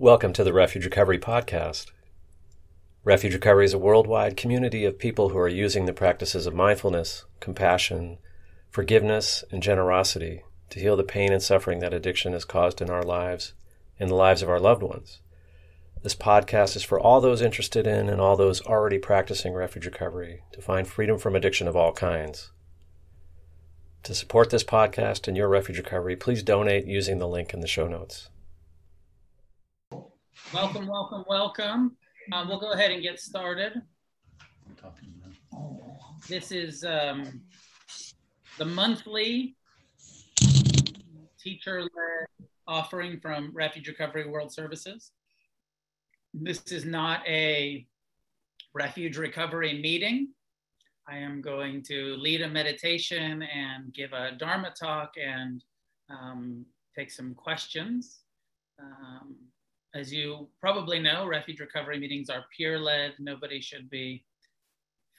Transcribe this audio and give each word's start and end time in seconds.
Welcome 0.00 0.32
to 0.32 0.44
the 0.44 0.54
Refuge 0.54 0.86
Recovery 0.86 1.18
Podcast. 1.18 1.90
Refuge 3.04 3.34
Recovery 3.34 3.66
is 3.66 3.74
a 3.74 3.78
worldwide 3.78 4.34
community 4.34 4.86
of 4.86 4.98
people 4.98 5.28
who 5.28 5.36
are 5.36 5.46
using 5.46 5.84
the 5.84 5.92
practices 5.92 6.46
of 6.46 6.54
mindfulness, 6.54 7.26
compassion, 7.38 8.16
forgiveness, 8.70 9.44
and 9.50 9.62
generosity 9.62 10.42
to 10.70 10.80
heal 10.80 10.96
the 10.96 11.02
pain 11.02 11.34
and 11.34 11.42
suffering 11.42 11.80
that 11.80 11.92
addiction 11.92 12.32
has 12.32 12.46
caused 12.46 12.80
in 12.80 12.88
our 12.88 13.02
lives 13.02 13.52
and 13.98 14.08
the 14.08 14.14
lives 14.14 14.40
of 14.40 14.48
our 14.48 14.58
loved 14.58 14.82
ones. 14.82 15.20
This 16.02 16.14
podcast 16.14 16.76
is 16.76 16.82
for 16.82 16.98
all 16.98 17.20
those 17.20 17.42
interested 17.42 17.86
in 17.86 18.08
and 18.08 18.22
all 18.22 18.38
those 18.38 18.62
already 18.62 18.98
practicing 18.98 19.52
refuge 19.52 19.84
recovery 19.84 20.44
to 20.52 20.62
find 20.62 20.88
freedom 20.88 21.18
from 21.18 21.36
addiction 21.36 21.68
of 21.68 21.76
all 21.76 21.92
kinds. 21.92 22.52
To 24.04 24.14
support 24.14 24.48
this 24.48 24.64
podcast 24.64 25.28
and 25.28 25.36
your 25.36 25.48
refuge 25.48 25.76
recovery, 25.76 26.16
please 26.16 26.42
donate 26.42 26.86
using 26.86 27.18
the 27.18 27.28
link 27.28 27.52
in 27.52 27.60
the 27.60 27.68
show 27.68 27.86
notes. 27.86 28.29
Welcome, 30.52 30.88
welcome, 30.88 31.24
welcome. 31.28 31.96
Um, 32.32 32.48
we'll 32.48 32.58
go 32.58 32.72
ahead 32.72 32.90
and 32.90 33.00
get 33.00 33.20
started. 33.20 33.82
This 36.28 36.50
is 36.50 36.82
um, 36.82 37.42
the 38.58 38.64
monthly 38.64 39.54
teacher 41.38 41.82
led 41.82 42.48
offering 42.66 43.20
from 43.20 43.52
Refuge 43.54 43.86
Recovery 43.86 44.28
World 44.28 44.52
Services. 44.52 45.12
This 46.34 46.60
is 46.72 46.84
not 46.84 47.24
a 47.28 47.86
refuge 48.74 49.18
recovery 49.18 49.80
meeting. 49.80 50.30
I 51.08 51.18
am 51.18 51.40
going 51.40 51.84
to 51.84 52.16
lead 52.16 52.42
a 52.42 52.48
meditation 52.48 53.42
and 53.42 53.94
give 53.94 54.12
a 54.12 54.32
Dharma 54.32 54.72
talk 54.76 55.12
and 55.16 55.62
um, 56.08 56.66
take 56.96 57.12
some 57.12 57.34
questions. 57.36 58.22
Um, 58.80 59.36
as 59.94 60.12
you 60.12 60.48
probably 60.60 61.00
know, 61.00 61.26
refuge 61.26 61.60
recovery 61.60 61.98
meetings 61.98 62.30
are 62.30 62.44
peer 62.56 62.78
led. 62.78 63.14
Nobody 63.18 63.60
should 63.60 63.90
be 63.90 64.24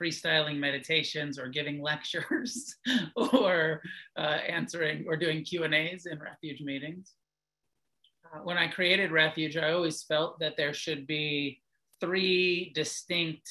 freestyling 0.02 0.58
meditations 0.58 1.38
or 1.38 1.47
giving 1.47 1.81
lectures 1.91 2.75
or 3.16 3.81
uh, 4.17 4.39
answering 4.47 5.05
or 5.08 5.16
doing 5.16 5.44
Q 5.44 5.63
and 5.63 5.73
A's 5.73 6.05
in 6.05 6.19
refuge 6.19 6.61
meetings. 6.61 7.13
Uh, 8.25 8.39
when 8.39 8.58
I 8.58 8.67
created 8.67 9.11
refuge, 9.11 9.58
I 9.58 9.73
always 9.73 10.03
felt 10.03 10.39
that 10.39 10.55
there 10.58 10.73
should 10.73 11.06
be 11.06 11.61
three 12.00 12.72
distinct 12.73 13.47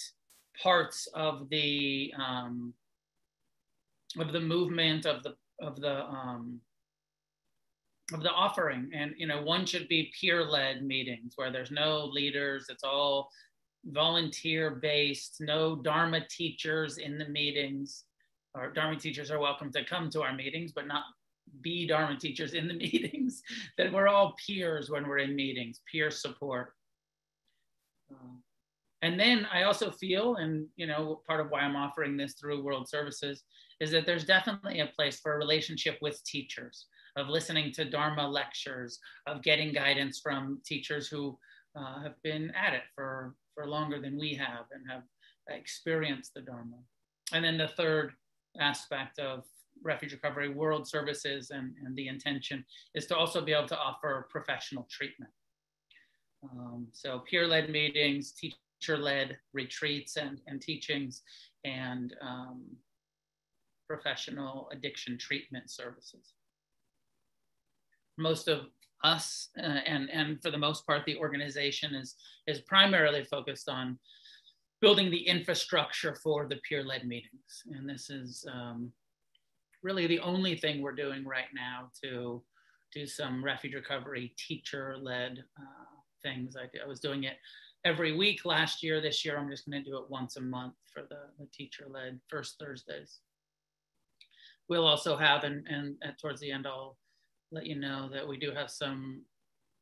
parts 0.60 1.06
of 1.14 1.48
the 1.50 2.12
um, 2.18 2.74
of 4.18 4.32
the 4.32 4.40
movement 4.40 5.06
of 5.06 5.22
the 5.22 5.34
of 5.60 5.80
the 5.80 6.05
um, 6.06 6.60
of 8.12 8.22
the 8.22 8.30
offering. 8.30 8.91
And 8.94 9.14
you 9.16 9.27
know 9.27 9.42
one 9.42 9.66
should 9.66 9.89
be 9.89 10.12
peer 10.19 10.44
led 10.44 10.84
meetings 10.84 11.34
where 11.36 11.50
there's 11.50 11.70
no 11.70 12.05
leaders 12.05 12.67
it's 12.69 12.84
all 12.84 13.30
volunteer 13.86 14.70
based 14.70 15.36
no 15.41 15.77
dharma 15.77 16.20
teachers 16.28 16.98
in 16.98 17.19
the 17.19 17.28
meetings. 17.28 18.05
Or 18.55 18.72
dharma 18.72 18.98
teachers 18.98 19.30
are 19.30 19.39
welcome 19.39 19.70
to 19.72 19.84
come 19.84 20.11
to 20.11 20.22
our 20.22 20.34
meetings 20.34 20.72
but 20.72 20.86
not 20.86 21.05
be 21.61 21.86
dharma 21.86 22.19
teachers 22.19 22.55
in 22.55 22.69
the 22.69 22.75
meetings. 22.84 23.42
That 23.78 23.92
we're 23.92 24.08
all 24.08 24.34
peers 24.47 24.91
when 24.91 25.06
we're 25.06 25.19
in 25.19 25.34
meetings 25.36 25.80
peer 25.91 26.11
support. 26.11 26.74
Uh, 28.11 28.36
and 29.02 29.19
then 29.19 29.47
i 29.52 29.62
also 29.62 29.91
feel 29.91 30.36
and 30.36 30.67
you 30.77 30.86
know 30.86 31.22
part 31.27 31.41
of 31.41 31.50
why 31.50 31.61
i'm 31.61 31.77
offering 31.77 32.17
this 32.17 32.34
through 32.34 32.62
world 32.62 32.89
services 32.89 33.42
is 33.80 33.91
that 33.91 34.05
there's 34.06 34.24
definitely 34.24 34.80
a 34.80 34.86
place 34.86 35.19
for 35.20 35.34
a 35.34 35.39
relationship 35.39 35.98
with 36.02 36.22
teachers 36.24 36.86
of 37.16 37.28
listening 37.28 37.72
to 37.72 37.84
Dharma 37.84 38.27
lectures, 38.27 38.98
of 39.27 39.42
getting 39.42 39.72
guidance 39.72 40.20
from 40.20 40.61
teachers 40.64 41.08
who 41.08 41.39
uh, 41.77 42.02
have 42.02 42.20
been 42.22 42.52
at 42.52 42.75
it 42.75 42.83
for, 42.94 43.34
for 43.55 43.67
longer 43.67 44.00
than 44.00 44.19
we 44.19 44.34
have 44.34 44.67
and 44.72 44.84
have 44.91 45.02
experienced 45.48 46.34
the 46.34 46.41
Dharma. 46.41 46.77
And 47.33 47.44
then 47.44 47.58
the 47.58 47.69
third 47.69 48.12
aspect 48.58 49.18
of 49.18 49.45
refuge 49.83 50.12
recovery 50.12 50.48
world 50.48 50.86
services 50.89 51.51
and, 51.51 51.74
and 51.84 51.96
the 51.96 52.08
intention 52.08 52.64
is 52.95 53.07
to 53.07 53.17
also 53.17 53.40
be 53.40 53.52
able 53.52 53.68
to 53.68 53.79
offer 53.79 54.27
professional 54.30 54.86
treatment. 54.90 55.30
Um, 56.42 56.89
so 56.92 57.20
peer-led 57.30 57.70
meetings, 57.70 58.33
teacher-led 58.33 59.36
retreats 59.52 60.17
and, 60.17 60.40
and 60.46 60.61
teachings, 60.61 61.23
and 61.64 62.14
um, 62.20 62.64
professional 63.86 64.68
addiction 64.73 65.18
treatment 65.18 65.70
services 65.70 66.34
most 68.18 68.48
of 68.48 68.66
us 69.02 69.48
uh, 69.58 69.80
and 69.86 70.10
and 70.10 70.42
for 70.42 70.50
the 70.50 70.58
most 70.58 70.86
part 70.86 71.04
the 71.06 71.16
organization 71.16 71.94
is 71.94 72.16
is 72.46 72.60
primarily 72.60 73.24
focused 73.24 73.68
on 73.68 73.98
building 74.80 75.10
the 75.10 75.26
infrastructure 75.26 76.14
for 76.14 76.46
the 76.46 76.56
peer-led 76.68 77.06
meetings. 77.06 77.62
And 77.72 77.88
this 77.88 78.08
is 78.08 78.46
um, 78.50 78.92
really 79.82 80.06
the 80.06 80.20
only 80.20 80.56
thing 80.56 80.80
we're 80.80 80.92
doing 80.92 81.24
right 81.24 81.52
now 81.54 81.90
to 82.02 82.42
do 82.92 83.06
some 83.06 83.44
refuge 83.44 83.74
recovery 83.74 84.34
teacher-led 84.36 85.38
uh, 85.58 86.00
things. 86.22 86.56
I, 86.56 86.64
I, 86.82 86.88
was 86.88 87.00
doing 87.00 87.24
it 87.24 87.36
every 87.84 88.16
week 88.16 88.44
last 88.44 88.82
year. 88.82 89.00
This 89.00 89.24
year 89.24 89.38
i'm 89.38 89.50
just 89.50 89.68
going 89.68 89.82
to 89.82 89.90
do 89.90 89.98
it 89.98 90.10
once 90.10 90.36
a 90.36 90.40
month 90.40 90.74
for 90.92 91.02
the, 91.02 91.20
the 91.38 91.46
teacher-led 91.52 92.20
first 92.28 92.56
thursdays. 92.58 93.20
We'll 94.68 94.86
also 94.86 95.16
have 95.16 95.44
and, 95.44 95.66
and 95.68 95.96
towards 96.20 96.40
the 96.40 96.50
end 96.50 96.66
i'll 96.66 96.96
let 97.52 97.66
you 97.66 97.74
know 97.74 98.08
that 98.12 98.27
we 98.27 98.38
do 98.38 98.52
have 98.52 98.70
some 98.70 99.22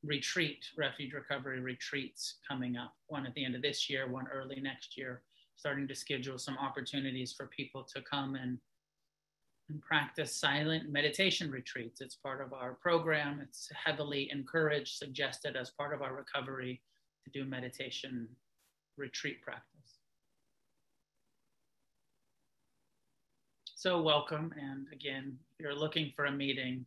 retreat, 0.02 0.64
refuge 0.76 1.12
recovery 1.12 1.60
retreats 1.60 2.36
coming 2.46 2.76
up. 2.76 2.94
One 3.08 3.26
at 3.26 3.34
the 3.34 3.44
end 3.44 3.54
of 3.54 3.62
this 3.62 3.90
year, 3.90 4.08
one 4.08 4.26
early 4.28 4.60
next 4.60 4.96
year. 4.96 5.22
Starting 5.56 5.88
to 5.88 5.94
schedule 5.94 6.38
some 6.38 6.56
opportunities 6.56 7.32
for 7.32 7.46
people 7.48 7.82
to 7.82 8.00
come 8.02 8.36
and, 8.36 8.58
and 9.68 9.82
practice 9.82 10.34
silent 10.34 10.88
meditation 10.88 11.50
retreats. 11.50 12.00
It's 12.00 12.14
part 12.14 12.40
of 12.40 12.52
our 12.52 12.74
program. 12.74 13.40
It's 13.42 13.68
heavily 13.84 14.30
encouraged, 14.30 14.96
suggested 14.96 15.56
as 15.56 15.70
part 15.70 15.92
of 15.92 16.00
our 16.00 16.14
recovery 16.14 16.80
to 17.24 17.30
do 17.30 17.44
meditation 17.44 18.28
retreat 18.96 19.42
practice. 19.42 19.64
So, 23.74 24.00
welcome. 24.00 24.52
And 24.60 24.86
again, 24.92 25.38
if 25.52 25.60
you're 25.60 25.74
looking 25.74 26.12
for 26.14 26.26
a 26.26 26.32
meeting, 26.32 26.84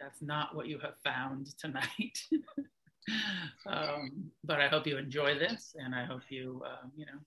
that's 0.00 0.22
not 0.22 0.54
what 0.54 0.66
you 0.66 0.78
have 0.78 0.94
found 1.04 1.56
tonight. 1.58 2.18
um, 3.66 4.30
but 4.44 4.60
I 4.60 4.68
hope 4.68 4.86
you 4.86 4.96
enjoy 4.98 5.38
this, 5.38 5.74
and 5.78 5.94
I 5.94 6.04
hope 6.04 6.22
you, 6.28 6.62
uh, 6.64 6.86
you 6.96 7.06
know, 7.06 7.18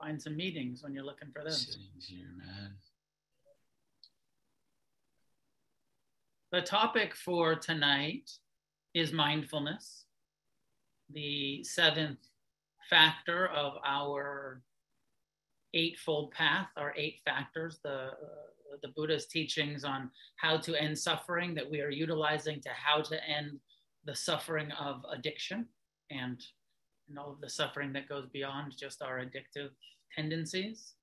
find 0.00 0.20
some 0.20 0.36
meetings 0.36 0.82
when 0.82 0.92
you're 0.92 1.04
looking 1.04 1.28
for 1.32 1.42
them. 1.42 1.58
Here, 1.98 2.26
man. 2.36 2.72
The 6.52 6.62
topic 6.62 7.14
for 7.16 7.56
tonight 7.56 8.30
is 8.94 9.12
mindfulness, 9.12 10.04
the 11.12 11.64
seventh 11.64 12.20
factor 12.88 13.48
of 13.48 13.74
our 13.84 14.62
eightfold 15.72 16.30
path, 16.30 16.68
our 16.76 16.94
eight 16.96 17.20
factors, 17.24 17.80
the 17.82 17.90
uh, 17.90 18.12
the 18.82 18.92
Buddha's 18.96 19.26
teachings 19.26 19.84
on 19.84 20.10
how 20.36 20.56
to 20.58 20.80
end 20.80 20.98
suffering 20.98 21.54
that 21.54 21.70
we 21.70 21.80
are 21.80 21.90
utilizing 21.90 22.60
to 22.62 22.70
how 22.70 23.02
to 23.02 23.18
end 23.28 23.58
the 24.04 24.14
suffering 24.14 24.70
of 24.72 25.04
addiction 25.10 25.66
and, 26.10 26.42
and 27.08 27.18
all 27.18 27.32
of 27.32 27.40
the 27.40 27.50
suffering 27.50 27.92
that 27.92 28.08
goes 28.08 28.26
beyond 28.32 28.74
just 28.78 29.02
our 29.02 29.18
addictive 29.18 29.70
tendencies. 30.14 30.94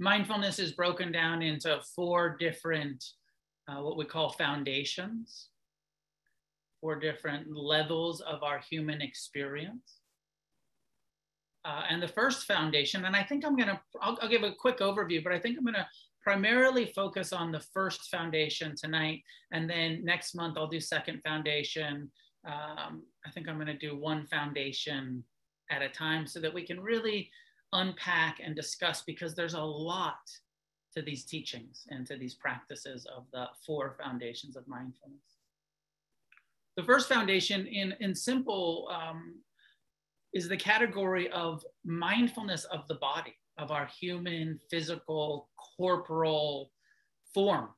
Mindfulness 0.00 0.58
is 0.58 0.72
broken 0.72 1.12
down 1.12 1.40
into 1.40 1.80
four 1.94 2.36
different, 2.38 3.04
uh, 3.68 3.80
what 3.80 3.96
we 3.96 4.04
call 4.04 4.30
foundations, 4.30 5.48
four 6.80 6.98
different 6.98 7.56
levels 7.56 8.20
of 8.20 8.42
our 8.42 8.58
human 8.58 9.00
experience. 9.00 10.00
Uh, 11.64 11.82
and 11.88 12.02
the 12.02 12.08
first 12.08 12.46
foundation, 12.46 13.06
and 13.06 13.16
I 13.16 13.22
think 13.22 13.44
I'm 13.44 13.56
gonna, 13.56 13.80
I'll, 14.00 14.28
give 14.28 14.42
a 14.42 14.52
quick 14.52 14.78
overview, 14.78 15.24
but 15.24 15.32
I 15.32 15.38
think 15.38 15.56
I'm 15.56 15.64
gonna 15.64 15.88
primarily 16.22 16.86
focus 16.86 17.32
on 17.32 17.52
the 17.52 17.60
first 17.60 18.10
foundation 18.10 18.74
tonight. 18.76 19.22
And 19.52 19.68
then 19.68 20.04
next 20.04 20.34
month 20.34 20.58
I'll 20.58 20.66
do 20.66 20.80
second 20.80 21.22
foundation. 21.22 22.10
Um, 22.46 23.02
I 23.26 23.30
think 23.32 23.48
I'm 23.48 23.58
gonna 23.58 23.78
do 23.78 23.96
one 23.96 24.26
foundation 24.26 25.24
at 25.70 25.80
a 25.80 25.88
time 25.88 26.26
so 26.26 26.38
that 26.40 26.52
we 26.52 26.66
can 26.66 26.80
really 26.80 27.30
unpack 27.72 28.40
and 28.44 28.54
discuss 28.54 29.02
because 29.02 29.34
there's 29.34 29.54
a 29.54 29.62
lot 29.62 30.18
to 30.94 31.02
these 31.02 31.24
teachings 31.24 31.86
and 31.88 32.06
to 32.06 32.16
these 32.16 32.34
practices 32.34 33.06
of 33.06 33.24
the 33.32 33.46
four 33.66 33.96
foundations 33.98 34.56
of 34.56 34.68
mindfulness. 34.68 35.38
The 36.76 36.84
first 36.84 37.08
foundation 37.08 37.66
in, 37.66 37.94
in 38.00 38.14
simple 38.14 38.88
um, 38.92 39.36
is 40.34 40.48
the 40.48 40.56
category 40.56 41.30
of 41.30 41.64
mindfulness 41.84 42.64
of 42.64 42.86
the 42.88 42.96
body, 42.96 43.34
of 43.56 43.70
our 43.70 43.86
human, 43.86 44.60
physical, 44.70 45.48
corporal 45.76 46.70
form. 47.32 47.68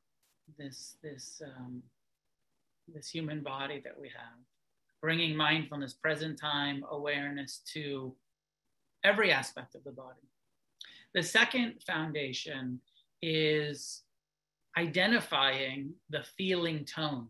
This, 0.57 0.97
this 1.03 1.41
um, 1.45 1.83
this 2.93 3.09
human 3.09 3.41
body 3.41 3.81
that 3.83 3.99
we 3.99 4.07
have, 4.09 4.37
bringing 5.01 5.35
mindfulness, 5.35 5.93
present 5.93 6.39
time 6.39 6.83
awareness 6.91 7.61
to 7.73 8.15
every 9.03 9.31
aspect 9.31 9.75
of 9.75 9.83
the 9.83 9.91
body. 9.91 10.21
The 11.13 11.23
second 11.23 11.75
foundation 11.85 12.79
is 13.21 14.03
identifying 14.77 15.91
the 16.09 16.23
feeling 16.37 16.85
tone. 16.85 17.27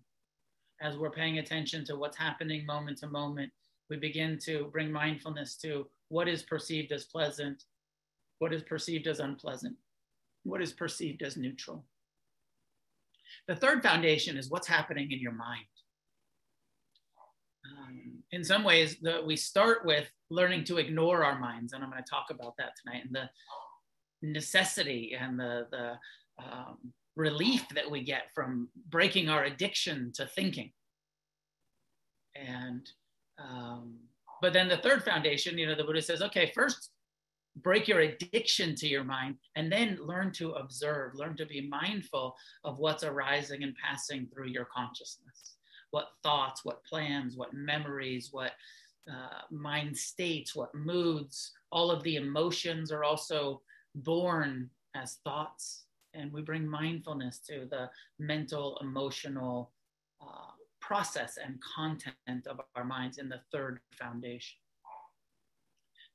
As 0.82 0.98
we're 0.98 1.10
paying 1.10 1.40
attention 1.40 1.86
to 1.86 1.96
what's 1.96 2.18
happening 2.18 2.66
moment 2.66 3.00
to 3.00 3.08
moment, 3.08 3.52
we 3.90 3.98
begin 3.98 4.38
to 4.46 4.70
bring 4.72 4.92
mindfulness 4.92 5.56
to 5.58 5.88
what 6.10 6.28
is 6.28 6.44
perceived 6.44 6.92
as 6.92 7.06
pleasant, 7.06 7.64
what 8.40 8.54
is 8.54 8.64
perceived 8.64 9.08
as 9.08 9.20
unpleasant, 9.20 9.76
what 10.44 10.62
is 10.62 10.74
perceived 10.74 11.22
as 11.22 11.38
neutral. 11.38 11.86
The 13.48 13.56
third 13.56 13.84
foundation 13.84 14.38
is 14.38 14.50
what's 14.50 14.68
happening 14.68 15.12
in 15.12 15.20
your 15.20 15.34
mind. 15.34 15.66
Um, 17.66 18.24
in 18.32 18.44
some 18.44 18.64
ways, 18.64 18.98
the, 19.02 19.22
we 19.26 19.36
start 19.36 19.86
with 19.86 20.10
learning 20.30 20.64
to 20.66 20.78
ignore 20.78 21.24
our 21.24 21.40
minds, 21.40 21.74
and 21.74 21.84
I'm 21.84 21.90
going 21.90 22.04
to 22.04 22.10
talk 22.10 22.28
about 22.30 22.56
that 22.58 22.72
tonight, 22.82 23.04
and 23.06 23.16
the 23.16 23.30
necessity 24.22 25.16
and 25.20 25.40
the, 25.40 25.68
the 25.72 25.94
um, 26.40 26.78
relief 27.16 27.68
that 27.76 27.90
we 27.90 28.04
get 28.04 28.24
from 28.34 28.70
breaking 28.90 29.30
our 29.30 29.46
addiction 29.46 30.12
to 30.16 30.26
thinking. 30.26 30.72
And 32.36 32.90
um, 33.38 33.96
but 34.42 34.54
then 34.54 34.68
the 34.68 34.78
third 34.78 35.04
foundation, 35.04 35.58
you 35.58 35.68
know, 35.68 35.76
the 35.76 35.84
Buddha 35.84 36.02
says, 36.02 36.22
okay, 36.22 36.52
first 36.54 36.92
break 37.64 37.88
your 37.88 38.02
addiction 38.02 38.76
to 38.76 38.88
your 38.88 39.04
mind 39.04 39.36
and 39.56 39.72
then 39.72 39.98
learn 40.02 40.32
to 40.32 40.52
observe, 40.54 41.16
learn 41.16 41.36
to 41.38 41.46
be 41.46 41.68
mindful 41.68 42.36
of 42.64 42.78
what's 42.78 43.04
arising 43.04 43.64
and 43.64 43.76
passing 43.84 44.28
through 44.28 44.48
your 44.48 44.66
consciousness. 44.66 45.56
What 45.92 46.10
thoughts, 46.22 46.64
what 46.64 46.84
plans, 46.84 47.36
what 47.36 47.54
memories, 47.54 48.30
what 48.32 48.52
uh, 49.10 49.42
mind 49.50 49.96
states, 49.98 50.56
what 50.56 50.76
moods, 50.76 51.54
all 51.72 51.90
of 51.90 52.04
the 52.04 52.18
emotions 52.18 52.92
are 52.92 53.04
also 53.04 53.62
born 53.96 54.70
as 54.96 55.18
thoughts. 55.24 55.86
And 56.14 56.32
we 56.32 56.42
bring 56.42 56.68
mindfulness 56.68 57.40
to 57.50 57.68
the 57.70 57.90
mental, 58.20 58.78
emotional 58.82 59.72
uh, 60.22 60.52
process 60.88 61.38
and 61.44 61.60
content 61.76 62.48
of 62.48 62.62
our 62.76 62.86
minds 62.86 63.18
in 63.18 63.28
the 63.28 63.42
third 63.52 63.80
foundation. 64.00 64.58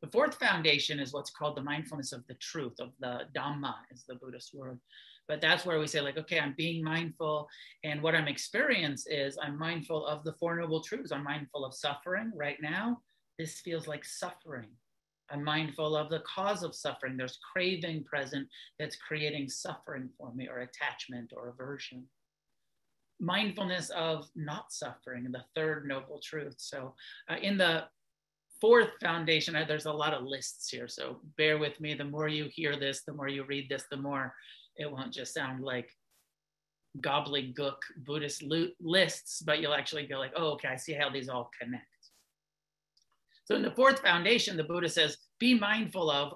The 0.00 0.10
fourth 0.10 0.34
foundation 0.34 0.98
is 0.98 1.12
what's 1.12 1.30
called 1.30 1.56
the 1.56 1.62
mindfulness 1.62 2.12
of 2.12 2.26
the 2.26 2.34
truth, 2.34 2.80
of 2.80 2.90
the 2.98 3.20
Dhamma, 3.36 3.74
is 3.92 4.04
the 4.08 4.16
Buddhist 4.16 4.54
word. 4.54 4.80
But 5.28 5.40
that's 5.40 5.64
where 5.64 5.78
we 5.78 5.86
say, 5.86 6.00
like, 6.00 6.19
okay, 6.19 6.40
I'm 6.40 6.54
being 6.56 6.82
mindful. 6.82 7.48
And 7.84 8.02
what 8.02 8.14
I'm 8.14 8.26
experiencing 8.26 9.12
is 9.12 9.38
I'm 9.40 9.58
mindful 9.58 10.06
of 10.06 10.24
the 10.24 10.32
Four 10.40 10.56
Noble 10.56 10.82
Truths. 10.82 11.12
I'm 11.12 11.22
mindful 11.22 11.64
of 11.64 11.74
suffering 11.74 12.32
right 12.34 12.60
now. 12.60 13.00
This 13.38 13.60
feels 13.60 13.86
like 13.86 14.04
suffering. 14.04 14.70
I'm 15.30 15.44
mindful 15.44 15.96
of 15.96 16.10
the 16.10 16.20
cause 16.20 16.62
of 16.62 16.74
suffering. 16.74 17.16
There's 17.16 17.38
craving 17.52 18.04
present 18.04 18.48
that's 18.78 18.96
creating 18.96 19.48
suffering 19.50 20.08
for 20.19 20.34
me, 20.34 20.48
or 20.48 20.60
attachment 20.60 21.32
or 21.36 21.50
aversion. 21.50 22.04
Mindfulness 23.22 23.88
of 23.90 24.28
not 24.34 24.72
suffering, 24.72 25.26
the 25.30 25.44
third 25.54 25.86
noble 25.86 26.20
truth. 26.22 26.56
So, 26.58 26.94
uh, 27.30 27.36
in 27.40 27.56
the 27.56 27.84
fourth 28.60 28.90
foundation, 29.00 29.54
there's 29.66 29.86
a 29.86 29.92
lot 29.92 30.12
of 30.12 30.24
lists 30.24 30.69
here. 30.69 30.88
So, 30.88 31.20
bear 31.38 31.56
with 31.56 31.80
me. 31.80 31.94
The 31.94 32.04
more 32.04 32.28
you 32.28 32.50
hear 32.52 32.76
this, 32.76 33.02
the 33.06 33.14
more 33.14 33.28
you 33.28 33.44
read 33.44 33.69
this, 33.69 33.84
the 33.90 33.96
more 33.96 34.34
it 34.76 34.90
won't 34.90 35.14
just 35.14 35.34
sound 35.34 35.62
like 35.62 35.88
gobbledygook 37.00 37.76
Buddhist 38.04 38.44
lists, 38.80 39.42
but 39.42 39.60
you'll 39.60 39.74
actually 39.74 40.06
go 40.06 40.19
like, 40.19 40.32
oh, 40.36 40.52
okay, 40.52 40.69
I 40.69 40.76
see 40.76 40.92
how 40.92 41.08
these 41.08 41.28
all 41.28 41.50
connect. 41.58 41.86
So 43.44 43.56
in 43.56 43.62
the 43.62 43.70
fourth 43.70 44.00
foundation, 44.00 44.56
the 44.56 44.64
Buddha 44.64 44.88
says, 44.88 45.16
be 45.38 45.58
mindful 45.58 46.10
of 46.10 46.34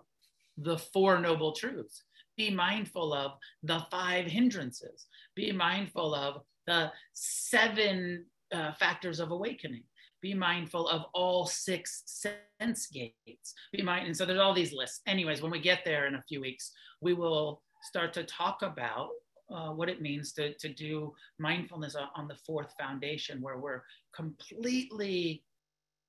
the 0.56 0.78
four 0.78 1.18
noble 1.20 1.52
truths. 1.52 2.04
Be 2.36 2.50
mindful 2.50 3.14
of 3.14 3.32
the 3.62 3.86
five 3.90 4.26
hindrances. 4.26 5.06
Be 5.34 5.52
mindful 5.52 6.14
of 6.14 6.42
the 6.66 6.90
seven 7.12 8.26
uh, 8.52 8.72
factors 8.74 9.20
of 9.20 9.30
awakening. 9.30 9.84
Be 10.22 10.34
mindful 10.34 10.88
of 10.88 11.04
all 11.14 11.46
six 11.46 12.02
sense 12.06 12.88
gates. 12.88 13.54
Be 13.72 13.82
mind, 13.82 14.06
and 14.06 14.16
so 14.16 14.24
there's 14.24 14.40
all 14.40 14.54
these 14.54 14.72
lists. 14.72 15.00
Anyways, 15.06 15.42
when 15.42 15.52
we 15.52 15.60
get 15.60 15.80
there 15.84 16.06
in 16.06 16.14
a 16.14 16.24
few 16.28 16.40
weeks, 16.40 16.72
we 17.00 17.14
will 17.14 17.62
start 17.82 18.12
to 18.14 18.24
talk 18.24 18.62
about 18.62 19.10
uh, 19.54 19.70
what 19.70 19.88
it 19.88 20.02
means 20.02 20.32
to, 20.32 20.54
to 20.54 20.68
do 20.68 21.14
mindfulness 21.38 21.94
on 22.16 22.26
the 22.26 22.34
fourth 22.46 22.72
foundation, 22.78 23.40
where 23.40 23.58
we're 23.58 23.82
completely 24.14 25.44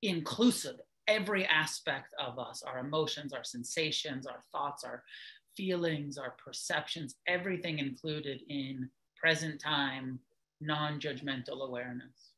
inclusive 0.02 0.76
every 1.06 1.46
aspect 1.46 2.14
of 2.18 2.38
us 2.38 2.62
our 2.62 2.78
emotions, 2.78 3.32
our 3.32 3.44
sensations, 3.44 4.26
our 4.26 4.40
thoughts, 4.52 4.84
our 4.84 5.02
feelings, 5.56 6.18
our 6.18 6.34
perceptions, 6.44 7.16
everything 7.26 7.78
included 7.78 8.40
in 8.48 8.88
present 9.20 9.60
time, 9.60 10.18
non 10.60 11.00
judgmental 11.00 11.66
awareness. 11.66 12.32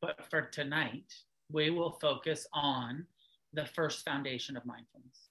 But 0.00 0.26
for 0.28 0.42
tonight, 0.42 1.14
we 1.50 1.70
will 1.70 1.92
focus 1.92 2.46
on 2.52 3.06
the 3.52 3.64
first 3.64 4.04
foundation 4.04 4.56
of 4.56 4.66
mindfulness. 4.66 5.28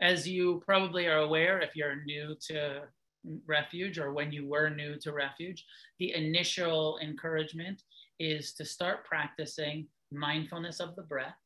As 0.00 0.28
you 0.28 0.62
probably 0.64 1.06
are 1.06 1.18
aware, 1.18 1.60
if 1.60 1.74
you're 1.74 2.04
new 2.04 2.36
to 2.48 2.82
refuge 3.46 3.98
or 3.98 4.12
when 4.12 4.30
you 4.30 4.46
were 4.46 4.70
new 4.70 4.96
to 5.00 5.12
refuge, 5.12 5.66
the 5.98 6.14
initial 6.14 6.98
encouragement 7.02 7.82
is 8.20 8.52
to 8.54 8.64
start 8.64 9.04
practicing 9.04 9.86
mindfulness 10.12 10.80
of 10.80 10.94
the 10.94 11.02
breath. 11.02 11.36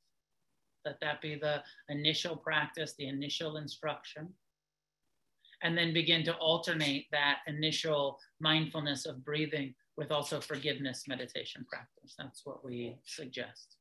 Let 0.84 1.00
that 1.00 1.20
be 1.20 1.36
the 1.36 1.62
initial 1.88 2.36
practice, 2.36 2.94
the 2.98 3.08
initial 3.08 3.56
instruction. 3.56 4.28
And 5.62 5.78
then 5.78 5.94
begin 5.94 6.24
to 6.24 6.34
alternate 6.34 7.06
that 7.12 7.38
initial 7.46 8.18
mindfulness 8.40 9.06
of 9.06 9.24
breathing 9.24 9.74
with 9.96 10.10
also 10.10 10.40
forgiveness 10.40 11.04
meditation 11.06 11.64
practice. 11.68 12.14
That's 12.18 12.44
what 12.44 12.64
we 12.64 12.96
suggest. 13.04 13.76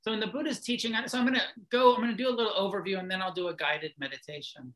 So 0.00 0.12
in 0.12 0.18
the 0.18 0.26
Buddha's 0.26 0.58
teaching, 0.58 0.94
so 1.06 1.18
I'm 1.18 1.24
going 1.24 1.38
to 1.38 1.46
go, 1.70 1.94
I'm 1.94 2.00
going 2.00 2.16
to 2.16 2.20
do 2.20 2.28
a 2.28 2.34
little 2.34 2.54
overview 2.54 2.98
and 2.98 3.08
then 3.08 3.22
I'll 3.22 3.32
do 3.32 3.48
a 3.48 3.54
guided 3.54 3.92
meditation 3.98 4.74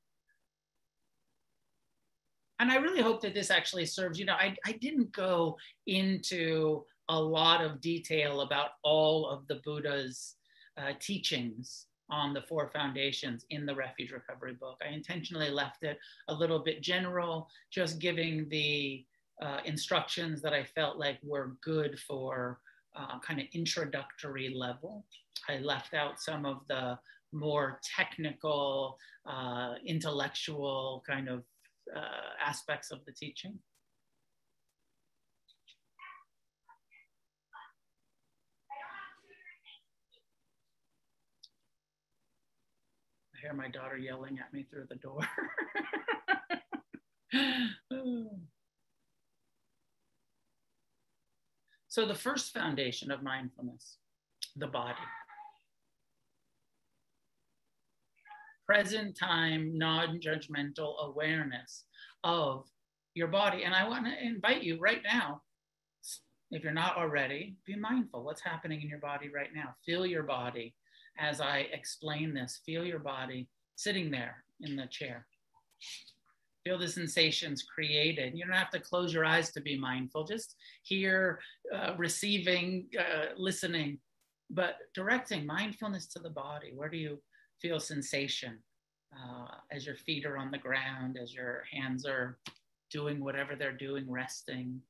and 2.59 2.71
I 2.71 2.76
really 2.76 3.02
hope 3.02 3.21
that 3.23 3.35
this 3.35 3.50
actually 3.50 3.87
serves, 3.87 4.19
you 4.19 4.25
know, 4.25 4.35
I, 4.35 4.57
I 4.64 4.73
didn't 4.73 5.12
go 5.12 5.59
into 5.87 6.85
a 7.09 7.21
lot 7.21 7.65
of 7.65 7.81
detail 7.81 8.41
about 8.41 8.71
all 8.83 9.29
of 9.29 9.47
the 9.49 9.61
Buddha's 9.65 10.35
uh, 10.77 10.93
teachings 11.01 11.87
on 12.09 12.33
the 12.33 12.43
four 12.43 12.69
foundations 12.69 13.45
in 13.51 13.67
the 13.67 13.75
refuge 13.75 14.13
recovery 14.13 14.55
book. 14.55 14.81
I 14.85 14.93
intentionally 14.93 15.51
left 15.51 15.83
it 15.83 15.99
a 16.29 16.35
little 16.35 16.61
bit 16.61 16.83
general, 16.83 17.49
just 17.71 17.99
giving 17.99 18.49
the 18.49 19.05
uh, 19.43 19.59
instructions 19.65 20.41
that 20.43 20.53
I 20.53 20.65
felt 20.65 20.99
like 20.99 21.19
were 21.23 21.57
good 21.63 21.99
for 21.99 22.61
uh, 22.97 23.19
kind 23.21 23.41
of 23.41 23.47
introductory 23.53 24.55
level. 24.55 25.05
I 25.49 25.59
left 25.59 25.95
out 25.95 26.21
some 26.21 26.47
of 26.47 26.61
the 26.69 26.99
more 27.33 27.81
technical, 27.97 28.99
uh, 29.27 29.75
intellectual 29.85 31.05
kind 31.07 31.29
of 31.29 31.45
uh, 31.95 32.01
aspects 32.45 32.91
of 32.91 33.05
the 33.05 33.13
teaching. 33.13 33.59
I 43.37 43.40
hear 43.40 43.52
my 43.52 43.69
daughter 43.69 43.99
yelling 43.99 44.38
at 44.38 44.52
me 44.52 44.64
through 44.71 44.87
the 44.88 44.95
door. 44.97 45.21
so, 51.88 52.07
the 52.07 52.14
first 52.14 52.55
foundation 52.55 53.11
of 53.11 53.23
mindfulness, 53.23 53.99
the 54.57 54.66
body. 54.66 54.95
present 58.66 59.16
time, 59.16 59.78
non 59.78 60.21
judgmental 60.21 60.97
awareness 61.05 61.85
of 62.25 62.66
your 63.14 63.28
body. 63.28 63.62
And 63.62 63.75
I 63.75 63.88
want 63.88 64.07
to 64.07 64.26
invite 64.26 64.64
you 64.64 64.78
right 64.78 65.00
now, 65.05 65.40
if 66.50 66.62
you're 66.62 66.73
not 66.73 66.97
already, 66.97 67.57
be 67.64 67.76
mindful 67.76 68.25
what's 68.25 68.43
happening 68.43 68.83
in 68.83 68.88
your 68.88 68.99
body 68.99 69.31
right 69.33 69.50
now. 69.55 69.75
Feel 69.85 70.05
your 70.05 70.25
body 70.25 70.75
as 71.18 71.40
I 71.40 71.66
explain 71.73 72.35
this. 72.35 72.61
Feel 72.64 72.85
your 72.85 72.99
body 72.99 73.49
sitting 73.76 74.11
there 74.11 74.44
in 74.61 74.76
the 74.76 74.87
chair. 74.87 75.26
Feel 76.64 76.78
the 76.78 76.88
sensations 76.88 77.62
created. 77.62 78.35
You 78.35 78.44
don't 78.44 78.54
have 78.54 78.70
to 78.70 78.80
close 78.80 79.14
your 79.14 79.25
eyes 79.25 79.52
to 79.52 79.61
be 79.61 79.78
mindful. 79.78 80.25
Just 80.25 80.56
hear, 80.82 81.38
uh, 81.75 81.94
receiving, 81.96 82.87
uh, 82.99 83.26
listening 83.37 83.99
but 84.50 84.76
directing 84.94 85.46
mindfulness 85.46 86.06
to 86.06 86.18
the 86.18 86.30
body. 86.30 86.73
Where 86.75 86.88
do 86.88 86.96
you 86.96 87.20
feel 87.61 87.80
sensation 87.80 88.58
uh, 89.12 89.49
as 89.70 89.87
your 89.87 89.96
feet 89.96 90.26
are 90.26 90.38
on 90.38 90.50
the 90.50 90.58
ground, 90.58 91.18
as 91.20 91.35
your 91.35 91.64
hands 91.70 92.06
are 92.06 92.38
doing 92.90 93.23
whatever 93.23 93.56
they're 93.56 93.73
doing, 93.73 94.11
resting? 94.11 94.80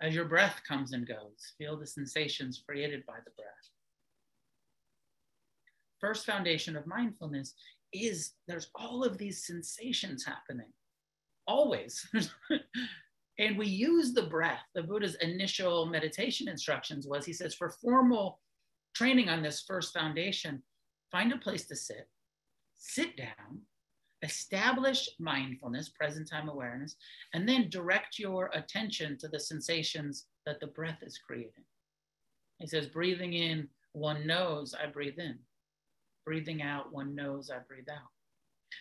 As 0.00 0.14
your 0.14 0.26
breath 0.26 0.60
comes 0.66 0.92
and 0.92 1.06
goes, 1.06 1.54
feel 1.58 1.76
the 1.76 1.86
sensations 1.86 2.62
created 2.64 3.04
by 3.06 3.16
the 3.24 3.32
breath. 3.32 3.77
First 6.00 6.26
foundation 6.26 6.76
of 6.76 6.86
mindfulness 6.86 7.54
is 7.92 8.32
there's 8.46 8.70
all 8.74 9.04
of 9.04 9.18
these 9.18 9.46
sensations 9.46 10.24
happening, 10.24 10.72
always. 11.46 12.06
and 13.38 13.56
we 13.56 13.66
use 13.66 14.12
the 14.12 14.26
breath. 14.26 14.62
The 14.74 14.82
Buddha's 14.82 15.16
initial 15.16 15.86
meditation 15.86 16.48
instructions 16.48 17.06
was 17.06 17.24
he 17.24 17.32
says, 17.32 17.54
for 17.54 17.70
formal 17.70 18.40
training 18.94 19.28
on 19.28 19.42
this 19.42 19.64
first 19.66 19.92
foundation, 19.92 20.62
find 21.10 21.32
a 21.32 21.38
place 21.38 21.66
to 21.66 21.76
sit, 21.76 22.08
sit 22.76 23.16
down, 23.16 23.62
establish 24.22 25.08
mindfulness, 25.18 25.90
present 25.90 26.28
time 26.28 26.48
awareness, 26.48 26.96
and 27.34 27.48
then 27.48 27.70
direct 27.70 28.18
your 28.18 28.50
attention 28.54 29.16
to 29.18 29.28
the 29.28 29.38
sensations 29.38 30.26
that 30.46 30.60
the 30.60 30.66
breath 30.66 30.98
is 31.02 31.18
creating. 31.18 31.64
He 32.58 32.66
says, 32.66 32.86
breathing 32.86 33.34
in, 33.34 33.68
one 33.92 34.26
knows 34.26 34.74
I 34.74 34.86
breathe 34.86 35.18
in. 35.18 35.38
Breathing 36.28 36.60
out, 36.60 36.92
one 36.92 37.14
knows 37.14 37.50
I 37.50 37.56
breathe 37.66 37.88
out. 37.90 38.10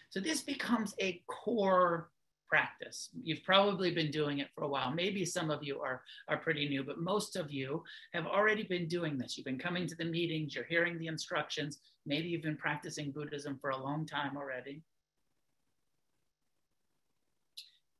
So 0.09 0.19
this 0.19 0.41
becomes 0.41 0.93
a 0.99 1.21
core 1.27 2.09
practice. 2.49 3.07
You've 3.23 3.41
probably 3.45 3.89
been 3.89 4.11
doing 4.11 4.39
it 4.39 4.49
for 4.53 4.65
a 4.65 4.67
while. 4.67 4.91
Maybe 4.91 5.23
some 5.23 5.49
of 5.49 5.63
you 5.63 5.79
are, 5.79 6.01
are 6.27 6.35
pretty 6.35 6.67
new, 6.67 6.83
but 6.83 6.99
most 6.99 7.37
of 7.37 7.49
you 7.49 7.85
have 8.13 8.25
already 8.25 8.63
been 8.63 8.89
doing 8.89 9.17
this. 9.17 9.37
You've 9.37 9.45
been 9.45 9.57
coming 9.57 9.87
to 9.87 9.95
the 9.95 10.03
meetings, 10.03 10.55
you're 10.55 10.65
hearing 10.65 10.99
the 10.99 11.07
instructions. 11.07 11.79
Maybe 12.05 12.27
you've 12.27 12.41
been 12.41 12.57
practicing 12.57 13.11
Buddhism 13.11 13.57
for 13.61 13.69
a 13.69 13.81
long 13.81 14.05
time 14.05 14.35
already. 14.35 14.81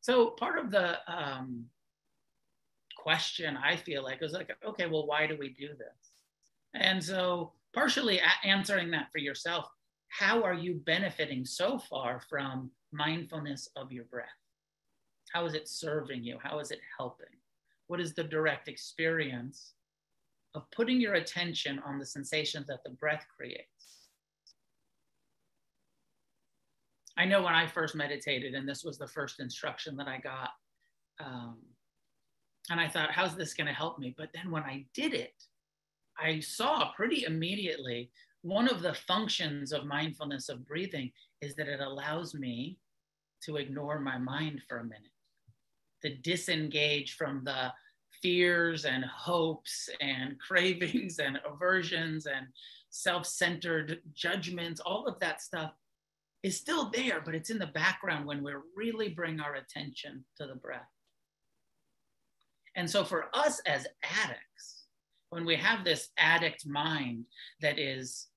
So 0.01 0.31
part 0.31 0.59
of 0.59 0.71
the 0.71 0.97
um, 1.07 1.67
question 2.97 3.55
I 3.55 3.77
feel 3.77 4.03
like 4.03 4.21
is 4.21 4.33
like, 4.33 4.53
okay, 4.67 4.87
well, 4.87 5.07
why 5.07 5.25
do 5.25 5.37
we 5.39 5.55
do 5.57 5.69
this? 5.69 6.11
And 6.73 7.01
so 7.01 7.53
partially 7.77 8.19
answering 8.43 8.89
that 8.89 9.07
for 9.11 9.19
yourself, 9.19 9.67
how 10.07 10.41
are 10.41 10.55
you 10.55 10.81
benefiting 10.87 11.45
so 11.45 11.77
far 11.77 12.19
from 12.27 12.71
mindfulness 12.91 13.69
of 13.75 13.91
your 13.91 14.05
breath? 14.05 14.25
How 15.31 15.45
is 15.45 15.53
it 15.53 15.69
serving 15.69 16.23
you? 16.23 16.39
How 16.41 16.57
is 16.57 16.71
it 16.71 16.79
helping? 16.97 17.27
What 17.85 17.99
is 17.99 18.15
the 18.15 18.23
direct 18.23 18.67
experience 18.67 19.73
of 20.55 20.63
putting 20.71 20.99
your 20.99 21.15
attention 21.15 21.79
on 21.85 21.99
the 21.99 22.05
sensations 22.05 22.65
that 22.65 22.79
the 22.83 22.89
breath 22.89 23.27
creates? 23.37 24.07
I 27.15 27.25
know 27.25 27.43
when 27.43 27.53
I 27.53 27.67
first 27.67 27.93
meditated, 27.93 28.55
and 28.55 28.67
this 28.67 28.83
was 28.83 28.97
the 28.97 29.07
first 29.07 29.39
instruction 29.39 29.95
that 29.97 30.07
I 30.07 30.17
got, 30.17 30.49
um, 31.19 31.57
and 32.71 32.79
I 32.79 32.87
thought, 32.87 33.11
how's 33.11 33.35
this 33.35 33.53
going 33.53 33.67
to 33.67 33.73
help 33.73 33.99
me? 33.99 34.15
But 34.17 34.29
then 34.33 34.49
when 34.49 34.63
I 34.63 34.85
did 34.95 35.13
it, 35.13 35.35
I 36.19 36.39
saw 36.39 36.91
pretty 36.93 37.25
immediately 37.25 38.11
one 38.41 38.67
of 38.67 38.81
the 38.81 38.93
functions 38.93 39.71
of 39.71 39.85
mindfulness 39.85 40.49
of 40.49 40.67
breathing 40.67 41.11
is 41.41 41.55
that 41.55 41.67
it 41.67 41.79
allows 41.79 42.33
me 42.33 42.77
to 43.43 43.57
ignore 43.57 43.99
my 43.99 44.17
mind 44.17 44.61
for 44.67 44.79
a 44.79 44.83
minute, 44.83 45.11
to 46.01 46.15
disengage 46.15 47.15
from 47.15 47.43
the 47.43 47.71
fears 48.21 48.85
and 48.85 49.05
hopes 49.05 49.89
and 50.01 50.39
cravings 50.47 51.19
and 51.19 51.39
aversions 51.45 52.25
and 52.25 52.47
self 52.89 53.25
centered 53.25 54.01
judgments, 54.13 54.79
all 54.79 55.07
of 55.07 55.19
that 55.19 55.41
stuff 55.41 55.71
is 56.43 56.57
still 56.57 56.89
there, 56.89 57.21
but 57.23 57.35
it's 57.35 57.49
in 57.49 57.59
the 57.59 57.67
background 57.67 58.25
when 58.25 58.43
we 58.43 58.53
really 58.75 59.09
bring 59.09 59.39
our 59.39 59.55
attention 59.55 60.23
to 60.37 60.47
the 60.47 60.55
breath. 60.55 60.87
And 62.75 62.89
so 62.89 63.03
for 63.03 63.25
us 63.33 63.59
as 63.65 63.87
addicts, 64.03 64.76
when 65.29 65.45
we 65.45 65.55
have 65.55 65.83
this 65.83 66.09
addict 66.17 66.65
mind 66.65 67.25
that 67.61 67.79
is 67.79 68.27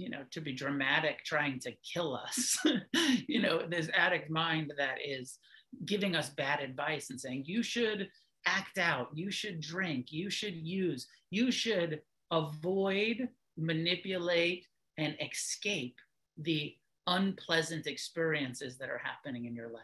you 0.00 0.08
know, 0.08 0.22
to 0.30 0.40
be 0.40 0.52
dramatic, 0.52 1.22
trying 1.24 1.60
to 1.60 1.72
kill 1.92 2.16
us. 2.16 2.56
you 3.28 3.40
know, 3.40 3.66
this 3.68 3.90
addict 3.94 4.30
mind 4.30 4.72
that 4.78 4.96
is 5.04 5.38
giving 5.84 6.16
us 6.16 6.30
bad 6.30 6.60
advice 6.60 7.10
and 7.10 7.20
saying, 7.20 7.44
you 7.46 7.62
should 7.62 8.08
act 8.46 8.78
out, 8.78 9.08
you 9.12 9.30
should 9.30 9.60
drink, 9.60 10.06
you 10.10 10.30
should 10.30 10.54
use, 10.54 11.06
you 11.30 11.52
should 11.52 12.00
avoid, 12.30 13.28
manipulate, 13.58 14.66
and 14.96 15.16
escape 15.20 15.96
the 16.38 16.74
unpleasant 17.06 17.86
experiences 17.86 18.78
that 18.78 18.88
are 18.88 19.02
happening 19.04 19.44
in 19.44 19.54
your 19.54 19.70
life, 19.70 19.82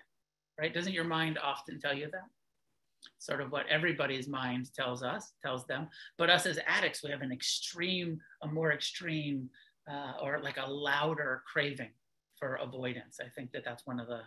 right? 0.59 0.73
Doesn't 0.73 0.95
your 0.95 1.05
mind 1.05 1.39
often 1.43 1.79
tell 1.79 1.95
you 1.95 2.09
that? 2.11 2.29
Sort 3.19 3.41
of 3.41 3.53
what 3.53 3.67
everybody's 3.69 4.29
mind 4.29 4.73
tells 4.75 5.03
us, 5.03 5.33
tells 5.43 5.67
them. 5.67 5.89
But 6.19 6.31
us 6.31 6.47
as 6.47 6.59
addicts, 6.67 7.03
we 7.03 7.11
have 7.11 7.23
an 7.23 7.33
extreme, 7.33 8.21
a 8.43 8.47
more 8.47 8.73
extreme 8.73 9.49
uh, 9.91 10.15
or 10.23 10.41
like 10.43 10.57
a 10.57 10.71
louder 10.71 11.43
craving 11.51 11.93
for 12.39 12.57
avoidance. 12.57 13.19
I 13.21 13.29
think 13.29 13.53
that 13.53 13.65
that's 13.65 13.87
one 13.87 14.01
of 14.01 14.09
the 14.09 14.21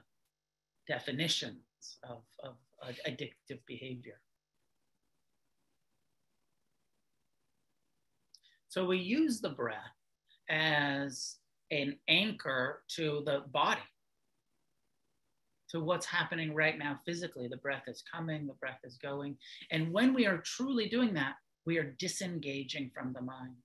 definitions 0.88 1.60
of, 2.04 2.24
of 2.44 2.56
addictive 3.08 3.60
behavior. 3.68 4.20
So 8.70 8.86
we 8.86 8.98
use 8.98 9.42
the 9.42 9.50
breath 9.50 9.78
as 10.50 11.38
an 11.72 11.98
anchor 12.08 12.84
to 12.96 13.22
the 13.26 13.44
body, 13.52 13.82
to 15.72 15.80
what's 15.80 16.06
happening 16.06 16.54
right 16.54 16.78
now 16.78 17.00
physically. 17.06 17.48
The 17.48 17.58
breath 17.58 17.84
is 17.88 18.04
coming, 18.12 18.48
the 18.48 18.54
breath 18.54 18.80
is 18.84 18.98
going. 18.98 19.38
And 19.72 19.92
when 19.92 20.14
we 20.14 20.26
are 20.26 20.40
truly 20.40 20.90
doing 20.90 21.14
that, 21.16 21.36
we 21.66 21.78
are 21.78 21.96
disengaging 22.00 22.92
from 22.94 23.14
the 23.14 23.22
mind. 23.22 23.56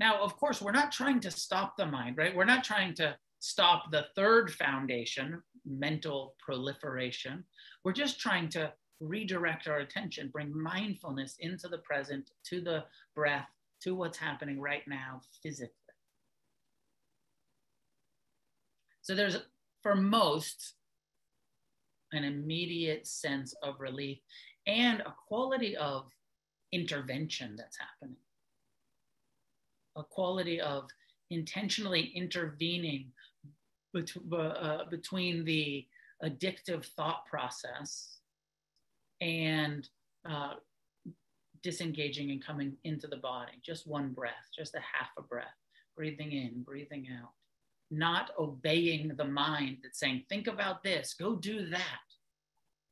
Now, 0.00 0.22
of 0.22 0.36
course, 0.36 0.60
we're 0.62 0.72
not 0.72 0.92
trying 0.92 1.20
to 1.20 1.30
stop 1.30 1.76
the 1.76 1.86
mind, 1.86 2.16
right? 2.18 2.34
We're 2.34 2.44
not 2.44 2.64
trying 2.64 2.94
to 2.94 3.16
stop 3.40 3.90
the 3.90 4.06
third 4.14 4.52
foundation, 4.52 5.42
mental 5.66 6.34
proliferation. 6.38 7.44
We're 7.84 7.92
just 7.92 8.20
trying 8.20 8.48
to 8.50 8.72
redirect 9.00 9.68
our 9.68 9.78
attention, 9.78 10.28
bring 10.32 10.56
mindfulness 10.56 11.36
into 11.40 11.68
the 11.68 11.78
present, 11.78 12.30
to 12.46 12.60
the 12.60 12.84
breath, 13.14 13.48
to 13.82 13.94
what's 13.94 14.18
happening 14.18 14.60
right 14.60 14.82
now 14.88 15.20
physically. 15.42 15.72
So 19.02 19.14
there's, 19.14 19.38
for 19.82 19.94
most, 19.94 20.74
an 22.12 22.24
immediate 22.24 23.06
sense 23.06 23.54
of 23.62 23.80
relief 23.80 24.18
and 24.66 25.00
a 25.00 25.14
quality 25.26 25.76
of 25.76 26.06
intervention 26.72 27.54
that's 27.56 27.78
happening. 27.78 28.16
A 29.96 30.02
quality 30.04 30.60
of 30.60 30.88
intentionally 31.30 32.12
intervening 32.14 33.12
bet- 33.92 34.12
uh, 34.32 34.84
between 34.90 35.44
the 35.44 35.86
addictive 36.24 36.84
thought 36.84 37.26
process 37.26 38.18
and 39.20 39.88
uh, 40.28 40.54
disengaging 41.62 42.30
and 42.30 42.44
coming 42.44 42.76
into 42.84 43.06
the 43.06 43.16
body. 43.16 43.52
Just 43.64 43.86
one 43.86 44.12
breath, 44.12 44.48
just 44.56 44.74
a 44.74 44.80
half 44.80 45.08
a 45.18 45.22
breath, 45.22 45.46
breathing 45.96 46.32
in, 46.32 46.62
breathing 46.62 47.08
out, 47.20 47.32
not 47.90 48.30
obeying 48.38 49.12
the 49.16 49.24
mind 49.24 49.78
that's 49.82 49.98
saying, 49.98 50.24
think 50.28 50.46
about 50.46 50.82
this, 50.82 51.14
go 51.18 51.36
do 51.36 51.66
that. 51.66 52.00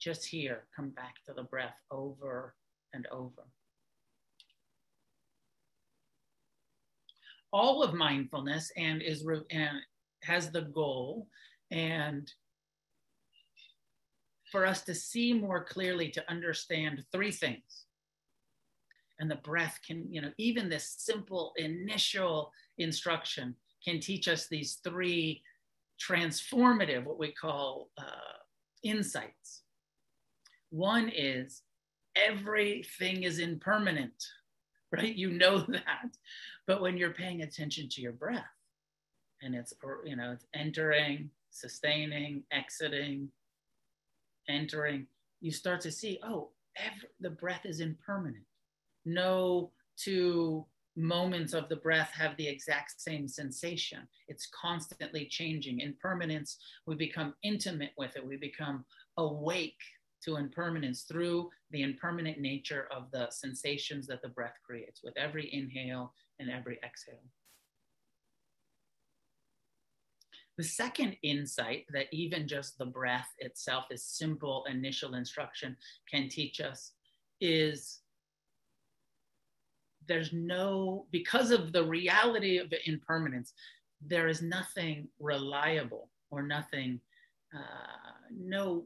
Just 0.00 0.26
here, 0.26 0.64
come 0.74 0.90
back 0.90 1.16
to 1.26 1.32
the 1.32 1.42
breath 1.44 1.76
over 1.90 2.54
and 2.92 3.06
over. 3.08 3.44
all 7.56 7.82
of 7.82 7.94
mindfulness 7.94 8.70
and 8.76 9.00
is 9.00 9.24
re- 9.24 9.40
and 9.50 9.78
has 10.22 10.50
the 10.50 10.60
goal 10.60 11.26
and 11.70 12.30
for 14.52 14.66
us 14.66 14.82
to 14.82 14.94
see 14.94 15.32
more 15.32 15.64
clearly 15.64 16.10
to 16.10 16.30
understand 16.30 17.02
three 17.12 17.30
things 17.30 17.86
and 19.18 19.30
the 19.30 19.36
breath 19.36 19.78
can 19.86 20.04
you 20.12 20.20
know 20.20 20.30
even 20.36 20.68
this 20.68 20.96
simple 20.98 21.52
initial 21.56 22.52
instruction 22.76 23.54
can 23.86 24.00
teach 24.00 24.28
us 24.28 24.48
these 24.48 24.78
three 24.84 25.42
transformative 26.00 27.04
what 27.04 27.18
we 27.18 27.32
call 27.32 27.90
uh, 27.98 28.38
insights. 28.82 29.62
One 30.70 31.10
is 31.14 31.62
everything 32.16 33.22
is 33.22 33.38
impermanent 33.38 34.24
right? 34.92 35.14
You 35.14 35.30
know 35.30 35.58
that. 35.58 36.16
But 36.66 36.80
when 36.80 36.96
you're 36.96 37.10
paying 37.10 37.42
attention 37.42 37.88
to 37.90 38.00
your 38.00 38.12
breath 38.12 38.44
and 39.42 39.54
it's, 39.54 39.72
you 40.04 40.16
know, 40.16 40.32
it's 40.32 40.46
entering, 40.54 41.30
sustaining, 41.50 42.44
exiting, 42.52 43.28
entering, 44.48 45.06
you 45.40 45.50
start 45.50 45.80
to 45.82 45.92
see, 45.92 46.18
oh, 46.22 46.50
every, 46.76 47.08
the 47.20 47.30
breath 47.30 47.64
is 47.64 47.80
impermanent. 47.80 48.44
no 49.04 49.70
two 49.96 50.64
moments 50.96 51.52
of 51.52 51.68
the 51.68 51.76
breath 51.76 52.10
have 52.12 52.36
the 52.36 52.48
exact 52.48 53.00
same 53.00 53.28
sensation. 53.28 54.08
It's 54.28 54.48
constantly 54.58 55.26
changing. 55.26 55.80
Impermanence, 55.80 56.58
we 56.86 56.94
become 56.94 57.34
intimate 57.42 57.92
with 57.98 58.16
it. 58.16 58.26
We 58.26 58.36
become 58.36 58.84
awake 59.18 59.80
to 60.24 60.36
impermanence 60.36 61.02
through 61.02 61.50
the 61.70 61.82
impermanent 61.82 62.40
nature 62.40 62.88
of 62.90 63.10
the 63.12 63.28
sensations 63.30 64.06
that 64.06 64.22
the 64.22 64.28
breath 64.28 64.56
creates 64.64 65.00
with 65.04 65.16
every 65.16 65.52
inhale 65.52 66.12
and 66.40 66.50
every 66.50 66.78
exhale. 66.84 67.22
The 70.56 70.64
second 70.64 71.16
insight 71.22 71.84
that 71.92 72.06
even 72.12 72.48
just 72.48 72.78
the 72.78 72.86
breath 72.86 73.28
itself, 73.38 73.84
this 73.90 74.04
simple 74.04 74.64
initial 74.70 75.14
instruction, 75.14 75.76
can 76.10 76.30
teach 76.30 76.60
us 76.62 76.92
is 77.42 78.00
there's 80.08 80.32
no, 80.32 81.06
because 81.10 81.50
of 81.50 81.72
the 81.72 81.84
reality 81.84 82.58
of 82.58 82.72
impermanence, 82.84 83.52
there 84.04 84.28
is 84.28 84.42
nothing 84.42 85.08
reliable 85.18 86.10
or 86.30 86.42
nothing, 86.42 87.00
uh, 87.54 88.12
no 88.30 88.84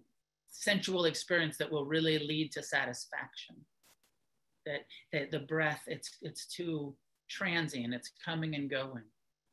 sensual 0.49 1.05
experience 1.05 1.57
that 1.59 1.71
will 1.71 1.85
really 1.85 2.19
lead 2.19 2.53
to 2.53 2.63
satisfaction. 2.63 3.57
That, 4.67 4.87
that 5.13 5.31
the 5.31 5.41
breath, 5.41 5.83
it's, 5.87 6.19
it's 6.23 6.47
too 6.47 6.95
transient, 7.29 7.95
it's 7.95 8.11
coming 8.23 8.55
and 8.55 8.69
going. 8.69 9.05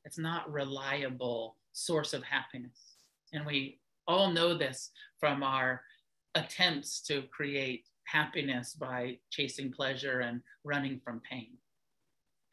It's 0.04 0.18
not 0.18 0.52
reliable 0.52 1.56
source 1.74 2.14
of 2.14 2.24
happiness. 2.24 2.96
And 3.34 3.46
we 3.46 3.80
all 4.08 4.32
know 4.32 4.58
this 4.58 4.92
from 5.20 5.44
our 5.44 5.82
attempts 6.36 7.02
to 7.02 7.24
create 7.24 7.86
happiness 8.08 8.74
by 8.74 9.18
chasing 9.30 9.72
pleasure 9.72 10.22
and 10.22 10.42
running 10.64 11.00
from 11.04 11.22
pain. 11.30 11.58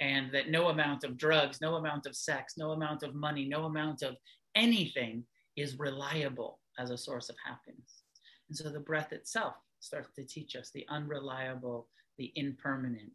And 0.00 0.32
that 0.32 0.50
no 0.50 0.68
amount 0.68 1.04
of 1.04 1.16
drugs, 1.16 1.60
no 1.60 1.76
amount 1.76 2.06
of 2.06 2.16
sex, 2.16 2.54
no 2.58 2.72
amount 2.72 3.02
of 3.02 3.14
money, 3.14 3.46
no 3.46 3.64
amount 3.64 4.02
of 4.02 4.16
anything 4.54 5.24
is 5.56 5.78
reliable 5.78 6.58
as 6.78 6.90
a 6.90 6.98
source 6.98 7.28
of 7.28 7.36
happiness. 7.44 8.02
And 8.48 8.56
so 8.56 8.70
the 8.70 8.80
breath 8.80 9.12
itself 9.12 9.54
starts 9.80 10.10
to 10.16 10.24
teach 10.24 10.56
us 10.56 10.70
the 10.70 10.84
unreliable, 10.88 11.88
the 12.18 12.32
impermanent 12.34 13.12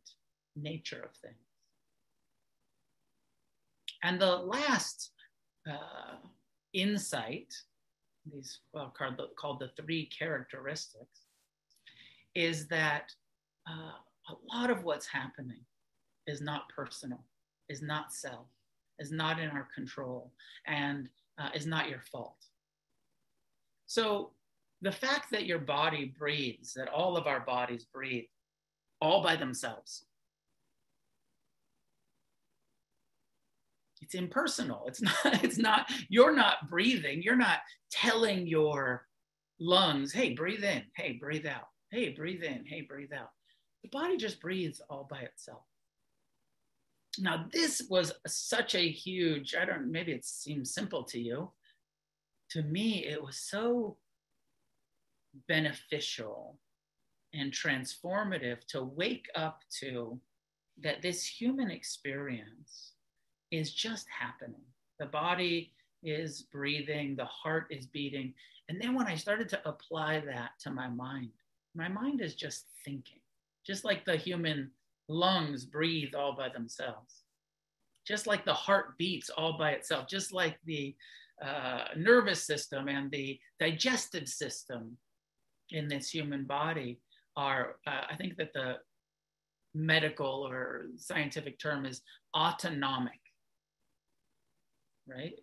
nature 0.55 1.01
of 1.01 1.15
things. 1.17 1.36
And 4.01 4.22
the 4.22 4.38
last 4.38 5.12
uh, 5.69 6.15
insight, 6.74 7.53
these 8.31 8.60
well, 8.74 8.93
called, 8.98 9.17
the, 9.17 9.27
called 9.38 9.60
the 9.60 9.72
three 9.81 10.10
characteristics, 10.17 11.25
is 12.36 12.67
that 12.67 13.12
uh, 13.69 13.93
a 14.29 14.55
lot 14.55 14.69
of 14.69 14.83
what's 14.83 15.07
happening 15.07 15.62
is 16.27 16.41
not 16.41 16.69
personal, 16.69 17.24
is 17.67 17.81
not 17.81 18.13
self, 18.13 18.48
is 19.00 19.12
not 19.12 19.39
in 19.39 19.50
our 19.50 19.67
control, 19.74 20.31
and 20.67 21.09
uh, 21.39 21.50
is 21.55 21.65
not 21.65 21.89
your 21.89 22.01
fault. 22.12 22.38
So 23.86 24.31
the 24.81 24.91
fact 24.91 25.31
that 25.31 25.45
your 25.45 25.59
body 25.59 26.13
breathes, 26.17 26.74
that 26.74 26.89
all 26.89 27.17
of 27.17 27.27
our 27.27 27.41
bodies 27.41 27.86
breathe 27.86 28.25
all 29.01 29.24
by 29.24 29.36
themselves, 29.36 30.05
it's 34.01 34.15
impersonal. 34.15 34.86
It's 34.88 35.01
not, 35.01 35.43
it's 35.43 35.57
not, 35.57 35.91
you're 36.09 36.36
not 36.36 36.69
breathing. 36.69 37.21
You're 37.21 37.36
not 37.36 37.59
telling 37.91 38.48
your 38.48 39.05
lungs, 39.59 40.13
hey, 40.13 40.33
breathe 40.33 40.63
in, 40.63 40.83
hey, 40.95 41.13
breathe 41.13 41.45
out, 41.45 41.67
hey, 41.91 42.10
breathe 42.10 42.43
in, 42.43 42.65
hey, 42.65 42.81
breathe 42.81 43.13
out. 43.13 43.31
The 43.84 43.89
body 43.89 44.17
just 44.17 44.41
breathes 44.41 44.81
all 44.89 45.08
by 45.10 45.19
itself. 45.19 45.63
Now, 47.17 47.46
this 47.51 47.84
was 47.89 48.13
such 48.27 48.75
a 48.75 48.89
huge, 48.89 49.55
I 49.60 49.65
don't, 49.65 49.91
maybe 49.91 50.11
it 50.11 50.25
seems 50.25 50.74
simple 50.74 51.03
to 51.05 51.20
you. 51.20 51.51
To 52.51 52.64
me, 52.64 53.05
it 53.05 53.22
was 53.22 53.37
so 53.37 53.98
beneficial 55.48 56.59
and 57.33 57.51
transformative 57.51 58.66
to 58.68 58.83
wake 58.83 59.27
up 59.35 59.61
to 59.79 60.20
that 60.81 61.01
this 61.01 61.25
human 61.25 61.70
experience 61.70 62.94
is 63.51 63.74
just 63.74 64.07
happening. 64.09 64.64
The 65.00 65.05
body 65.05 65.74
is 66.03 66.44
breathing, 66.44 67.16
the 67.16 67.25
heart 67.25 67.68
is 67.70 67.85
beating. 67.85 68.33
And 68.70 68.81
then 68.81 68.96
when 68.96 69.07
I 69.07 69.16
started 69.16 69.50
to 69.50 69.68
apply 69.68 70.22
that 70.22 70.51
to 70.61 70.72
my 70.72 70.87
mind, 70.87 71.29
my 71.75 71.88
mind 71.88 72.22
is 72.22 72.36
just 72.36 72.66
thinking, 72.86 73.20
just 73.66 73.86
like 73.86 74.05
the 74.05 74.16
human 74.16 74.72
lungs 75.08 75.66
breathe 75.66 76.16
all 76.16 76.36
by 76.36 76.50
themselves, 76.50 77.24
just 78.08 78.27
like 78.27 78.46
the 78.46 78.53
heart 78.53 78.98
beats 78.98 79.29
all 79.29 79.58
by 79.58 79.72
itself, 79.72 80.08
just 80.08 80.34
like 80.34 80.58
the 80.66 80.96
uh, 81.44 81.86
nervous 81.96 82.44
system 82.46 82.88
and 82.88 83.10
the 83.12 83.40
digestive 83.60 84.27
system 84.27 84.98
in 85.72 85.88
this 85.88 86.10
human 86.10 86.44
body 86.44 87.00
are, 87.38 87.75
uh, 87.88 88.01
I 88.10 88.16
think 88.16 88.36
that 88.38 88.53
the 88.53 88.77
medical 89.74 90.48
or 90.48 90.88
scientific 90.98 91.60
term 91.60 91.86
is 91.86 92.01
autonomic 92.36 93.20
right? 95.10 95.34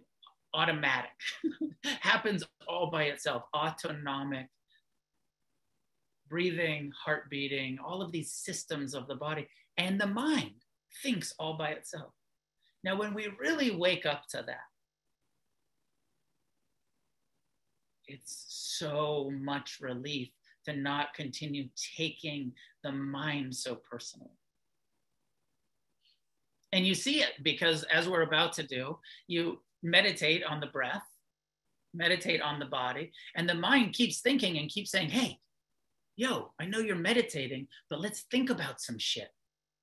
Automatic, 0.54 1.10
happens 2.00 2.44
all 2.66 2.90
by 2.90 3.04
itself, 3.04 3.44
autonomic 3.54 4.48
breathing, 6.28 6.92
heart 6.92 7.30
beating, 7.30 7.78
all 7.78 8.02
of 8.02 8.12
these 8.12 8.32
systems 8.32 8.94
of 8.94 9.06
the 9.06 9.14
body, 9.14 9.46
and 9.76 10.00
the 10.00 10.06
mind 10.06 10.52
thinks 11.02 11.34
all 11.38 11.56
by 11.56 11.70
itself. 11.70 12.12
Now, 12.84 12.96
when 12.96 13.14
we 13.14 13.28
really 13.38 13.70
wake 13.70 14.06
up 14.06 14.26
to 14.30 14.44
that, 14.46 14.66
it's 18.06 18.46
so 18.78 19.30
much 19.34 19.78
relief 19.80 20.28
to 20.64 20.74
not 20.74 21.14
continue 21.14 21.68
taking 21.96 22.52
the 22.82 22.92
mind 22.92 23.54
so 23.54 23.74
personally. 23.74 24.30
And 26.72 26.86
you 26.86 26.94
see 26.94 27.22
it 27.22 27.32
because, 27.42 27.84
as 27.84 28.08
we're 28.08 28.22
about 28.22 28.52
to 28.54 28.62
do, 28.62 28.98
you 29.26 29.60
meditate 29.82 30.44
on 30.44 30.60
the 30.60 30.66
breath, 30.66 31.06
meditate 31.94 32.42
on 32.42 32.58
the 32.58 32.66
body, 32.66 33.12
and 33.34 33.48
the 33.48 33.54
mind 33.54 33.94
keeps 33.94 34.20
thinking 34.20 34.58
and 34.58 34.68
keeps 34.68 34.90
saying, 34.90 35.08
Hey, 35.08 35.38
yo, 36.16 36.52
I 36.58 36.66
know 36.66 36.78
you're 36.78 36.96
meditating, 36.96 37.68
but 37.90 38.00
let's 38.00 38.22
think 38.30 38.50
about 38.50 38.80
some 38.80 38.98
shit. 38.98 39.28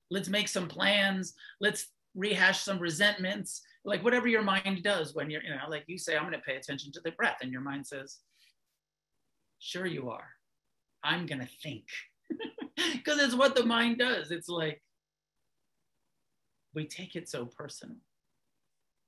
Let's 0.09 0.29
make 0.29 0.47
some 0.47 0.67
plans. 0.67 1.33
Let's 1.61 1.87
rehash 2.15 2.61
some 2.61 2.79
resentments, 2.79 3.61
like 3.85 4.03
whatever 4.03 4.27
your 4.27 4.43
mind 4.43 4.83
does 4.83 5.15
when 5.15 5.29
you're, 5.29 5.43
you 5.43 5.49
know, 5.49 5.57
like 5.69 5.85
you 5.87 5.97
say, 5.97 6.15
I'm 6.15 6.23
going 6.23 6.33
to 6.33 6.39
pay 6.39 6.55
attention 6.55 6.91
to 6.93 7.01
the 7.03 7.11
breath. 7.11 7.37
And 7.41 7.51
your 7.51 7.61
mind 7.61 7.87
says, 7.87 8.17
Sure, 9.59 9.85
you 9.85 10.09
are. 10.09 10.27
I'm 11.03 11.25
going 11.25 11.41
to 11.41 11.49
think. 11.61 11.85
Because 12.91 13.19
it's 13.19 13.35
what 13.35 13.55
the 13.55 13.65
mind 13.65 13.99
does. 13.99 14.31
It's 14.31 14.49
like, 14.49 14.81
we 16.73 16.85
take 16.85 17.15
it 17.15 17.29
so 17.29 17.45
personal. 17.45 17.97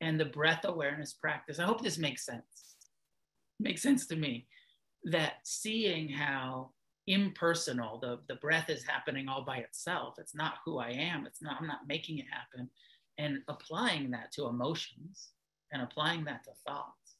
And 0.01 0.19
the 0.19 0.25
breath 0.25 0.65
awareness 0.65 1.13
practice, 1.13 1.59
I 1.59 1.63
hope 1.63 1.81
this 1.81 1.97
makes 1.97 2.25
sense. 2.25 2.75
makes 3.59 3.81
sense 3.81 4.05
to 4.07 4.15
me 4.15 4.47
that 5.05 5.33
seeing 5.43 6.09
how 6.09 6.71
impersonal 7.07 7.99
the, 7.99 8.19
the 8.27 8.39
breath 8.39 8.69
is 8.69 8.83
happening 8.83 9.27
all 9.27 9.43
by 9.43 9.57
itself. 9.57 10.15
It's 10.17 10.35
not 10.35 10.55
who 10.65 10.79
I 10.79 10.89
am. 10.89 11.25
It's 11.25 11.41
not, 11.41 11.57
I'm 11.59 11.67
not 11.67 11.87
making 11.87 12.19
it 12.19 12.25
happen. 12.31 12.69
And 13.17 13.39
applying 13.47 14.11
that 14.11 14.31
to 14.33 14.47
emotions 14.47 15.29
and 15.71 15.81
applying 15.81 16.25
that 16.25 16.43
to 16.45 16.51
thoughts. 16.65 17.17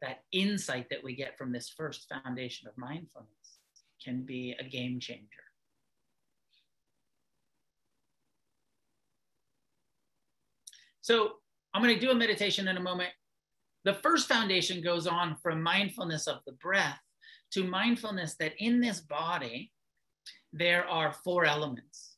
That 0.00 0.22
insight 0.32 0.88
that 0.90 1.04
we 1.04 1.14
get 1.14 1.36
from 1.36 1.52
this 1.52 1.68
first 1.68 2.08
foundation 2.08 2.68
of 2.68 2.78
mindfulness 2.78 3.58
can 4.02 4.22
be 4.22 4.54
a 4.58 4.64
game 4.64 4.98
changer. 4.98 5.26
So 11.02 11.32
I'm 11.74 11.82
going 11.82 11.94
to 11.94 12.00
do 12.00 12.12
a 12.12 12.14
meditation 12.14 12.68
in 12.68 12.76
a 12.76 12.80
moment. 12.80 13.10
The 13.84 13.94
first 13.94 14.28
foundation 14.28 14.82
goes 14.82 15.06
on 15.06 15.36
from 15.42 15.62
mindfulness 15.62 16.26
of 16.26 16.38
the 16.46 16.52
breath 16.52 17.00
to 17.52 17.64
mindfulness 17.64 18.36
that 18.36 18.54
in 18.58 18.80
this 18.80 19.00
body, 19.00 19.72
there 20.52 20.86
are 20.86 21.12
four 21.12 21.44
elements 21.44 22.10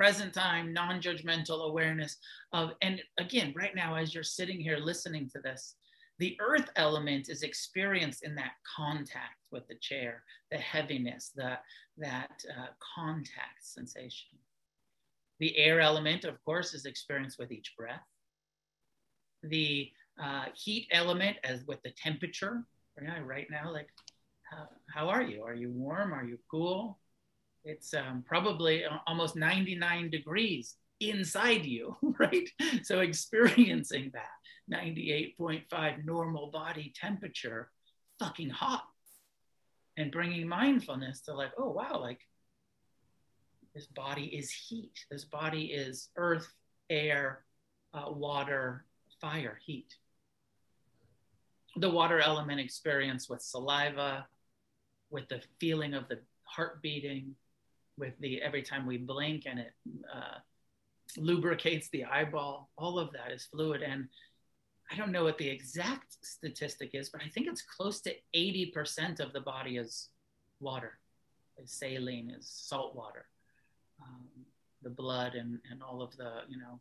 present 0.00 0.32
time, 0.32 0.72
non 0.72 0.98
judgmental 0.98 1.68
awareness 1.68 2.16
of, 2.54 2.70
and 2.80 3.02
again, 3.18 3.52
right 3.54 3.74
now, 3.74 3.94
as 3.96 4.14
you're 4.14 4.22
sitting 4.24 4.58
here 4.58 4.78
listening 4.78 5.28
to 5.28 5.38
this, 5.42 5.74
the 6.18 6.38
earth 6.40 6.70
element 6.76 7.28
is 7.28 7.42
experienced 7.42 8.24
in 8.24 8.34
that 8.34 8.52
contact 8.78 9.44
with 9.52 9.68
the 9.68 9.74
chair, 9.74 10.22
the 10.50 10.56
heaviness, 10.56 11.32
the, 11.36 11.58
that 11.98 12.30
uh, 12.58 12.68
contact 12.96 13.60
sensation. 13.60 14.38
The 15.38 15.54
air 15.58 15.80
element, 15.80 16.24
of 16.24 16.42
course, 16.46 16.72
is 16.72 16.86
experienced 16.86 17.38
with 17.38 17.52
each 17.52 17.74
breath. 17.76 18.00
The 19.42 19.90
uh, 20.22 20.46
heat 20.54 20.88
element, 20.92 21.36
as 21.44 21.66
with 21.66 21.82
the 21.82 21.92
temperature, 22.02 22.64
right 23.26 23.48
now, 23.50 23.70
like, 23.70 23.88
how, 24.50 24.68
how 24.88 25.08
are 25.08 25.22
you? 25.22 25.42
Are 25.44 25.54
you 25.54 25.70
warm? 25.70 26.12
Are 26.12 26.24
you 26.24 26.38
cool? 26.50 26.98
it's 27.64 27.94
um, 27.94 28.24
probably 28.26 28.84
almost 29.06 29.36
99 29.36 30.10
degrees 30.10 30.76
inside 31.00 31.64
you, 31.64 31.96
right? 32.18 32.48
So 32.82 33.00
experiencing 33.00 34.12
that 34.14 34.88
98.5 34.98 36.04
normal 36.04 36.50
body 36.50 36.92
temperature, 36.98 37.70
fucking 38.18 38.50
hot, 38.50 38.84
and 39.96 40.12
bringing 40.12 40.48
mindfulness 40.48 41.22
to 41.22 41.34
like, 41.34 41.52
oh 41.58 41.70
wow, 41.70 41.98
like 42.00 42.20
this 43.74 43.86
body 43.86 44.24
is 44.24 44.50
heat. 44.50 44.92
This 45.10 45.24
body 45.24 45.66
is 45.66 46.08
earth, 46.16 46.48
air, 46.88 47.44
uh, 47.92 48.10
water, 48.10 48.84
fire, 49.20 49.58
heat. 49.64 49.94
The 51.76 51.90
water 51.90 52.20
element 52.20 52.58
experience 52.58 53.28
with 53.28 53.42
saliva, 53.42 54.26
with 55.10 55.28
the 55.28 55.42
feeling 55.58 55.94
of 55.94 56.08
the 56.08 56.18
heart 56.44 56.80
beating, 56.82 57.34
with 57.98 58.18
the 58.20 58.40
every 58.42 58.62
time 58.62 58.86
we 58.86 58.96
blink 58.96 59.44
and 59.46 59.58
it 59.58 59.72
uh, 60.12 60.38
lubricates 61.16 61.88
the 61.90 62.04
eyeball. 62.04 62.70
All 62.76 62.98
of 62.98 63.12
that 63.12 63.32
is 63.32 63.44
fluid. 63.44 63.82
And 63.82 64.08
I 64.90 64.96
don't 64.96 65.12
know 65.12 65.24
what 65.24 65.38
the 65.38 65.48
exact 65.48 66.16
statistic 66.22 66.90
is, 66.94 67.10
but 67.10 67.22
I 67.22 67.28
think 67.28 67.46
it's 67.46 67.62
close 67.62 68.00
to 68.02 68.14
80% 68.34 69.20
of 69.20 69.32
the 69.32 69.40
body 69.40 69.76
is 69.76 70.08
water, 70.58 70.98
is 71.62 71.72
saline, 71.72 72.30
is 72.30 72.48
salt 72.48 72.96
water. 72.96 73.26
Um, 74.02 74.26
the 74.82 74.90
blood 74.90 75.34
and, 75.34 75.58
and 75.70 75.82
all 75.82 76.00
of 76.00 76.16
the, 76.16 76.40
you 76.48 76.58
know, 76.58 76.80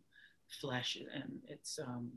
flesh. 0.62 0.98
And 1.14 1.40
it's, 1.48 1.78
um, 1.80 2.10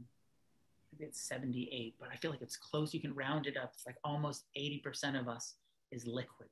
it's 1.00 1.20
78, 1.20 1.96
but 1.98 2.08
I 2.12 2.16
feel 2.16 2.30
like 2.30 2.42
it's 2.42 2.56
close. 2.56 2.94
You 2.94 3.00
can 3.00 3.14
round 3.14 3.46
it 3.46 3.56
up. 3.56 3.72
It's 3.74 3.86
like 3.86 3.96
almost 4.04 4.44
80% 4.56 5.18
of 5.18 5.28
us 5.28 5.54
is 5.92 6.06
liquid, 6.06 6.48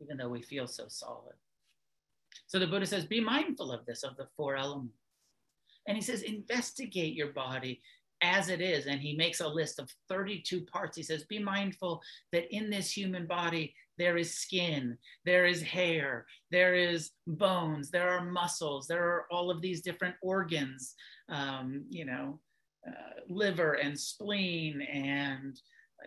even 0.00 0.16
though 0.16 0.28
we 0.28 0.42
feel 0.42 0.66
so 0.66 0.84
solid. 0.88 1.34
So 2.46 2.58
the 2.58 2.66
Buddha 2.66 2.86
says, 2.86 3.04
be 3.04 3.20
mindful 3.20 3.72
of 3.72 3.84
this, 3.86 4.04
of 4.04 4.16
the 4.16 4.28
four 4.36 4.56
elements. 4.56 4.94
And 5.86 5.96
he 5.96 6.02
says, 6.02 6.22
investigate 6.22 7.14
your 7.14 7.32
body 7.32 7.80
as 8.22 8.48
it 8.48 8.60
is. 8.60 8.86
And 8.86 9.00
he 9.00 9.16
makes 9.16 9.40
a 9.40 9.48
list 9.48 9.78
of 9.78 9.90
32 10.08 10.62
parts. 10.62 10.96
He 10.96 11.02
says, 11.02 11.24
be 11.24 11.38
mindful 11.38 12.00
that 12.32 12.54
in 12.54 12.70
this 12.70 12.90
human 12.92 13.26
body, 13.26 13.74
there 13.96 14.16
is 14.16 14.34
skin, 14.34 14.96
there 15.24 15.46
is 15.46 15.60
hair, 15.60 16.26
there 16.50 16.74
is 16.74 17.10
bones, 17.26 17.90
there 17.90 18.10
are 18.10 18.24
muscles, 18.24 18.86
there 18.86 19.04
are 19.04 19.26
all 19.30 19.50
of 19.50 19.60
these 19.60 19.82
different 19.82 20.14
organs, 20.22 20.94
um, 21.28 21.84
you 21.90 22.04
know, 22.04 22.38
uh, 22.86 23.20
liver 23.28 23.74
and 23.74 23.98
spleen 23.98 24.80
and 24.82 25.60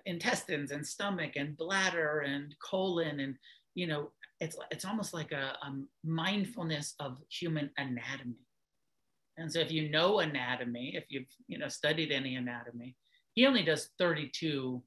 intestines 0.05 0.71
and 0.71 0.85
stomach 0.85 1.33
and 1.35 1.57
bladder 1.57 2.19
and 2.19 2.55
colon 2.63 3.19
and 3.19 3.35
you 3.75 3.87
know 3.87 4.11
it's 4.39 4.57
it's 4.71 4.85
almost 4.85 5.13
like 5.13 5.31
a, 5.31 5.55
a 5.61 5.73
mindfulness 6.03 6.95
of 6.99 7.17
human 7.29 7.69
anatomy. 7.77 8.47
And 9.37 9.51
so 9.51 9.59
if 9.59 9.71
you 9.71 9.89
know 9.89 10.19
anatomy 10.19 10.93
if 10.95 11.05
you've 11.09 11.27
you 11.47 11.57
know 11.57 11.67
studied 11.67 12.11
any 12.11 12.35
anatomy 12.35 12.95
he 13.33 13.45
only 13.45 13.63
does 13.63 13.89
32 13.97 14.81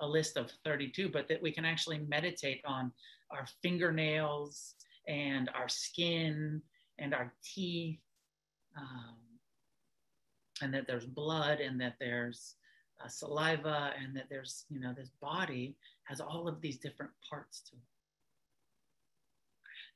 a 0.00 0.06
list 0.06 0.36
of 0.36 0.50
32 0.64 1.08
but 1.08 1.28
that 1.28 1.42
we 1.42 1.52
can 1.52 1.64
actually 1.64 1.98
meditate 2.08 2.60
on 2.64 2.92
our 3.30 3.46
fingernails 3.62 4.74
and 5.08 5.50
our 5.54 5.68
skin 5.68 6.62
and 6.98 7.14
our 7.14 7.32
teeth 7.42 7.98
um, 8.78 9.16
and 10.62 10.72
that 10.72 10.86
there's 10.86 11.06
blood 11.06 11.60
and 11.60 11.80
that 11.80 11.94
there's 11.98 12.54
uh, 13.04 13.08
saliva 13.08 13.92
and 14.02 14.16
that 14.16 14.26
there's 14.28 14.64
you 14.70 14.80
know 14.80 14.92
this 14.96 15.10
body 15.20 15.76
has 16.04 16.20
all 16.20 16.48
of 16.48 16.60
these 16.60 16.78
different 16.78 17.12
parts 17.28 17.62
to 17.62 17.76
it 17.76 17.82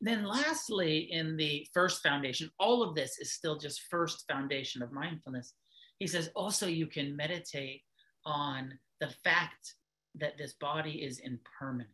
then, 0.04 0.24
lastly, 0.24 1.10
in 1.10 1.36
the 1.36 1.66
first 1.72 2.02
foundation, 2.02 2.50
all 2.58 2.82
of 2.82 2.94
this 2.94 3.18
is 3.18 3.32
still 3.32 3.58
just 3.58 3.84
first 3.90 4.26
foundation 4.28 4.82
of 4.82 4.92
mindfulness. 4.92 5.54
He 5.98 6.06
says 6.06 6.30
also 6.34 6.66
you 6.66 6.86
can 6.86 7.16
meditate 7.16 7.82
on 8.26 8.78
the 9.00 9.08
fact 9.24 9.74
that 10.16 10.36
this 10.36 10.54
body 10.54 11.02
is 11.02 11.20
impermanent. 11.20 11.88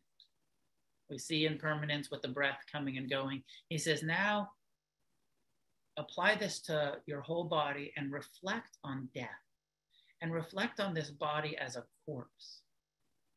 We 1.09 1.18
see 1.18 1.46
impermanence 1.46 2.11
with 2.11 2.23
the 2.23 2.29
breath 2.29 2.59
coming 2.70 2.96
and 2.99 3.09
going. 3.09 3.42
He 3.68 3.79
says, 3.79 4.03
now 4.03 4.51
apply 5.96 6.37
this 6.37 6.61
to 6.62 6.96
your 7.07 7.20
whole 7.20 7.44
body 7.44 7.92
and 7.96 8.12
reflect 8.12 8.79
on 8.83 9.09
death 9.14 9.29
and 10.23 10.33
reflect 10.33 10.81
on 10.81 10.95
this 10.95 11.11
body 11.11 11.57
as 11.57 11.77
a 11.77 11.85
corpse 12.07 12.63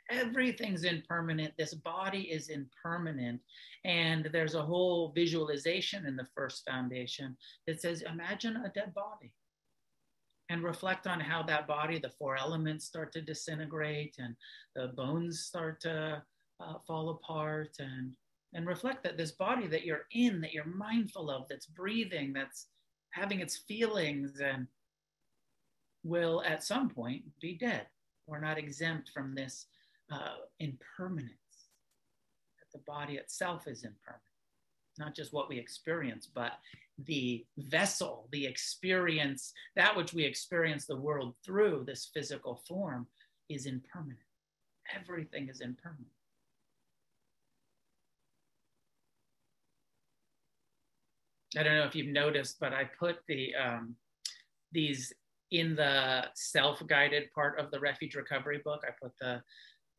everything's 0.09 0.83
impermanent. 0.83 1.53
This 1.57 1.73
body 1.73 2.23
is 2.23 2.49
impermanent. 2.49 3.41
And 3.85 4.29
there's 4.31 4.55
a 4.55 4.61
whole 4.61 5.11
visualization 5.13 6.05
in 6.05 6.15
the 6.15 6.27
first 6.35 6.63
foundation 6.65 7.37
that 7.67 7.81
says, 7.81 8.01
imagine 8.01 8.57
a 8.57 8.69
dead 8.69 8.93
body 8.93 9.33
and 10.49 10.63
reflect 10.63 11.07
on 11.07 11.19
how 11.19 11.43
that 11.43 11.67
body, 11.67 11.99
the 11.99 12.09
four 12.09 12.37
elements 12.37 12.85
start 12.85 13.11
to 13.13 13.21
disintegrate 13.21 14.15
and 14.19 14.35
the 14.75 14.89
bones 14.89 15.41
start 15.41 15.81
to 15.81 16.21
uh, 16.59 16.73
fall 16.85 17.09
apart 17.09 17.75
and 17.79 18.11
and 18.55 18.67
reflect 18.67 19.01
that 19.01 19.17
this 19.17 19.31
body 19.31 19.65
that 19.65 19.83
you're 19.83 20.05
in 20.11 20.39
that 20.39 20.53
you're 20.53 20.63
mindful 20.65 21.31
of 21.31 21.47
that's 21.49 21.65
breathing 21.65 22.31
that's 22.31 22.67
having 23.09 23.39
its 23.39 23.57
feelings 23.67 24.39
and 24.39 24.67
will 26.03 26.43
at 26.45 26.63
some 26.63 26.89
point 26.89 27.23
be 27.41 27.57
dead 27.57 27.87
we're 28.27 28.39
not 28.39 28.57
exempt 28.57 29.09
from 29.13 29.35
this 29.35 29.67
uh, 30.11 30.35
impermanence, 30.59 31.31
that 32.59 32.77
the 32.77 32.83
body 32.85 33.15
itself 33.15 33.67
is 33.67 33.83
impermanent, 33.83 34.21
not 34.97 35.15
just 35.15 35.33
what 35.33 35.49
we 35.49 35.57
experience, 35.57 36.27
but 36.33 36.53
the 37.05 37.45
vessel, 37.57 38.27
the 38.31 38.45
experience, 38.45 39.51
that 39.75 39.95
which 39.95 40.13
we 40.13 40.23
experience 40.23 40.85
the 40.85 40.95
world 40.95 41.35
through 41.43 41.83
this 41.85 42.09
physical 42.13 42.61
form 42.67 43.07
is 43.49 43.65
impermanent. 43.65 44.19
Everything 44.95 45.49
is 45.49 45.61
impermanent. 45.61 46.07
I 51.57 51.61
don't 51.61 51.75
know 51.75 51.85
if 51.85 51.95
you've 51.95 52.07
noticed, 52.07 52.59
but 52.59 52.73
I 52.73 52.85
put 52.99 53.17
the 53.27 53.53
um, 53.55 53.95
these 54.71 55.13
in 55.51 55.75
the 55.75 56.25
self-guided 56.35 57.31
part 57.33 57.59
of 57.59 57.71
the 57.71 57.79
refuge 57.79 58.15
recovery 58.15 58.61
book. 58.63 58.81
I 58.87 58.91
put 59.01 59.11
the 59.19 59.41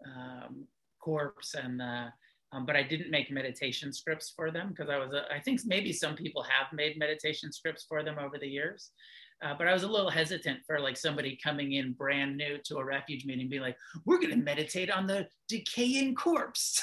um, 0.07 0.66
corpse 1.00 1.54
and 1.54 1.78
the 1.78 2.12
um, 2.54 2.64
but 2.64 2.76
I 2.76 2.85
didn't 2.85 3.11
make 3.11 3.33
meditation 3.33 3.92
scripts 3.92 4.33
for 4.35 4.52
them 4.52 4.68
because 4.68 4.88
I 4.88 4.96
was, 4.96 5.12
I 5.28 5.40
think 5.40 5.62
maybe 5.66 5.92
some 5.92 6.14
people 6.14 6.42
have 6.44 6.72
made 6.72 6.96
meditation 6.96 7.52
scripts 7.52 7.85
for 7.88 8.04
them 8.04 8.16
over 8.16 8.38
the 8.38 8.46
years. 8.46 8.90
Uh, 9.44 9.54
but 9.59 9.66
I 9.66 9.72
was 9.72 9.83
a 9.83 9.88
little 9.88 10.09
hesitant 10.09 10.61
for 10.64 10.78
like 10.78 10.96
somebody 10.96 11.37
coming 11.42 11.72
in 11.72 11.94
brand 11.94 12.37
new 12.37 12.59
to 12.66 12.76
a 12.76 12.85
refuge 12.85 13.26
meeting, 13.26 13.48
being 13.48 13.61
like, 13.61 13.76
we're 14.07 14.20
going 14.20 14.30
to 14.30 14.37
meditate 14.37 14.88
on 14.88 15.09
the 15.09 15.26
decaying 15.48 16.14
corpse. 16.14 16.80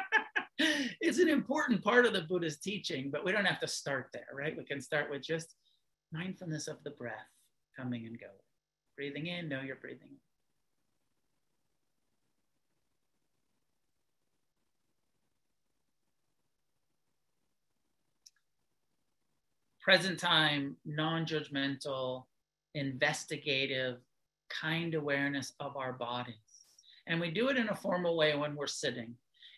it's 0.58 1.18
an 1.18 1.28
important 1.28 1.82
part 1.82 2.06
of 2.06 2.12
the 2.12 2.22
Buddha's 2.22 2.58
teaching, 2.58 3.10
but 3.10 3.24
we 3.24 3.32
don't 3.32 3.44
have 3.44 3.60
to 3.60 3.68
start 3.68 4.10
there, 4.12 4.28
right? 4.32 4.56
We 4.56 4.64
can 4.64 4.80
start 4.80 5.10
with 5.10 5.22
just 5.22 5.56
mindfulness 6.12 6.68
of 6.68 6.76
the 6.84 6.90
breath 6.92 7.26
coming 7.78 8.06
and 8.06 8.18
going. 8.18 8.32
Breathing 8.96 9.26
in, 9.26 9.48
know 9.48 9.60
you're 9.60 9.76
breathing 9.76 10.08
in. 10.10 10.16
present 19.88 20.18
time, 20.18 20.76
non 20.84 21.24
judgmental, 21.24 22.24
investigative, 22.74 23.96
kind 24.50 24.94
awareness 24.94 25.54
of 25.60 25.78
our 25.78 25.94
bodies. 25.94 26.34
And 27.06 27.18
we 27.18 27.30
do 27.30 27.48
it 27.48 27.56
in 27.56 27.70
a 27.70 27.74
formal 27.74 28.14
way 28.14 28.36
when 28.36 28.54
we're 28.54 28.66
sitting. 28.66 29.14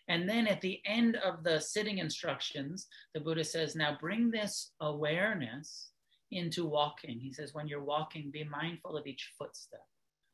And 0.07 0.29
then 0.29 0.47
at 0.47 0.61
the 0.61 0.79
end 0.85 1.17
of 1.17 1.43
the 1.43 1.59
sitting 1.59 1.97
instructions, 1.97 2.87
the 3.13 3.19
Buddha 3.19 3.43
says, 3.43 3.75
now 3.75 3.97
bring 3.99 4.31
this 4.31 4.71
awareness 4.79 5.89
into 6.31 6.65
walking. 6.65 7.19
He 7.19 7.33
says, 7.33 7.53
when 7.53 7.67
you're 7.67 7.83
walking, 7.83 8.31
be 8.31 8.43
mindful 8.43 8.97
of 8.97 9.07
each 9.07 9.31
footstep. 9.37 9.85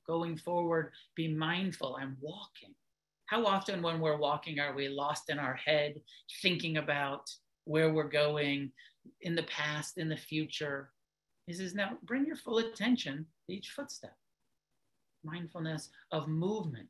Going 0.06 0.38
forward, 0.38 0.92
be 1.16 1.28
mindful. 1.28 1.98
I'm 2.00 2.18
walking. 2.22 2.74
How 3.26 3.46
often, 3.46 3.82
when 3.82 4.00
we're 4.00 4.18
walking, 4.18 4.60
are 4.60 4.74
we 4.74 4.88
lost 4.88 5.30
in 5.30 5.38
our 5.38 5.56
head, 5.56 6.00
thinking 6.42 6.78
about 6.78 7.30
where 7.66 7.92
we're 7.92 8.08
going, 8.08 8.72
in 9.22 9.36
the 9.36 9.44
past, 9.44 9.98
in 9.98 10.10
the 10.10 10.18
future. 10.18 10.92
He 11.46 11.54
says, 11.54 11.74
now 11.74 11.98
bring 12.04 12.26
your 12.26 12.36
full 12.36 12.60
attention 12.60 13.26
to 13.46 13.56
each 13.56 13.70
footstep. 13.70 14.16
Mindfulness 15.24 15.90
of 16.12 16.28
movement. 16.28 16.88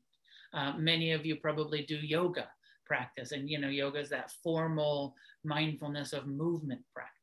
Uh, 0.53 0.73
many 0.77 1.11
of 1.11 1.25
you 1.25 1.35
probably 1.35 1.83
do 1.83 1.97
yoga 1.97 2.47
practice, 2.85 3.31
and 3.33 3.49
you 3.49 3.59
know, 3.59 3.67
yoga 3.67 3.99
is 3.99 4.09
that 4.09 4.31
formal 4.43 5.13
mindfulness 5.43 6.13
of 6.13 6.25
movement 6.25 6.81
practice. 6.93 7.16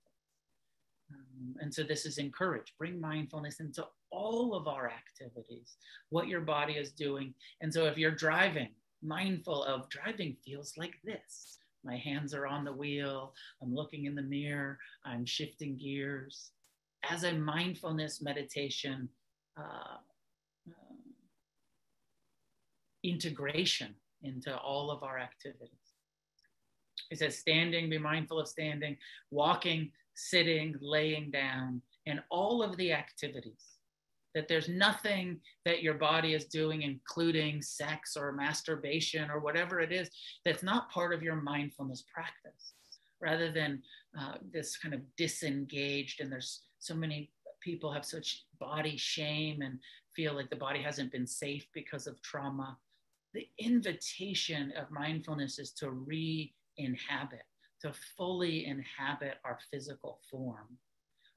Um, 1.12 1.54
and 1.60 1.72
so 1.72 1.82
this 1.82 2.06
is 2.06 2.18
encouraged. 2.18 2.72
Bring 2.78 3.00
mindfulness 3.00 3.60
into 3.60 3.86
all 4.10 4.54
of 4.54 4.68
our 4.68 4.90
activities, 4.90 5.76
what 6.10 6.28
your 6.28 6.40
body 6.40 6.74
is 6.74 6.92
doing. 6.92 7.34
And 7.60 7.72
so 7.72 7.86
if 7.86 7.98
you're 7.98 8.10
driving, 8.10 8.68
mindful 9.02 9.64
of 9.64 9.88
driving 9.88 10.36
feels 10.44 10.74
like 10.76 10.94
this 11.04 11.58
My 11.84 11.96
hands 11.96 12.32
are 12.32 12.46
on 12.46 12.64
the 12.64 12.72
wheel. 12.72 13.34
I'm 13.62 13.74
looking 13.74 14.06
in 14.06 14.14
the 14.14 14.22
mirror. 14.22 14.78
I'm 15.04 15.26
shifting 15.26 15.76
gears. 15.76 16.50
As 17.08 17.24
a 17.24 17.32
mindfulness 17.32 18.22
meditation 18.22 19.08
uh, 19.58 19.98
uh, 20.68 20.94
integration 23.02 23.94
into 24.22 24.56
all 24.56 24.90
of 24.90 25.02
our 25.02 25.18
activities. 25.18 25.68
It 27.10 27.18
says 27.18 27.38
standing, 27.38 27.90
be 27.90 27.98
mindful 27.98 28.40
of 28.40 28.48
standing, 28.48 28.96
walking, 29.30 29.92
sitting, 30.14 30.74
laying 30.80 31.30
down, 31.30 31.80
and 32.06 32.20
all 32.30 32.62
of 32.62 32.76
the 32.76 32.92
activities 32.92 33.74
that 34.34 34.48
there's 34.48 34.68
nothing 34.68 35.40
that 35.64 35.82
your 35.82 35.94
body 35.94 36.34
is 36.34 36.46
doing, 36.46 36.82
including 36.82 37.62
sex 37.62 38.16
or 38.16 38.32
masturbation 38.32 39.30
or 39.30 39.38
whatever 39.38 39.80
it 39.80 39.92
is, 39.92 40.10
that's 40.44 40.62
not 40.62 40.90
part 40.90 41.14
of 41.14 41.22
your 41.22 41.36
mindfulness 41.36 42.04
practice. 42.12 42.74
Rather 43.20 43.50
than 43.50 43.80
uh, 44.18 44.34
this 44.52 44.76
kind 44.76 44.92
of 44.92 45.00
disengaged, 45.16 46.20
and 46.20 46.30
there's 46.30 46.62
so 46.80 46.94
many 46.94 47.30
people 47.60 47.90
have 47.92 48.04
such 48.04 48.44
body 48.60 48.96
shame 48.96 49.62
and 49.62 49.78
feel 50.14 50.34
like 50.34 50.50
the 50.50 50.56
body 50.56 50.82
hasn't 50.82 51.12
been 51.12 51.26
safe 51.26 51.66
because 51.72 52.06
of 52.06 52.20
trauma. 52.22 52.76
The 53.32 53.48
invitation 53.58 54.72
of 54.76 54.90
mindfulness 54.90 55.58
is 55.58 55.70
to 55.72 55.90
re 55.90 56.52
inhabit, 56.76 57.44
to 57.82 57.92
fully 58.16 58.66
inhabit 58.66 59.36
our 59.44 59.58
physical 59.70 60.20
form 60.30 60.78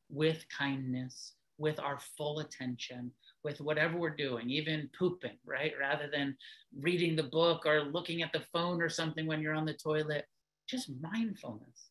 with 0.10 0.46
kindness, 0.56 1.34
with 1.58 1.80
our 1.80 2.00
full 2.18 2.40
attention, 2.40 3.12
with 3.44 3.60
whatever 3.62 3.98
we're 3.98 4.10
doing, 4.16 4.50
even 4.50 4.90
pooping, 4.98 5.38
right? 5.46 5.74
Rather 5.80 6.10
than 6.12 6.36
reading 6.80 7.16
the 7.16 7.24
book 7.24 7.66
or 7.66 7.82
looking 7.82 8.22
at 8.22 8.32
the 8.34 8.46
phone 8.54 8.82
or 8.82 8.90
something 8.90 9.26
when 9.26 9.42
you're 9.42 9.54
on 9.54 9.66
the 9.66 9.74
toilet, 9.74 10.26
just 10.70 10.92
mindfulness. 11.02 11.90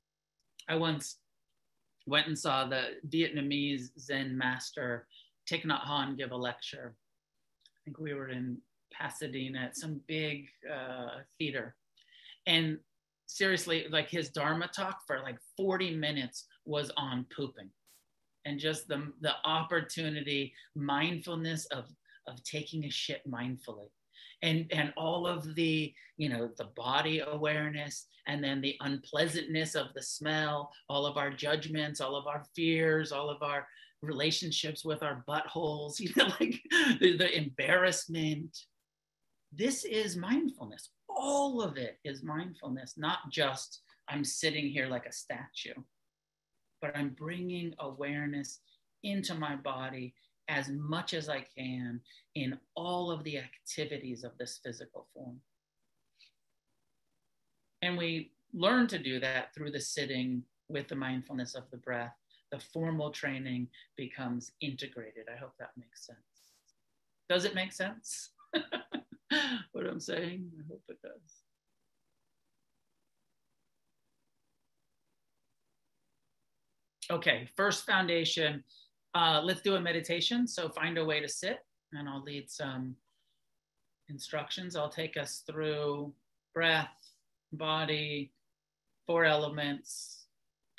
I 0.68 0.76
once 0.76 1.16
went 2.06 2.26
and 2.26 2.38
saw 2.38 2.66
the 2.66 2.96
Vietnamese 3.08 3.88
Zen 3.98 4.36
master 4.36 5.06
Thich 5.50 5.64
Nhat 5.64 5.84
Hanh 5.84 6.16
give 6.16 6.32
a 6.32 6.36
lecture. 6.36 6.94
I 7.66 7.78
think 7.84 7.98
we 7.98 8.14
were 8.14 8.28
in 8.28 8.58
Pasadena 8.92 9.60
at 9.60 9.76
some 9.76 10.00
big 10.06 10.48
uh, 10.72 11.20
theater. 11.38 11.76
And 12.46 12.78
seriously, 13.26 13.86
like 13.90 14.08
his 14.08 14.30
Dharma 14.30 14.68
talk 14.68 15.00
for 15.06 15.20
like 15.20 15.38
40 15.56 15.96
minutes 15.96 16.46
was 16.64 16.90
on 16.96 17.26
pooping. 17.34 17.70
And 18.44 18.60
just 18.60 18.86
the, 18.88 19.12
the 19.20 19.34
opportunity, 19.44 20.52
mindfulness 20.74 21.66
of, 21.66 21.86
of 22.28 22.42
taking 22.44 22.84
a 22.84 22.90
shit 22.90 23.22
mindfully. 23.28 23.88
And, 24.42 24.66
and 24.70 24.92
all 24.96 25.26
of 25.26 25.54
the 25.54 25.94
you 26.18 26.28
know 26.28 26.50
the 26.56 26.68
body 26.76 27.20
awareness 27.20 28.06
and 28.26 28.42
then 28.42 28.60
the 28.60 28.76
unpleasantness 28.80 29.74
of 29.74 29.86
the 29.94 30.02
smell 30.02 30.70
all 30.88 31.06
of 31.06 31.16
our 31.16 31.30
judgments 31.30 32.00
all 32.00 32.16
of 32.16 32.26
our 32.26 32.44
fears 32.54 33.12
all 33.12 33.30
of 33.30 33.42
our 33.42 33.66
relationships 34.02 34.84
with 34.84 35.02
our 35.02 35.24
buttholes 35.28 35.98
you 36.00 36.10
know 36.16 36.28
like 36.40 36.60
the, 37.00 37.16
the 37.16 37.36
embarrassment. 37.36 38.56
This 39.52 39.84
is 39.84 40.16
mindfulness 40.16 40.90
all 41.16 41.62
of 41.62 41.76
it 41.76 41.98
is 42.04 42.22
mindfulness 42.22 42.94
not 42.96 43.18
just 43.30 43.80
i'm 44.08 44.24
sitting 44.24 44.68
here 44.68 44.86
like 44.86 45.06
a 45.06 45.12
statue 45.12 45.74
but 46.80 46.96
I'm 46.96 47.10
bringing 47.10 47.74
awareness 47.80 48.60
into 49.02 49.34
my 49.34 49.56
body 49.56 50.14
as 50.48 50.68
much 50.68 51.14
as 51.14 51.28
I 51.28 51.44
can 51.56 52.00
in 52.34 52.58
all 52.74 53.10
of 53.10 53.24
the 53.24 53.38
activities 53.38 54.24
of 54.24 54.36
this 54.38 54.60
physical 54.64 55.08
form. 55.12 55.40
And 57.82 57.98
we 57.98 58.32
learn 58.52 58.86
to 58.88 58.98
do 58.98 59.18
that 59.20 59.54
through 59.54 59.72
the 59.72 59.80
sitting 59.80 60.42
with 60.68 60.88
the 60.88 60.94
mindfulness 60.94 61.54
of 61.54 61.64
the 61.70 61.76
breath. 61.76 62.14
The 62.52 62.60
formal 62.60 63.10
training 63.10 63.68
becomes 63.96 64.52
integrated. 64.60 65.26
I 65.32 65.36
hope 65.36 65.54
that 65.58 65.72
makes 65.76 66.06
sense. 66.06 66.18
Does 67.28 67.44
it 67.44 67.54
make 67.56 67.72
sense? 67.72 68.30
what 69.72 69.86
I'm 69.86 70.00
saying? 70.00 70.50
I 70.58 70.62
hope 70.68 70.82
it 70.88 70.98
does. 71.02 71.42
Okay, 77.10 77.48
first 77.56 77.86
foundation. 77.86 78.64
Uh, 79.14 79.40
let's 79.42 79.62
do 79.62 79.76
a 79.76 79.80
meditation. 79.80 80.46
So 80.46 80.68
find 80.68 80.98
a 80.98 81.04
way 81.04 81.20
to 81.20 81.28
sit, 81.28 81.60
and 81.92 82.08
I'll 82.08 82.22
lead 82.22 82.50
some 82.50 82.96
instructions. 84.08 84.76
I'll 84.76 84.88
take 84.90 85.16
us 85.16 85.42
through 85.46 86.12
breath, 86.54 86.90
body, 87.52 88.32
four 89.06 89.24
elements, 89.24 90.26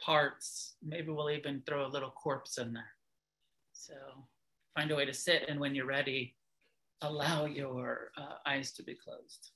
parts. 0.03 0.75
Maybe 0.85 1.11
we'll 1.11 1.29
even 1.29 1.63
throw 1.65 1.85
a 1.85 1.87
little 1.87 2.11
corpse 2.11 2.57
in 2.57 2.73
there. 2.73 2.91
So 3.73 3.93
find 4.75 4.91
a 4.91 4.95
way 4.95 5.05
to 5.05 5.13
sit, 5.13 5.45
and 5.47 5.59
when 5.59 5.73
you're 5.73 5.85
ready, 5.85 6.35
allow 7.01 7.45
your 7.45 8.11
uh, 8.17 8.35
eyes 8.45 8.71
to 8.73 8.83
be 8.83 8.95
closed. 8.95 9.51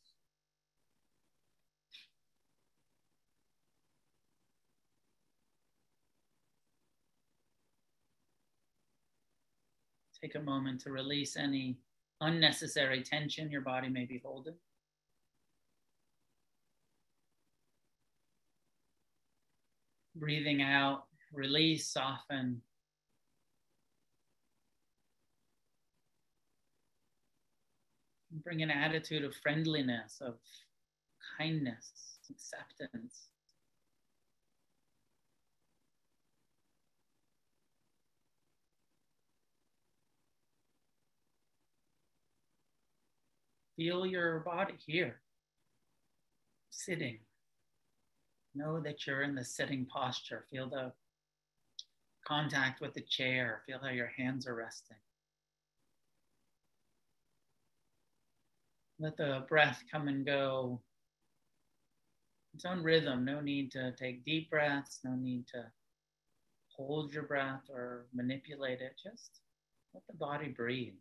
Take 10.22 10.36
a 10.36 10.40
moment 10.40 10.82
to 10.82 10.92
release 10.92 11.36
any 11.36 11.80
unnecessary 12.20 13.02
tension 13.02 13.50
your 13.50 13.62
body 13.62 13.90
may 13.90 14.06
be 14.06 14.22
holding. 14.24 14.54
Breathing 20.16 20.62
out, 20.62 21.06
release, 21.34 21.88
soften. 21.88 22.62
Bring 28.44 28.64
an 28.64 28.72
attitude 28.72 29.24
of 29.24 29.36
friendliness, 29.36 30.20
of 30.22 30.36
kindness, 31.38 32.18
acceptance. 32.30 33.28
Feel 43.78 44.06
your 44.06 44.40
body 44.40 44.76
here, 44.86 45.22
sitting. 46.70 47.20
Know 48.54 48.80
that 48.80 49.08
you're 49.08 49.22
in 49.24 49.36
the 49.36 49.46
sitting 49.46 49.86
posture. 49.86 50.46
Feel 50.52 50.70
the 50.70 50.92
contact 52.28 52.82
with 52.82 52.94
the 52.94 53.02
chair. 53.02 53.62
Feel 53.66 53.80
how 53.82 53.90
your 53.90 54.12
hands 54.18 54.46
are 54.46 54.56
resting. 54.56 54.98
Let 59.02 59.18
the 59.18 59.46
breath 59.50 59.84
come 59.92 60.08
and 60.08 60.24
go. 60.24 60.80
Its 62.54 62.66
own 62.66 62.84
rhythm. 62.84 63.26
No 63.26 63.42
need 63.42 63.72
to 63.72 63.94
take 63.94 64.24
deep 64.24 64.52
breaths. 64.52 65.00
No 65.04 65.16
need 65.16 65.48
to 65.48 65.66
hold 66.68 67.12
your 67.12 67.24
breath 67.24 67.64
or 67.68 68.06
manipulate 68.14 68.80
it. 68.80 68.94
Just 69.02 69.40
let 69.96 70.06
the 70.06 70.14
body 70.14 70.50
breathe. 70.50 70.94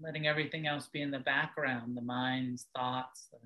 letting 0.00 0.28
everything 0.28 0.68
else 0.68 0.86
be 0.86 1.02
in 1.02 1.10
the 1.10 1.18
background 1.18 1.96
the 1.96 2.00
mind's 2.00 2.68
thoughts, 2.72 3.30
the 3.32 3.38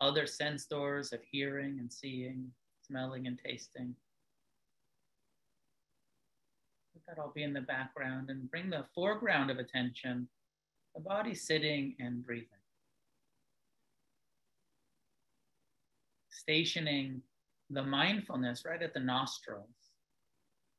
other 0.00 0.24
sense 0.24 0.66
doors 0.66 1.12
of 1.12 1.18
hearing 1.28 1.80
and 1.80 1.92
seeing, 1.92 2.48
smelling 2.90 3.26
and 3.26 3.38
tasting. 3.44 3.94
Let 6.94 7.16
that 7.16 7.22
all 7.22 7.32
be 7.34 7.42
in 7.42 7.52
the 7.52 7.60
background 7.60 8.30
and 8.30 8.50
bring 8.50 8.70
the 8.70 8.84
foreground 8.94 9.50
of 9.50 9.58
attention, 9.58 10.28
the 10.94 11.00
body 11.00 11.34
sitting 11.34 11.94
and 12.00 12.24
breathing. 12.24 12.48
Stationing 16.30 17.22
the 17.70 17.82
mindfulness 17.82 18.64
right 18.64 18.82
at 18.82 18.92
the 18.92 19.00
nostrils 19.00 19.68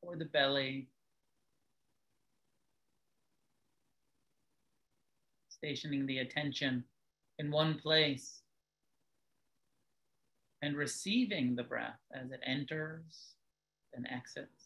or 0.02 0.18
the 0.18 0.26
belly 0.26 0.90
stationing 5.50 6.06
the 6.08 6.18
attention 6.18 6.84
in 7.38 7.52
one 7.52 7.76
place 7.76 8.41
and 10.62 10.78
receiving 10.78 11.56
the 11.56 11.64
breath 11.64 12.00
as 12.14 12.32
it 12.32 12.40
enters 12.46 13.34
and 13.94 14.08
exits. 14.10 14.61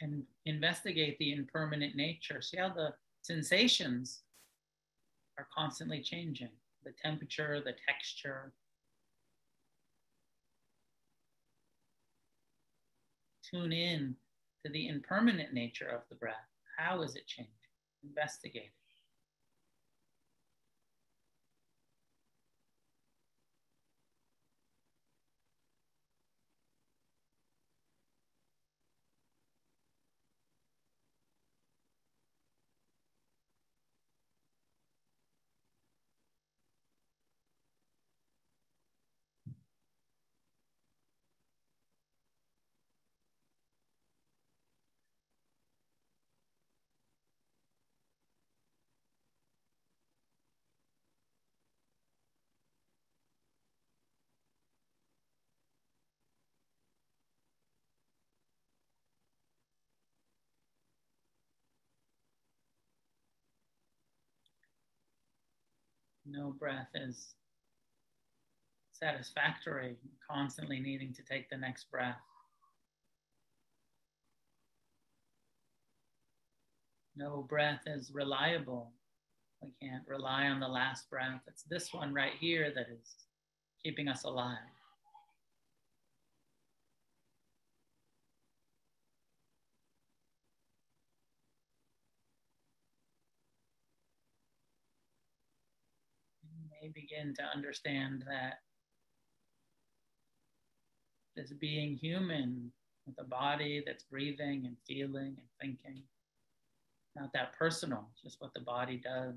And 0.00 0.24
investigate 0.44 1.18
the 1.18 1.32
impermanent 1.32 1.96
nature. 1.96 2.40
See 2.42 2.56
how 2.58 2.68
the 2.68 2.94
sensations 3.22 4.22
are 5.38 5.48
constantly 5.54 6.02
changing 6.02 6.50
the 6.84 6.92
temperature, 7.02 7.60
the 7.64 7.74
texture. 7.86 8.52
Tune 13.50 13.72
in 13.72 14.14
to 14.64 14.72
the 14.72 14.88
impermanent 14.88 15.52
nature 15.52 15.88
of 15.88 16.02
the 16.08 16.14
breath. 16.14 16.34
How 16.76 17.02
is 17.02 17.16
it 17.16 17.26
changing? 17.26 17.52
Investigate 18.04 18.64
it. 18.64 18.85
No 66.28 66.54
breath 66.58 66.88
is 66.94 67.34
satisfactory, 68.92 69.96
constantly 70.30 70.80
needing 70.80 71.12
to 71.14 71.22
take 71.22 71.48
the 71.50 71.56
next 71.56 71.90
breath. 71.90 72.20
No 77.16 77.46
breath 77.48 77.80
is 77.86 78.10
reliable. 78.12 78.92
We 79.62 79.70
can't 79.80 80.06
rely 80.06 80.46
on 80.46 80.60
the 80.60 80.68
last 80.68 81.08
breath. 81.08 81.40
It's 81.46 81.62
this 81.62 81.92
one 81.92 82.12
right 82.12 82.34
here 82.38 82.72
that 82.74 82.88
is 82.90 83.14
keeping 83.82 84.08
us 84.08 84.24
alive. 84.24 84.58
May 96.86 97.00
begin 97.00 97.34
to 97.34 97.42
understand 97.54 98.24
that 98.28 98.60
this 101.34 101.52
being 101.52 101.96
human 101.96 102.70
with 103.06 103.16
a 103.18 103.24
body 103.24 103.82
that's 103.86 104.04
breathing 104.04 104.64
and 104.66 104.76
feeling 104.86 105.36
and 105.36 105.48
thinking, 105.60 106.02
not 107.14 107.32
that 107.32 107.56
personal, 107.58 108.08
just 108.22 108.40
what 108.40 108.52
the 108.54 108.60
body 108.60 109.00
does, 109.02 109.34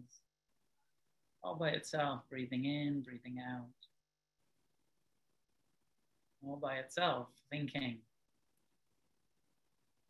all 1.44 1.56
by 1.56 1.70
itself, 1.70 2.22
breathing 2.30 2.66
in, 2.66 3.02
breathing 3.02 3.38
out, 3.40 3.68
all 6.46 6.58
by 6.58 6.76
itself, 6.76 7.28
thinking, 7.50 7.98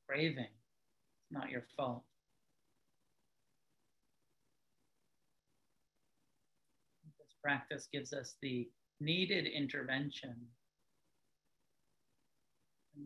craving. 0.07 0.43
It's 0.43 1.31
not 1.31 1.49
your 1.49 1.63
fault. 1.75 2.03
Practice 7.41 7.87
gives 7.91 8.13
us 8.13 8.35
the 8.41 8.67
needed 8.99 9.47
intervention, 9.47 10.35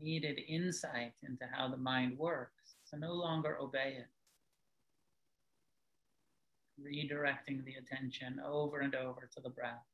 needed 0.02 0.40
insight 0.48 1.14
into 1.22 1.46
how 1.52 1.68
the 1.68 1.78
mind 1.78 2.18
works, 2.18 2.76
to 2.90 3.00
no 3.00 3.14
longer 3.14 3.58
obey 3.60 3.98
it. 4.00 4.08
Redirecting 6.82 7.64
the 7.66 7.76
attention 7.76 8.42
over 8.46 8.80
and 8.80 8.96
over 8.96 9.30
to 9.36 9.42
the 9.42 9.50
breath. 9.50 9.86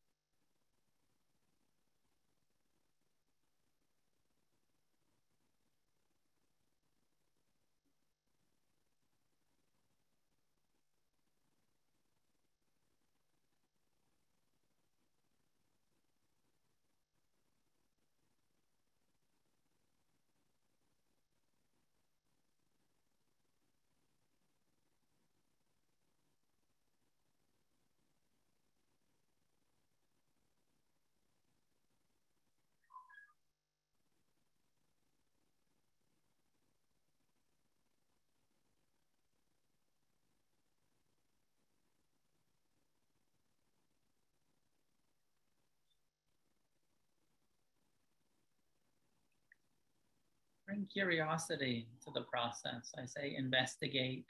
Bring 50.70 50.88
curiosity 50.94 51.88
to 52.06 52.12
the 52.14 52.22
process. 52.22 52.94
I 52.98 53.06
say 53.06 53.36
investigate. 53.36 54.26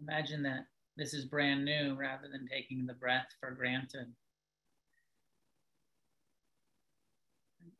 Imagine 0.00 0.42
that 0.44 0.66
this 0.96 1.12
is 1.12 1.26
brand 1.26 1.64
new 1.64 1.94
rather 1.94 2.28
than 2.32 2.48
taking 2.48 2.86
the 2.86 2.94
breath 2.94 3.26
for 3.40 3.50
granted. 3.50 4.06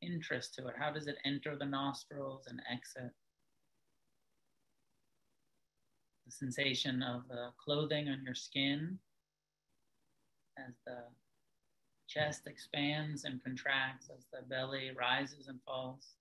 Interest 0.03 0.55
to 0.55 0.69
it. 0.69 0.75
How 0.79 0.93
does 0.93 1.07
it 1.07 1.17
enter 1.25 1.57
the 1.57 1.65
nostrils 1.65 2.47
and 2.49 2.61
exit? 2.71 3.13
The 6.27 6.33
sensation 6.33 7.03
of 7.03 7.23
the 7.29 7.49
clothing 7.63 8.09
on 8.09 8.23
your 8.25 8.35
skin 8.35 8.99
as 10.59 10.75
the 10.87 10.99
chest 12.09 12.43
expands 12.47 13.25
and 13.25 13.43
contracts, 13.43 14.11
as 14.15 14.27
the 14.33 14.47
belly 14.49 14.91
rises 14.97 15.49
and 15.49 15.61
falls. 15.65 16.17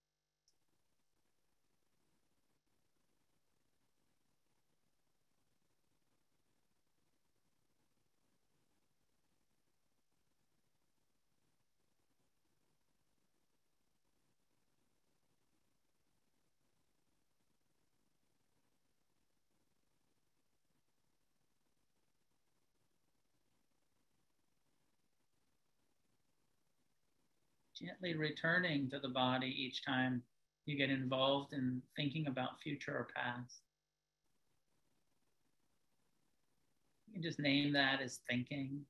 Gently 27.84 28.16
returning 28.16 28.90
to 28.90 29.00
the 29.00 29.10
body 29.10 29.48
each 29.48 29.84
time 29.84 30.22
you 30.66 30.78
get 30.78 30.90
involved 30.90 31.54
in 31.54 31.82
thinking 31.96 32.28
about 32.28 32.62
future 32.62 32.94
or 32.94 33.08
past. 33.16 33.62
You 37.08 37.14
can 37.14 37.24
just 37.24 37.40
name 37.40 37.74
that 37.74 38.02
as 38.02 38.22
thinking, 38.30 38.82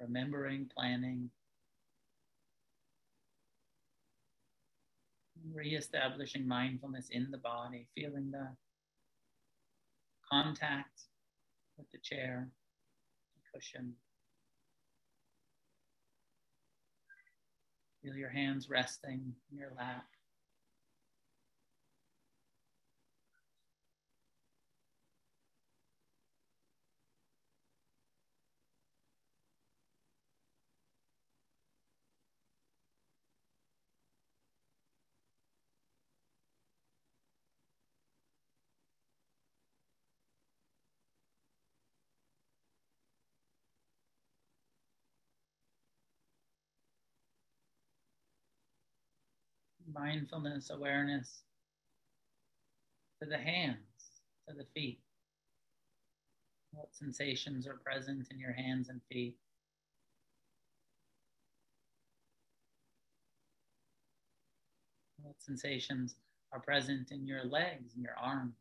remembering, 0.00 0.70
planning. 0.74 1.30
Reestablishing 5.52 6.46
mindfulness 6.46 7.08
in 7.10 7.30
the 7.30 7.38
body, 7.38 7.86
feeling 7.94 8.30
the 8.30 8.48
contact 10.30 11.02
with 11.76 11.90
the 11.90 11.98
chair, 11.98 12.48
the 13.36 13.58
cushion. 13.58 13.94
Feel 18.02 18.16
your 18.16 18.30
hands 18.30 18.68
resting 18.70 19.34
in 19.52 19.58
your 19.58 19.72
lap. 19.76 20.06
Mindfulness, 49.94 50.70
awareness 50.70 51.42
to 53.22 53.28
the 53.28 53.38
hands, 53.38 53.76
to 54.48 54.54
the 54.54 54.66
feet. 54.74 55.00
What 56.72 56.94
sensations 56.94 57.66
are 57.66 57.80
present 57.84 58.28
in 58.30 58.38
your 58.38 58.52
hands 58.52 58.88
and 58.88 59.00
feet? 59.10 59.36
What 65.22 65.40
sensations 65.40 66.14
are 66.52 66.60
present 66.60 67.10
in 67.10 67.26
your 67.26 67.44
legs 67.44 67.94
and 67.94 68.02
your 68.02 68.16
arms? 68.20 68.59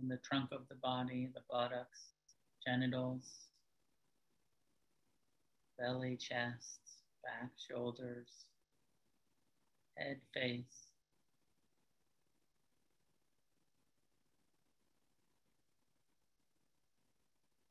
In 0.00 0.08
the 0.08 0.18
trunk 0.18 0.50
of 0.52 0.68
the 0.68 0.76
body, 0.76 1.30
the 1.34 1.40
buttocks, 1.50 2.08
genitals, 2.66 3.48
belly, 5.78 6.16
chest, 6.16 6.80
back, 7.22 7.50
shoulders, 7.68 8.46
head, 9.96 10.20
face. 10.32 10.86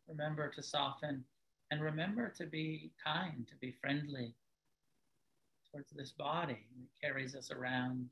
Remember 0.07 0.49
to 0.49 0.61
soften 0.61 1.23
and 1.71 1.81
remember 1.81 2.33
to 2.37 2.45
be 2.45 2.91
kind, 3.03 3.47
to 3.47 3.55
be 3.61 3.73
friendly 3.81 4.35
towards 5.71 5.91
this 5.91 6.11
body 6.11 6.65
that 6.77 7.07
carries 7.07 7.33
us 7.33 7.49
around 7.49 8.09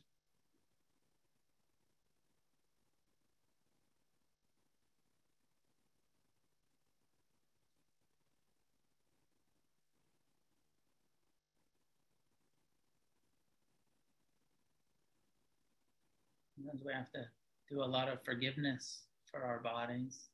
Sometimes 16.59 16.83
we 16.85 16.93
have 16.93 17.09
to 17.11 17.23
do 17.69 17.81
a 17.81 17.85
lot 17.85 18.09
of 18.09 18.21
forgiveness 18.25 19.03
for 19.31 19.43
our 19.43 19.59
bodies. 19.59 20.27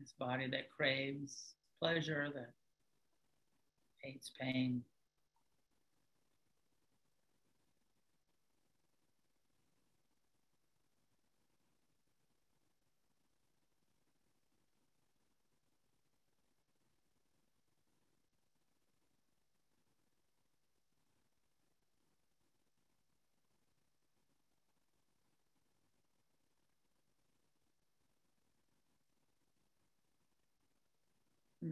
This 0.00 0.14
body 0.18 0.48
that 0.50 0.70
craves 0.74 1.54
pleasure, 1.78 2.28
that 2.34 2.52
hates 3.98 4.30
pain. 4.40 4.82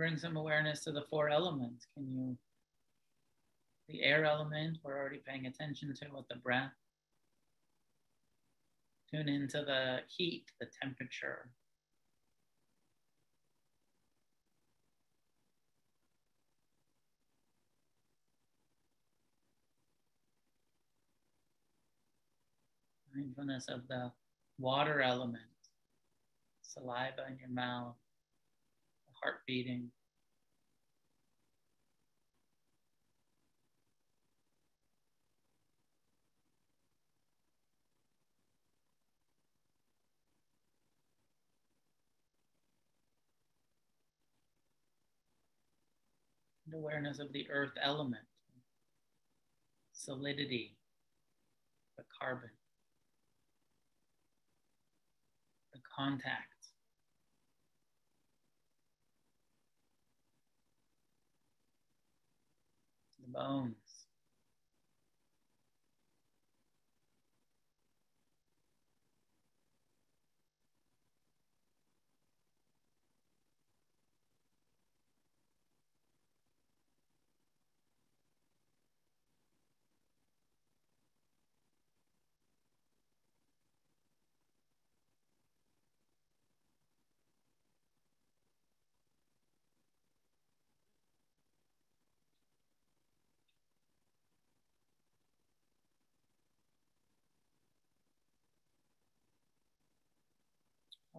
Bring 0.01 0.16
some 0.16 0.38
awareness 0.38 0.82
to 0.82 0.92
the 0.92 1.03
four 1.11 1.28
elements. 1.28 1.86
Can 1.92 2.11
you, 2.11 2.34
the 3.86 4.03
air 4.03 4.24
element, 4.24 4.78
we're 4.82 4.98
already 4.98 5.20
paying 5.28 5.44
attention 5.44 5.94
to 5.94 6.07
with 6.16 6.26
the 6.30 6.36
breath. 6.36 6.72
Tune 9.12 9.28
into 9.28 9.59
the 9.59 9.98
heat, 10.09 10.46
the 10.59 10.68
temperature. 10.80 11.51
Mindfulness 23.14 23.68
of 23.68 23.86
the 23.86 24.11
water 24.59 25.03
element, 25.03 25.42
saliva 26.62 27.26
in 27.28 27.36
your 27.38 27.51
mouth 27.51 27.96
heart 29.22 29.40
beating. 29.46 29.90
And 46.66 46.74
awareness 46.74 47.18
of 47.18 47.32
the 47.32 47.50
earth 47.50 47.72
element, 47.82 48.22
solidity, 49.92 50.76
the 51.96 52.04
carbon, 52.20 52.50
the 55.72 55.80
contact 55.96 56.49
bones. 63.33 63.99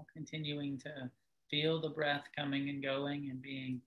While 0.01 0.07
continuing 0.13 0.79
to 0.79 1.09
feel 1.51 1.79
the 1.79 1.89
breath 1.89 2.23
coming 2.35 2.69
and 2.69 2.81
going 2.81 3.29
and 3.29 3.39
being 3.39 3.79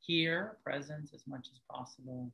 here, 0.00 0.56
present 0.64 1.10
as 1.14 1.26
much 1.26 1.48
as 1.52 1.60
possible. 1.70 2.32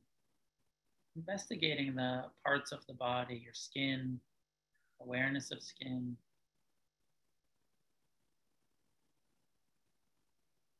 Investigating 1.17 1.95
the 1.95 2.25
parts 2.45 2.71
of 2.71 2.79
the 2.87 2.93
body, 2.93 3.41
your 3.43 3.53
skin, 3.53 4.19
awareness 5.01 5.51
of 5.51 5.61
skin, 5.61 6.15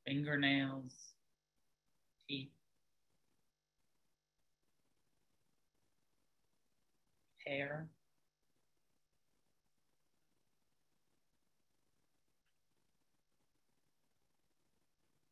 fingernails, 0.07 0.93
teeth, 2.29 2.49
hair. 7.45 7.89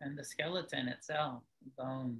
And 0.04 0.18
the 0.18 0.24
skeleton 0.24 0.88
itself, 0.88 1.44
bones. 1.78 2.20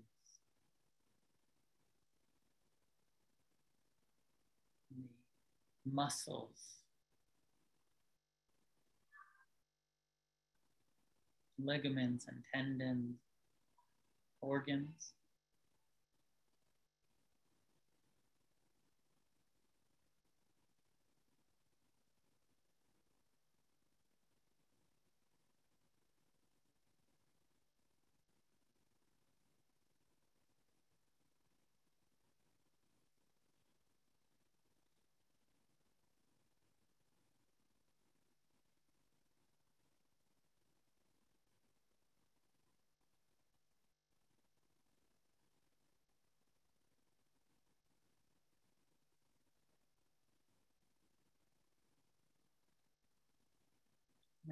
The 5.86 5.92
muscles. 5.92 6.58
Ligaments 11.60 12.26
and 12.28 12.44
tendons, 12.54 13.18
organs. 14.42 15.14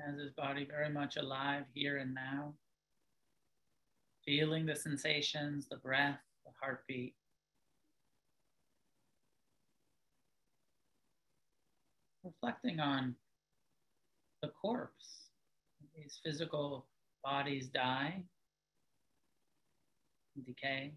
Has 0.06 0.20
his 0.20 0.32
body 0.32 0.66
very 0.66 0.90
much 0.90 1.18
alive 1.18 1.66
here 1.74 1.98
and 1.98 2.14
now, 2.14 2.56
feeling 4.26 4.66
the 4.66 4.76
sensations, 4.76 5.68
the 5.70 5.78
breath, 5.78 6.20
the 6.44 6.52
heartbeat. 6.60 7.14
Reflecting 12.24 12.80
on 12.80 13.16
the 14.42 14.50
corpse. 14.50 15.28
These 15.96 16.20
physical 16.24 16.88
bodies 17.24 17.68
die, 17.68 18.24
decay, 20.46 20.94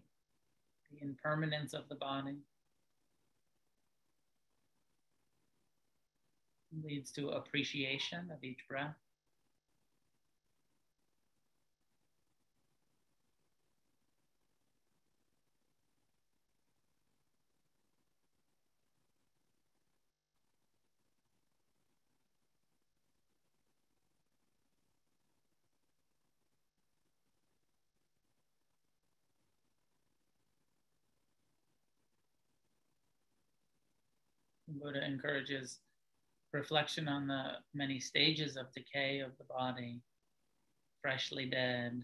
the 0.91 1.05
impermanence 1.05 1.73
of 1.73 1.87
the 1.89 1.95
body. 1.95 2.37
Leads 6.83 7.11
to 7.13 7.29
appreciation 7.29 8.29
of 8.31 8.43
each 8.43 8.67
breath. 8.67 8.95
Buddha 34.67 35.03
encourages 35.03 35.79
reflection 36.55 37.07
on 37.07 37.27
the 37.27 37.43
many 37.73 37.99
stages 37.99 38.55
of 38.55 38.71
decay 38.73 39.19
of 39.19 39.31
the 39.37 39.43
body, 39.43 39.99
freshly 41.01 41.45
dead, 41.45 42.03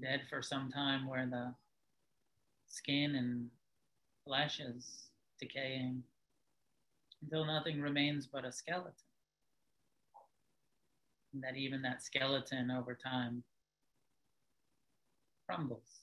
dead 0.00 0.20
for 0.28 0.42
some 0.42 0.70
time 0.70 1.08
where 1.08 1.26
the 1.26 1.54
skin 2.68 3.14
and 3.14 3.48
flesh 4.24 4.60
is 4.60 5.08
decaying 5.40 6.02
until 7.22 7.44
nothing 7.46 7.80
remains 7.80 8.26
but 8.26 8.44
a 8.44 8.52
skeleton. 8.52 8.92
And 11.32 11.42
that 11.42 11.56
even 11.56 11.82
that 11.82 12.02
skeleton 12.02 12.70
over 12.70 12.94
time 12.94 13.42
crumbles. 15.46 16.02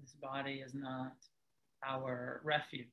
This 0.00 0.05
body 0.20 0.62
is 0.64 0.74
not 0.74 1.14
our 1.86 2.40
refuge. 2.44 2.86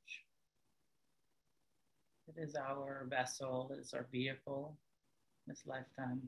It 2.28 2.42
is 2.42 2.56
our 2.56 3.06
vessel, 3.10 3.72
it 3.74 3.82
is 3.82 3.94
our 3.94 4.08
vehicle 4.12 4.78
this 5.48 5.64
lifetime. 5.66 6.22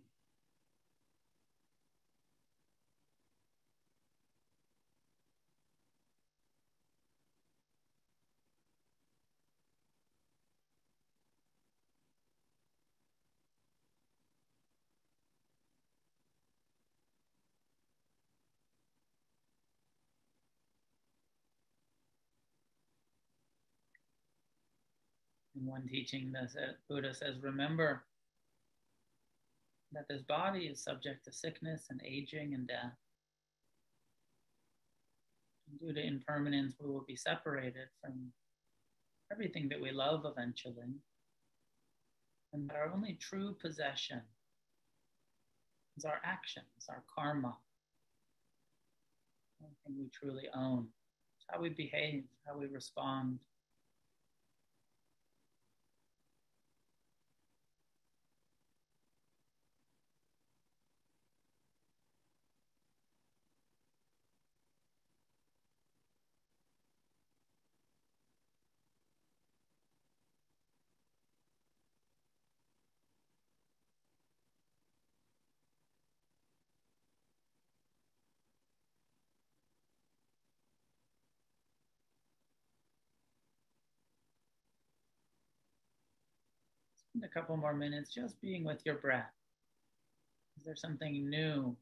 One 25.66 25.88
teaching, 25.88 26.32
the 26.32 26.48
Buddha 26.90 27.14
says, 27.14 27.36
remember 27.42 28.04
that 29.92 30.08
this 30.10 30.22
body 30.22 30.66
is 30.66 30.84
subject 30.84 31.26
to 31.26 31.32
sickness 31.32 31.86
and 31.90 32.02
aging 32.06 32.54
and 32.54 32.68
death. 32.68 32.98
And 35.70 35.80
due 35.80 35.94
to 35.94 36.06
impermanence, 36.06 36.76
we 36.80 36.90
will 36.90 37.06
be 37.08 37.16
separated 37.16 37.88
from 38.02 38.32
everything 39.32 39.70
that 39.70 39.82
we 39.82 39.92
love 39.92 40.26
eventually. 40.26 40.94
And 42.54 42.70
that 42.70 42.76
our 42.76 42.92
only 42.94 43.18
true 43.20 43.56
possession 43.62 44.22
is 45.98 46.06
our 46.06 46.20
actions, 46.24 46.66
our 46.90 47.04
karma. 47.14 47.56
Everything 49.62 50.04
we 50.04 50.10
truly 50.10 50.48
own. 50.56 50.88
It's 51.38 51.46
how 51.50 51.62
we 51.62 51.70
behave, 51.70 52.24
how 52.46 52.58
we 52.58 52.68
respond 52.68 53.40
a 87.24 87.28
couple 87.28 87.56
more 87.58 87.74
minutes 87.74 88.14
just 88.14 88.40
being 88.42 88.64
with 88.64 88.82
your 88.86 88.96
breath. 88.96 89.32
Is 90.58 90.66
there 90.66 90.76
something 90.76 91.30
new 91.30 91.76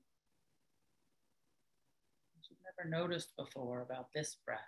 that 2.36 2.50
you've 2.50 2.60
never 2.78 2.90
noticed 2.90 3.36
before 3.38 3.82
about 3.82 4.08
this 4.14 4.38
breath? 4.46 4.60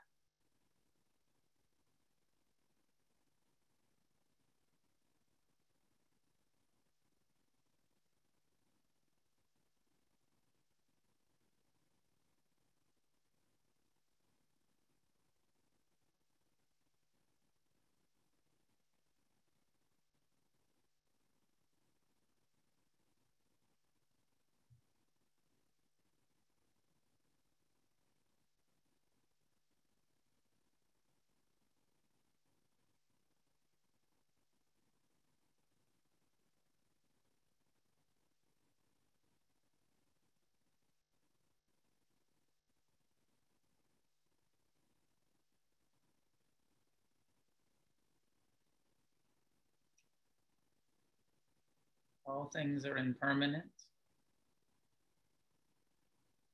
Things 52.53 52.85
are 52.85 52.97
impermanent. 52.97 53.65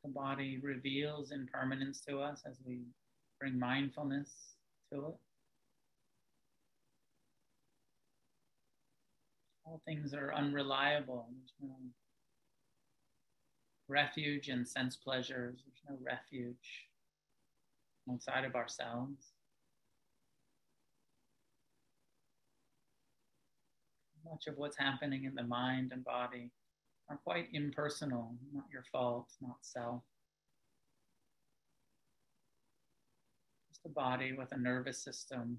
The 0.03 0.09
body 0.09 0.59
reveals 0.61 1.31
impermanence 1.31 2.01
to 2.07 2.19
us 2.19 2.41
as 2.49 2.57
we 2.65 2.79
bring 3.39 3.59
mindfulness 3.59 4.31
to 4.91 4.99
it. 4.99 5.15
All 9.65 9.81
things 9.85 10.13
are 10.13 10.33
unreliable. 10.33 11.27
There's 11.31 11.71
no 11.71 11.75
refuge 13.87 14.49
in 14.49 14.65
sense 14.65 14.95
pleasures. 14.95 15.59
There's 15.65 15.97
no 15.97 16.03
refuge 16.03 16.87
outside 18.11 18.45
of 18.45 18.55
ourselves. 18.55 19.30
Much 24.29 24.47
of 24.47 24.57
what's 24.57 24.77
happening 24.77 25.25
in 25.25 25.35
the 25.35 25.43
mind 25.43 25.91
and 25.91 26.03
body 26.03 26.49
are 27.09 27.19
quite 27.23 27.47
impersonal, 27.53 28.35
not 28.53 28.65
your 28.71 28.83
fault, 28.91 29.27
not 29.41 29.57
self. 29.61 30.01
Just 33.69 33.85
a 33.85 33.89
body 33.89 34.33
with 34.33 34.51
a 34.51 34.57
nervous 34.57 35.03
system, 35.03 35.57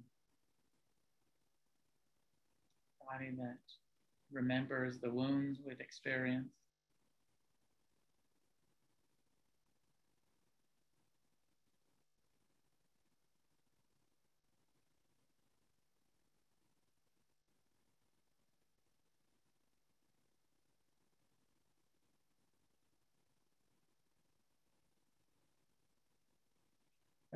body 3.06 3.30
that 3.38 3.58
remembers 4.30 4.98
the 4.98 5.10
wounds 5.10 5.60
we've 5.66 5.80
experienced, 5.80 6.61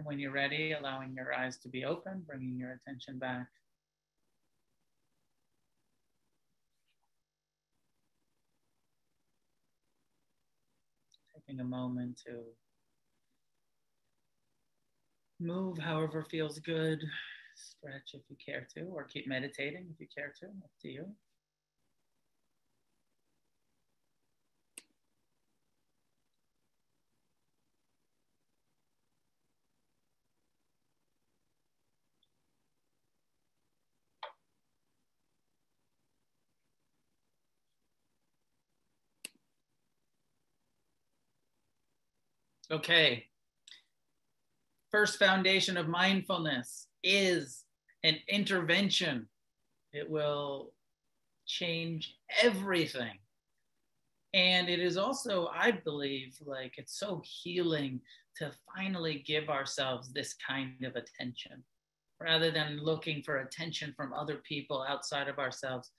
when 0.07 0.21
you're 0.21 0.31
ready, 0.31 0.73
allowing 0.73 1.13
your 1.13 1.35
eyes 1.35 1.59
to 1.59 1.69
be 1.69 1.85
open, 1.85 2.23
bringing 2.27 2.57
your 2.57 2.73
attention 2.73 3.19
back. 3.19 3.49
Taking 11.35 11.61
a 11.61 11.65
moment 11.65 12.21
to 12.27 12.45
move 15.41 15.77
however 15.77 16.25
feels 16.31 16.61
good, 16.61 17.03
stretch 17.57 18.15
if 18.15 18.23
you 18.29 18.37
care 18.45 18.67
to, 18.77 18.85
or 18.85 19.03
keep 19.05 19.27
meditating 19.27 19.87
if 19.93 20.01
you 20.01 20.07
care 20.17 20.33
to, 20.41 20.47
up 20.47 20.71
to 20.83 20.89
you. 20.89 21.07
Okay. 42.71 43.27
First 44.91 45.19
foundation 45.19 45.77
of 45.77 45.89
mindfulness 45.89 46.89
is 47.03 47.65
an 48.03 48.17
intervention. 48.29 49.29
It 49.93 50.09
will 50.09 50.73
change 51.47 52.17
everything. 52.43 53.19
And 54.35 54.69
it 54.69 54.81
is 54.81 54.97
also, 54.97 55.49
I 55.55 55.71
believe, 55.71 56.37
like 56.45 56.75
it's 56.77 56.99
so 56.99 57.23
healing 57.25 58.01
to 58.37 58.53
finally 58.75 59.23
give 59.27 59.49
ourselves 59.49 60.13
this 60.13 60.35
kind 60.47 60.85
of 60.85 60.97
attention 60.97 61.63
rather 62.21 62.51
than 62.51 62.83
looking 62.83 63.23
for 63.23 63.39
attention 63.39 63.95
from 63.97 64.13
other 64.13 64.37
people 64.49 64.85
outside 64.89 65.29
of 65.29 65.39
ourselves. 65.39 65.91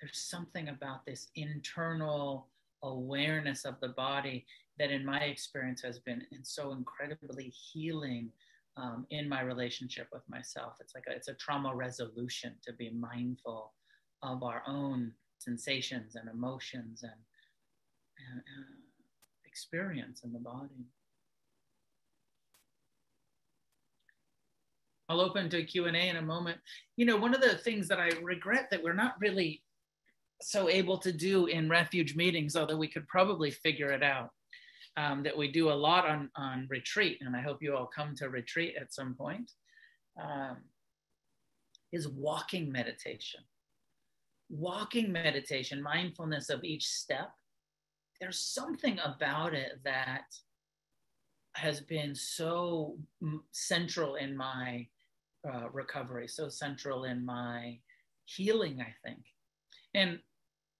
There's 0.00 0.18
something 0.18 0.68
about 0.68 1.06
this 1.06 1.28
internal 1.34 2.48
awareness 2.82 3.64
of 3.64 3.80
the 3.80 3.88
body 3.88 4.46
that 4.78 4.90
in 4.90 5.04
my 5.04 5.20
experience 5.20 5.82
has 5.82 5.98
been 5.98 6.22
so 6.42 6.72
incredibly 6.72 7.48
healing 7.48 8.30
um, 8.76 9.06
in 9.10 9.28
my 9.28 9.40
relationship 9.40 10.08
with 10.12 10.22
myself. 10.28 10.74
It's 10.80 10.94
like 10.94 11.04
a, 11.08 11.12
it's 11.12 11.28
a 11.28 11.34
trauma 11.34 11.74
resolution 11.74 12.54
to 12.64 12.72
be 12.72 12.90
mindful 12.90 13.72
of 14.22 14.42
our 14.42 14.62
own 14.66 15.12
sensations 15.38 16.14
and 16.14 16.28
emotions 16.28 17.02
and, 17.02 17.12
and 18.30 18.40
uh, 18.40 18.74
experience 19.44 20.22
in 20.22 20.32
the 20.32 20.38
body. 20.38 20.86
I'll 25.08 25.20
open 25.20 25.48
to 25.50 25.64
Q&A 25.64 25.88
in 25.90 26.16
a 26.16 26.22
moment. 26.22 26.58
You 26.96 27.06
know, 27.06 27.16
one 27.16 27.34
of 27.34 27.40
the 27.40 27.56
things 27.56 27.88
that 27.88 27.98
I 27.98 28.10
regret 28.22 28.68
that 28.70 28.82
we're 28.82 28.92
not 28.92 29.14
really 29.18 29.62
so 30.40 30.68
able 30.68 30.98
to 30.98 31.12
do 31.12 31.46
in 31.46 31.68
refuge 31.68 32.14
meetings, 32.14 32.56
although 32.56 32.76
we 32.76 32.88
could 32.88 33.06
probably 33.08 33.50
figure 33.50 33.90
it 33.90 34.02
out, 34.02 34.30
um, 34.96 35.22
that 35.22 35.36
we 35.36 35.50
do 35.50 35.70
a 35.70 35.72
lot 35.72 36.08
on, 36.08 36.30
on 36.36 36.66
retreat, 36.68 37.18
and 37.20 37.36
I 37.36 37.40
hope 37.40 37.62
you 37.62 37.76
all 37.76 37.86
come 37.86 38.14
to 38.16 38.28
retreat 38.28 38.74
at 38.80 38.92
some 38.92 39.14
point, 39.14 39.50
um, 40.20 40.58
is 41.92 42.08
walking 42.08 42.70
meditation. 42.70 43.40
Walking 44.50 45.12
meditation, 45.12 45.82
mindfulness 45.82 46.50
of 46.50 46.64
each 46.64 46.86
step. 46.86 47.30
There's 48.20 48.40
something 48.40 48.98
about 49.04 49.54
it 49.54 49.80
that 49.84 50.24
has 51.54 51.80
been 51.80 52.14
so 52.14 52.96
central 53.52 54.16
in 54.16 54.36
my 54.36 54.86
uh, 55.48 55.68
recovery, 55.72 56.28
so 56.28 56.48
central 56.48 57.04
in 57.04 57.24
my 57.24 57.78
healing, 58.24 58.80
I 58.80 58.94
think. 59.06 59.24
And 59.94 60.18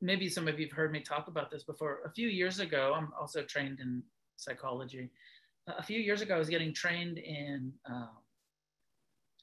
maybe 0.00 0.28
some 0.28 0.48
of 0.48 0.58
you 0.58 0.66
have 0.66 0.76
heard 0.76 0.92
me 0.92 1.00
talk 1.00 1.28
about 1.28 1.50
this 1.50 1.64
before. 1.64 2.00
A 2.04 2.10
few 2.10 2.28
years 2.28 2.60
ago, 2.60 2.94
I'm 2.96 3.12
also 3.18 3.42
trained 3.42 3.80
in 3.80 4.02
psychology. 4.36 5.10
A 5.66 5.82
few 5.82 6.00
years 6.00 6.22
ago, 6.22 6.36
I 6.36 6.38
was 6.38 6.48
getting 6.48 6.72
trained 6.72 7.18
in 7.18 7.72
um, 7.86 8.10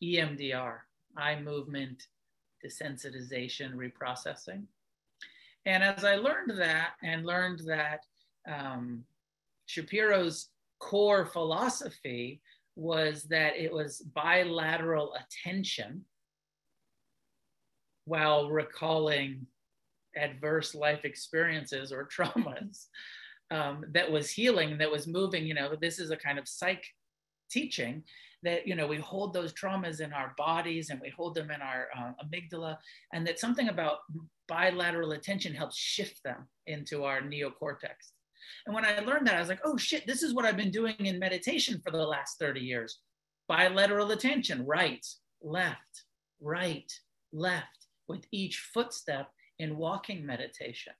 EMDR, 0.03 0.77
eye 1.17 1.39
movement 1.39 2.03
desensitization 2.65 3.73
reprocessing. 3.75 4.63
And 5.65 5.83
as 5.83 6.03
I 6.03 6.15
learned 6.15 6.51
that 6.57 6.91
and 7.03 7.25
learned 7.25 7.61
that 7.67 8.05
um, 8.47 9.03
Shapiro's 9.65 10.49
core 10.79 11.25
philosophy 11.25 12.41
was 12.75 13.23
that 13.23 13.55
it 13.55 13.71
was 13.71 13.99
bilateral 14.13 15.13
attention 15.15 16.03
while 18.05 18.49
recalling 18.51 19.47
adverse 20.15 20.75
life 20.75 21.05
experiences 21.05 21.91
or 21.91 22.07
traumas 22.15 22.85
um, 23.51 23.85
that 23.91 24.11
was 24.11 24.31
healing, 24.31 24.77
that 24.77 24.91
was 24.91 25.07
moving. 25.07 25.45
You 25.45 25.53
know, 25.53 25.75
this 25.79 25.99
is 25.99 26.11
a 26.11 26.17
kind 26.17 26.39
of 26.39 26.47
psych 26.47 26.83
teaching 27.49 28.03
that 28.43 28.67
you 28.67 28.75
know 28.75 28.87
we 28.87 28.97
hold 28.97 29.33
those 29.33 29.53
traumas 29.53 30.01
in 30.01 30.13
our 30.13 30.33
bodies 30.37 30.89
and 30.89 30.99
we 30.99 31.09
hold 31.09 31.35
them 31.35 31.51
in 31.51 31.61
our 31.61 31.87
uh, 31.97 32.11
amygdala, 32.23 32.77
and 33.13 33.25
that 33.27 33.39
something 33.39 33.69
about 33.69 33.99
bilateral 34.47 35.11
attention 35.11 35.53
helps 35.53 35.77
shift 35.77 36.23
them 36.23 36.47
into 36.67 37.03
our 37.03 37.21
neocortex. 37.21 38.11
And 38.65 38.75
when 38.75 38.85
I 38.85 38.99
learned 38.99 39.25
that, 39.27 39.35
I 39.35 39.39
was 39.39 39.49
like, 39.49 39.61
oh 39.63 39.77
shit, 39.77 40.05
this 40.05 40.21
is 40.21 40.33
what 40.33 40.45
I've 40.45 40.57
been 40.57 40.71
doing 40.71 40.95
in 40.99 41.17
meditation 41.17 41.81
for 41.83 41.91
the 41.91 41.97
last 41.97 42.37
30 42.39 42.59
years. 42.59 42.99
Bilateral 43.47 44.11
attention, 44.11 44.65
right, 44.65 45.05
left, 45.41 46.03
right, 46.39 46.91
left, 47.33 47.87
with 48.07 48.25
each 48.31 48.69
footstep 48.73 49.29
in 49.59 49.77
walking 49.77 50.25
meditation. 50.25 50.93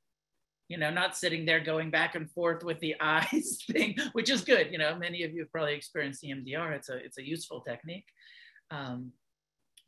You 0.67 0.77
know, 0.77 0.89
not 0.89 1.15
sitting 1.15 1.45
there 1.45 1.59
going 1.59 1.91
back 1.91 2.15
and 2.15 2.29
forth 2.31 2.63
with 2.63 2.79
the 2.79 2.95
eyes 3.01 3.63
thing, 3.71 3.95
which 4.13 4.29
is 4.29 4.41
good. 4.41 4.71
You 4.71 4.77
know, 4.77 4.95
many 4.95 5.23
of 5.23 5.33
you 5.33 5.41
have 5.41 5.51
probably 5.51 5.75
experienced 5.75 6.23
EMDR. 6.23 6.71
It's 6.75 6.89
a 6.89 6.97
it's 6.97 7.17
a 7.17 7.27
useful 7.27 7.61
technique. 7.61 8.07
Um, 8.71 9.11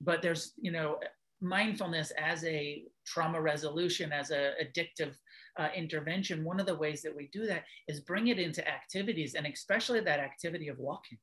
but 0.02 0.22
there's 0.22 0.54
you 0.62 0.72
know 0.72 1.00
mindfulness 1.42 2.12
as 2.18 2.44
a 2.46 2.84
trauma 3.06 3.42
resolution, 3.42 4.12
as 4.12 4.32
a 4.32 4.54
addictive 4.64 5.14
uh, 5.58 5.70
intervention. 5.76 6.44
One 6.44 6.60
of 6.60 6.66
the 6.66 6.76
ways 6.76 7.02
that 7.02 7.16
we 7.16 7.30
do 7.34 7.46
that 7.48 7.64
is 7.88 8.00
bring 8.00 8.28
it 8.28 8.40
into 8.40 8.68
activities, 8.68 9.36
and 9.36 9.46
especially 9.48 10.00
that 10.02 10.20
activity 10.20 10.68
of 10.68 10.78
walking 10.78 11.18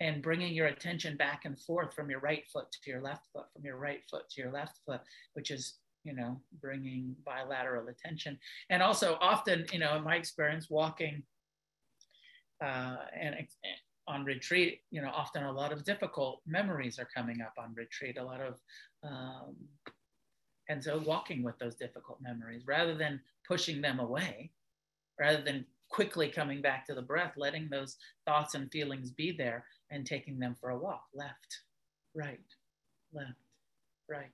and 0.00 0.22
bringing 0.22 0.54
your 0.54 0.68
attention 0.68 1.16
back 1.16 1.44
and 1.44 1.60
forth 1.60 1.92
from 1.92 2.08
your 2.08 2.20
right 2.20 2.44
foot 2.52 2.66
to 2.70 2.90
your 2.90 3.02
left 3.02 3.26
foot, 3.32 3.46
from 3.52 3.64
your 3.64 3.76
right 3.76 4.00
foot 4.08 4.22
to 4.30 4.40
your 4.40 4.52
left 4.52 4.78
foot, 4.86 5.00
which 5.34 5.50
is 5.50 5.74
you 6.04 6.14
know, 6.14 6.40
bringing 6.60 7.14
bilateral 7.24 7.88
attention. 7.88 8.38
And 8.70 8.82
also, 8.82 9.18
often, 9.20 9.66
you 9.72 9.78
know, 9.78 9.96
in 9.96 10.04
my 10.04 10.16
experience, 10.16 10.70
walking 10.70 11.22
uh, 12.64 12.96
and 13.18 13.34
on 14.06 14.24
retreat, 14.24 14.80
you 14.90 15.02
know, 15.02 15.10
often 15.10 15.44
a 15.44 15.52
lot 15.52 15.72
of 15.72 15.84
difficult 15.84 16.40
memories 16.46 16.98
are 16.98 17.08
coming 17.14 17.40
up 17.40 17.52
on 17.58 17.74
retreat, 17.74 18.16
a 18.18 18.24
lot 18.24 18.40
of, 18.40 18.54
um, 19.04 19.54
and 20.68 20.82
so 20.82 21.02
walking 21.04 21.42
with 21.42 21.58
those 21.58 21.74
difficult 21.74 22.18
memories 22.20 22.62
rather 22.66 22.94
than 22.94 23.20
pushing 23.46 23.80
them 23.80 24.00
away, 24.00 24.50
rather 25.20 25.42
than 25.42 25.64
quickly 25.90 26.28
coming 26.28 26.60
back 26.60 26.86
to 26.86 26.94
the 26.94 27.02
breath, 27.02 27.34
letting 27.36 27.68
those 27.68 27.96
thoughts 28.26 28.54
and 28.54 28.70
feelings 28.70 29.10
be 29.10 29.30
there 29.30 29.64
and 29.90 30.06
taking 30.06 30.38
them 30.38 30.56
for 30.60 30.70
a 30.70 30.78
walk 30.78 31.04
left, 31.14 31.60
right, 32.14 32.40
left, 33.12 33.32
right 34.08 34.32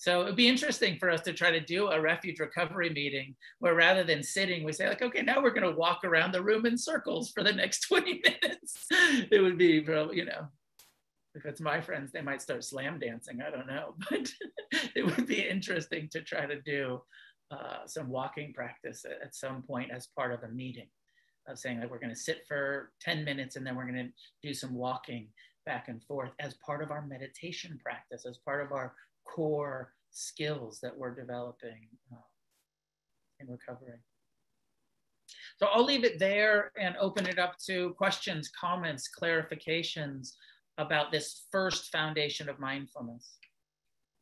so 0.00 0.22
it'd 0.22 0.34
be 0.34 0.48
interesting 0.48 0.96
for 0.98 1.10
us 1.10 1.20
to 1.22 1.34
try 1.34 1.50
to 1.50 1.60
do 1.60 1.88
a 1.88 2.00
refuge 2.00 2.40
recovery 2.40 2.88
meeting 2.88 3.36
where 3.58 3.74
rather 3.74 4.02
than 4.02 4.22
sitting, 4.22 4.64
we 4.64 4.72
say 4.72 4.88
like, 4.88 5.02
okay, 5.02 5.20
now 5.20 5.42
we're 5.42 5.50
going 5.50 5.70
to 5.70 5.78
walk 5.78 6.04
around 6.04 6.32
the 6.32 6.42
room 6.42 6.64
in 6.64 6.78
circles 6.78 7.30
for 7.30 7.44
the 7.44 7.52
next 7.52 7.80
20 7.88 8.22
minutes. 8.24 8.86
it 8.90 9.42
would 9.42 9.58
be, 9.58 9.84
you 9.84 10.24
know, 10.24 10.48
if 11.34 11.44
it's 11.44 11.60
my 11.60 11.82
friends, 11.82 12.12
they 12.12 12.22
might 12.22 12.40
start 12.40 12.64
slam 12.64 12.98
dancing. 12.98 13.42
I 13.42 13.50
don't 13.50 13.66
know, 13.66 13.94
but 14.10 14.32
it 14.96 15.04
would 15.04 15.26
be 15.26 15.46
interesting 15.46 16.08
to 16.12 16.22
try 16.22 16.46
to 16.46 16.62
do 16.62 17.02
uh, 17.50 17.84
some 17.84 18.08
walking 18.08 18.54
practice 18.54 19.04
at, 19.04 19.20
at 19.22 19.34
some 19.34 19.60
point 19.60 19.90
as 19.90 20.08
part 20.16 20.32
of 20.32 20.42
a 20.44 20.48
meeting 20.48 20.88
of 21.46 21.58
saying 21.58 21.78
like, 21.78 21.90
we're 21.90 21.98
going 21.98 22.08
to 22.08 22.16
sit 22.16 22.44
for 22.48 22.90
10 23.02 23.22
minutes 23.22 23.56
and 23.56 23.66
then 23.66 23.76
we're 23.76 23.86
going 23.86 24.06
to 24.06 24.48
do 24.48 24.54
some 24.54 24.72
walking 24.74 25.28
back 25.66 25.88
and 25.88 26.02
forth 26.04 26.30
as 26.40 26.54
part 26.54 26.82
of 26.82 26.90
our 26.90 27.06
meditation 27.06 27.78
practice, 27.84 28.24
as 28.24 28.38
part 28.38 28.64
of 28.64 28.72
our 28.72 28.94
core 29.24 29.92
skills 30.10 30.80
that 30.82 30.96
we're 30.96 31.14
developing 31.14 31.88
uh, 32.12 32.16
in 33.38 33.48
recovery. 33.48 33.98
So 35.58 35.66
I'll 35.66 35.84
leave 35.84 36.04
it 36.04 36.18
there 36.18 36.72
and 36.78 36.96
open 36.96 37.26
it 37.26 37.38
up 37.38 37.56
to 37.66 37.94
questions, 37.98 38.50
comments, 38.58 39.08
clarifications 39.20 40.32
about 40.78 41.12
this 41.12 41.44
first 41.52 41.92
foundation 41.92 42.48
of 42.48 42.58
mindfulness. 42.58 43.36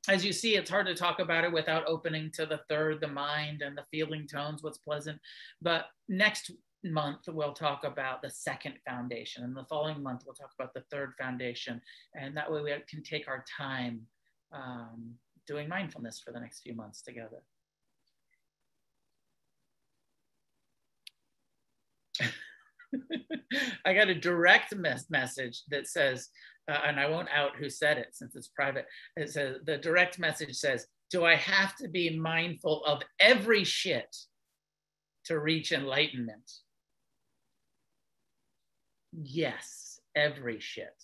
As 0.08 0.24
you 0.24 0.32
see, 0.32 0.56
it's 0.56 0.70
hard 0.70 0.86
to 0.86 0.94
talk 0.94 1.20
about 1.20 1.44
it 1.44 1.52
without 1.52 1.86
opening 1.86 2.30
to 2.32 2.46
the 2.46 2.60
third, 2.68 3.00
the 3.00 3.08
mind 3.08 3.62
and 3.62 3.76
the 3.76 3.84
feeling 3.90 4.26
tones, 4.26 4.62
what's 4.62 4.78
pleasant. 4.78 5.20
But 5.60 5.86
next 6.08 6.50
month 6.84 7.20
we'll 7.26 7.52
talk 7.52 7.84
about 7.84 8.22
the 8.22 8.30
second 8.30 8.74
foundation 8.88 9.42
and 9.42 9.56
the 9.56 9.64
following 9.64 10.02
month 10.02 10.22
we'll 10.24 10.34
talk 10.34 10.52
about 10.58 10.72
the 10.74 10.84
third 10.92 11.12
foundation 11.20 11.80
and 12.14 12.36
that 12.36 12.50
way 12.50 12.62
we 12.62 12.72
can 12.88 13.02
take 13.02 13.26
our 13.26 13.44
time 13.58 14.00
um, 14.52 15.14
doing 15.46 15.68
mindfulness 15.68 16.20
for 16.24 16.32
the 16.32 16.40
next 16.40 16.60
few 16.60 16.74
months 16.74 17.02
together. 17.02 17.42
I 23.84 23.94
got 23.94 24.08
a 24.08 24.14
direct 24.14 24.74
mes- 24.74 25.10
message 25.10 25.62
that 25.70 25.86
says 25.86 26.28
uh, 26.70 26.78
and 26.86 27.00
i 27.00 27.08
won't 27.08 27.28
out 27.34 27.56
who 27.56 27.70
said 27.70 27.98
it 27.98 28.08
since 28.12 28.36
it's 28.36 28.48
private. 28.48 28.86
It 29.16 29.30
says 29.30 29.56
the 29.64 29.78
direct 29.78 30.18
message 30.18 30.54
says 30.54 30.86
do 31.10 31.24
i 31.24 31.34
have 31.34 31.76
to 31.76 31.88
be 31.88 32.16
mindful 32.18 32.84
of 32.84 33.02
every 33.20 33.64
shit 33.64 34.14
to 35.24 35.38
reach 35.38 35.72
enlightenment? 35.72 36.50
Yes, 39.12 40.00
every 40.14 40.60
shit. 40.60 41.02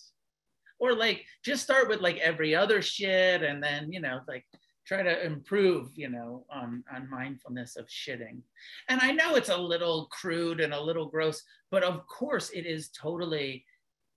Or 0.79 0.93
like 0.93 1.25
just 1.43 1.63
start 1.63 1.87
with 1.87 2.01
like 2.01 2.17
every 2.17 2.55
other 2.55 2.81
shit 2.81 3.43
and 3.43 3.63
then, 3.63 3.91
you 3.91 4.01
know, 4.01 4.19
like 4.27 4.45
try 4.85 5.01
to 5.01 5.25
improve, 5.25 5.89
you 5.95 6.09
know, 6.09 6.45
on, 6.49 6.83
on 6.93 7.09
mindfulness 7.09 7.75
of 7.75 7.87
shitting. 7.87 8.41
And 8.89 8.99
I 9.01 9.11
know 9.11 9.35
it's 9.35 9.49
a 9.49 9.57
little 9.57 10.07
crude 10.11 10.59
and 10.59 10.73
a 10.73 10.81
little 10.81 11.07
gross, 11.07 11.41
but 11.71 11.83
of 11.83 12.05
course 12.07 12.49
it 12.51 12.65
is 12.65 12.89
totally 12.89 13.65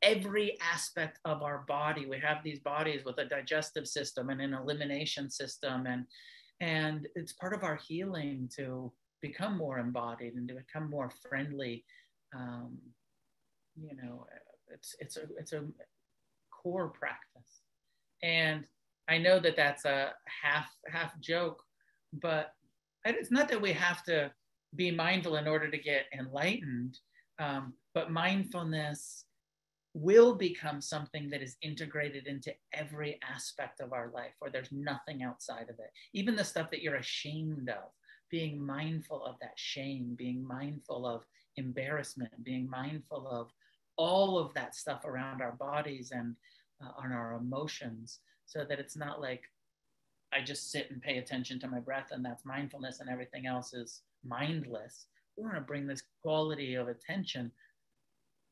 every 0.03 0.59
aspect 0.61 1.19
of 1.25 1.43
our 1.43 1.65
body. 1.67 2.07
We 2.07 2.19
have 2.21 2.43
these 2.43 2.61
bodies 2.61 3.05
with 3.05 3.19
a 3.19 3.25
digestive 3.25 3.87
system 3.87 4.31
and 4.31 4.41
an 4.41 4.55
elimination 4.55 5.31
system 5.31 5.87
and 5.87 6.05
and 6.61 7.07
it's 7.15 7.35
part 7.35 7.55
of 7.55 7.63
our 7.63 7.77
healing 7.77 8.51
to 8.57 8.93
become 9.23 9.57
more 9.57 9.79
embodied 9.79 10.35
and 10.35 10.49
to 10.49 10.55
become 10.55 10.91
more 10.91 11.09
friendly 11.23 11.85
um, 12.37 12.79
you 13.77 13.97
know, 13.97 14.27
it's 14.73 14.95
it's 15.01 15.17
a 15.17 15.23
it's 15.39 15.53
a 15.53 15.65
core 16.69 16.89
practice, 16.89 17.63
and 18.23 18.65
I 19.09 19.19
know 19.19 19.39
that 19.41 19.57
that's 19.57 19.85
a 19.85 20.13
half 20.43 20.69
half 20.87 21.19
joke, 21.21 21.63
but 22.13 22.53
it's 23.05 23.31
not 23.31 23.49
that 23.49 23.61
we 23.61 23.73
have 23.73 24.03
to 24.05 24.31
be 24.75 24.91
mindful 24.91 25.37
in 25.37 25.49
order 25.49 25.71
to 25.71 25.79
get 25.79 26.07
enlightened, 26.13 26.99
um, 27.39 27.73
but 27.95 28.11
mindfulness 28.11 29.25
will 29.95 30.35
become 30.35 30.81
something 30.81 31.31
that 31.31 31.43
is 31.43 31.57
integrated 31.63 32.27
into 32.27 32.53
every 32.75 33.19
aspect 33.29 33.81
of 33.81 33.95
our 33.95 34.11
life 34.15 34.33
where 34.39 34.51
there's 34.51 34.71
nothing 34.71 35.23
outside 35.23 35.71
of 35.71 35.79
it. 35.79 35.91
Even 36.13 36.37
the 36.37 36.45
stuff 36.45 36.71
that 36.71 36.83
you're 36.83 36.97
ashamed 36.97 37.71
of 37.71 37.91
being 38.31 38.65
mindful 38.65 39.25
of 39.25 39.37
that 39.41 39.55
shame 39.57 40.15
being 40.17 40.47
mindful 40.47 41.07
of 41.07 41.25
embarrassment 41.57 42.33
being 42.45 42.69
mindful 42.69 43.27
of 43.27 43.49
all 43.97 44.39
of 44.39 44.55
that 44.55 44.75
stuff 44.75 45.05
around 45.05 45.43
our 45.43 45.53
bodies 45.53 46.13
and 46.13 46.37
uh, 46.83 46.91
on 46.97 47.13
our 47.13 47.35
emotions 47.35 48.21
so 48.47 48.65
that 48.69 48.79
it's 48.79 48.97
not 48.97 49.21
like 49.21 49.43
I 50.33 50.43
just 50.43 50.71
sit 50.71 50.91
and 50.91 51.01
pay 51.01 51.19
attention 51.19 51.59
to 51.61 51.69
my 51.69 51.81
breath 51.81 52.09
and 52.11 52.25
that's 52.25 52.45
mindfulness 52.45 53.01
and 53.01 53.09
everything 53.09 53.47
else 53.47 53.73
is 53.73 54.03
mindless. 54.25 55.07
We 55.37 55.45
want 55.45 55.57
to 55.57 55.61
bring 55.61 55.87
this 55.87 56.03
quality 56.23 56.75
of 56.75 56.89
attention. 56.89 57.51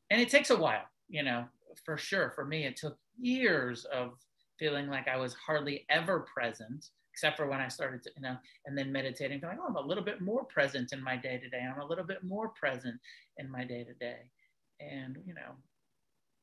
And 0.09 0.21
it 0.21 0.29
takes 0.29 0.49
a 0.49 0.57
while, 0.57 0.85
you 1.09 1.23
know, 1.23 1.45
for 1.85 1.97
sure. 1.97 2.31
For 2.31 2.45
me, 2.45 2.65
it 2.65 2.77
took 2.77 2.97
years 3.19 3.85
of 3.85 4.13
feeling 4.57 4.87
like 4.87 5.07
I 5.07 5.17
was 5.17 5.35
hardly 5.35 5.85
ever 5.89 6.21
present, 6.21 6.89
except 7.13 7.37
for 7.37 7.47
when 7.47 7.59
I 7.59 7.67
started 7.67 8.01
to, 8.03 8.11
you 8.15 8.23
know, 8.23 8.37
and 8.65 8.77
then 8.77 8.91
meditating, 8.91 9.41
going, 9.41 9.57
oh, 9.61 9.67
I'm 9.67 9.75
a 9.75 9.81
little 9.81 10.03
bit 10.03 10.21
more 10.21 10.45
present 10.45 10.93
in 10.93 11.03
my 11.03 11.17
day 11.17 11.37
to 11.37 11.49
day. 11.49 11.61
I'm 11.61 11.81
a 11.81 11.85
little 11.85 12.05
bit 12.05 12.23
more 12.23 12.49
present 12.49 12.95
in 13.37 13.51
my 13.51 13.63
day 13.65 13.83
to 13.83 13.93
day 13.93 14.31
and 14.79 15.17
you 15.25 15.33
know 15.33 15.55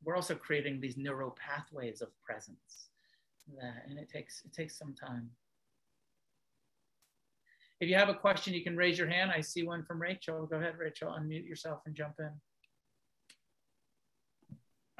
we're 0.05 0.17
also 0.17 0.35
creating 0.35 0.81
these 0.81 0.97
neural 0.97 1.31
pathways 1.31 2.03
of 2.03 2.09
presence 2.23 2.89
that, 3.61 3.85
and 3.89 3.99
it 3.99 4.09
takes 4.09 4.43
it 4.45 4.53
takes 4.53 4.79
some 4.79 4.95
time. 4.95 5.31
If 7.81 7.89
you 7.89 7.97
have 7.97 8.09
a 8.09 8.15
question 8.15 8.55
you 8.55 8.63
can 8.63 8.77
raise 8.77 8.99
your 8.99 9.09
hand. 9.09 9.31
I 9.35 9.41
see 9.41 9.63
one 9.63 9.85
from 9.85 10.01
rachel. 10.01 10.47
Go 10.47 10.57
ahead 10.57 10.79
rachel 10.79 11.11
unmute 11.11 11.47
yourself 11.47 11.81
and 11.87 11.95
jump 11.95 12.15
in. 12.19 12.31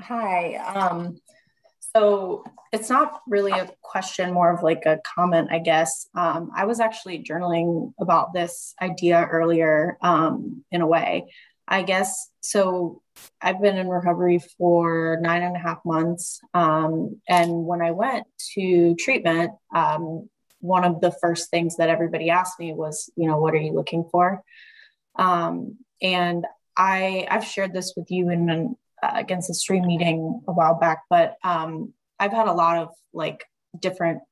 Hi 0.01 0.55
um, 0.57 1.17
so 1.97 2.45
it's 2.73 2.91
not 2.91 3.21
really 3.29 3.53
a 3.53 3.71
question 3.83 4.33
more 4.33 4.53
of 4.53 4.63
like 4.63 4.85
a 4.85 4.99
comment 5.05 5.49
i 5.53 5.59
guess. 5.59 6.09
Um, 6.15 6.51
i 6.57 6.65
was 6.65 6.81
actually 6.81 7.23
journaling 7.23 7.93
about 8.01 8.33
this 8.33 8.75
idea 8.83 9.25
earlier 9.25 9.97
um, 10.03 10.65
in 10.71 10.81
a 10.81 10.87
way. 10.87 11.27
I 11.67 11.83
guess 11.83 12.31
so. 12.41 13.01
I've 13.41 13.61
been 13.61 13.77
in 13.77 13.89
recovery 13.89 14.41
for 14.59 15.19
nine 15.21 15.43
and 15.43 15.57
a 15.57 15.59
half 15.59 15.79
months. 15.85 16.41
Um, 16.53 17.21
and 17.29 17.65
when 17.67 17.83
I 17.83 17.91
went 17.91 18.27
to 18.55 18.95
treatment, 18.97 19.53
um, 19.75 20.29
one 20.61 20.85
of 20.85 21.01
the 21.01 21.13
first 21.13 21.51
things 21.51 21.77
that 21.77 21.91
everybody 21.91 22.31
asked 22.31 22.59
me 22.59 22.73
was, 22.73 23.11
you 23.17 23.29
know, 23.29 23.39
what 23.39 23.55
are 23.55 23.59
you 23.59 23.73
looking 23.73 24.09
for? 24.11 24.43
Um, 25.17 25.79
and 26.01 26.47
I, 26.77 27.27
I've 27.31 27.45
shared 27.45 27.73
this 27.73 27.95
with 27.97 28.11
you 28.11 28.31
in 28.31 28.49
an 28.51 28.77
uh, 29.03 29.13
against 29.17 29.49
the 29.49 29.55
stream 29.55 29.87
meeting 29.87 30.41
a 30.49 30.53
while 30.53 30.77
back, 30.79 31.03
but 31.11 31.37
um, 31.45 31.93
I've 32.19 32.33
had 32.33 32.47
a 32.47 32.53
lot 32.53 32.79
of 32.79 32.89
like 33.13 33.45
different 33.79 34.23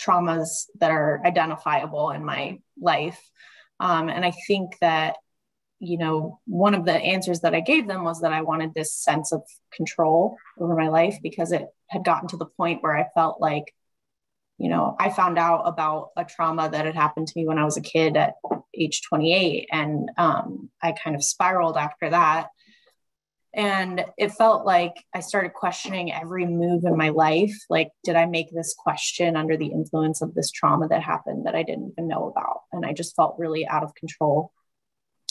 traumas 0.00 0.64
that 0.80 0.90
are 0.90 1.20
identifiable 1.24 2.10
in 2.10 2.24
my 2.24 2.58
life. 2.80 3.20
Um, 3.78 4.08
and 4.08 4.24
I 4.24 4.32
think 4.48 4.76
that 4.80 5.16
you 5.80 5.98
know, 5.98 6.40
one 6.46 6.74
of 6.74 6.84
the 6.84 6.92
answers 6.92 7.40
that 7.40 7.54
I 7.54 7.60
gave 7.60 7.86
them 7.86 8.04
was 8.04 8.20
that 8.20 8.32
I 8.32 8.42
wanted 8.42 8.74
this 8.74 8.92
sense 8.92 9.32
of 9.32 9.42
control 9.72 10.36
over 10.58 10.74
my 10.74 10.88
life 10.88 11.18
because 11.22 11.52
it 11.52 11.66
had 11.88 12.04
gotten 12.04 12.28
to 12.28 12.36
the 12.36 12.46
point 12.46 12.82
where 12.82 12.96
I 12.96 13.06
felt 13.14 13.40
like, 13.40 13.72
you 14.58 14.68
know, 14.68 14.96
I 14.98 15.10
found 15.10 15.38
out 15.38 15.62
about 15.66 16.10
a 16.16 16.24
trauma 16.24 16.68
that 16.68 16.84
had 16.84 16.96
happened 16.96 17.28
to 17.28 17.32
me 17.36 17.46
when 17.46 17.58
I 17.58 17.64
was 17.64 17.76
a 17.76 17.82
kid 17.82 18.16
at 18.16 18.34
age 18.74 19.02
28. 19.02 19.68
And 19.70 20.10
um, 20.18 20.70
I 20.82 20.92
kind 20.92 21.14
of 21.14 21.22
spiraled 21.22 21.76
after 21.76 22.10
that. 22.10 22.48
And 23.54 24.04
it 24.18 24.32
felt 24.32 24.66
like 24.66 24.94
I 25.14 25.20
started 25.20 25.52
questioning 25.54 26.12
every 26.12 26.44
move 26.44 26.84
in 26.84 26.96
my 26.96 27.08
life. 27.08 27.54
Like, 27.70 27.90
did 28.04 28.14
I 28.14 28.26
make 28.26 28.52
this 28.52 28.74
question 28.76 29.36
under 29.36 29.56
the 29.56 29.68
influence 29.68 30.22
of 30.22 30.34
this 30.34 30.50
trauma 30.50 30.88
that 30.88 31.02
happened 31.02 31.46
that 31.46 31.54
I 31.54 31.62
didn't 31.62 31.92
even 31.92 32.08
know 32.08 32.28
about? 32.28 32.62
And 32.72 32.84
I 32.84 32.92
just 32.92 33.16
felt 33.16 33.38
really 33.38 33.66
out 33.66 33.84
of 33.84 33.94
control. 33.94 34.52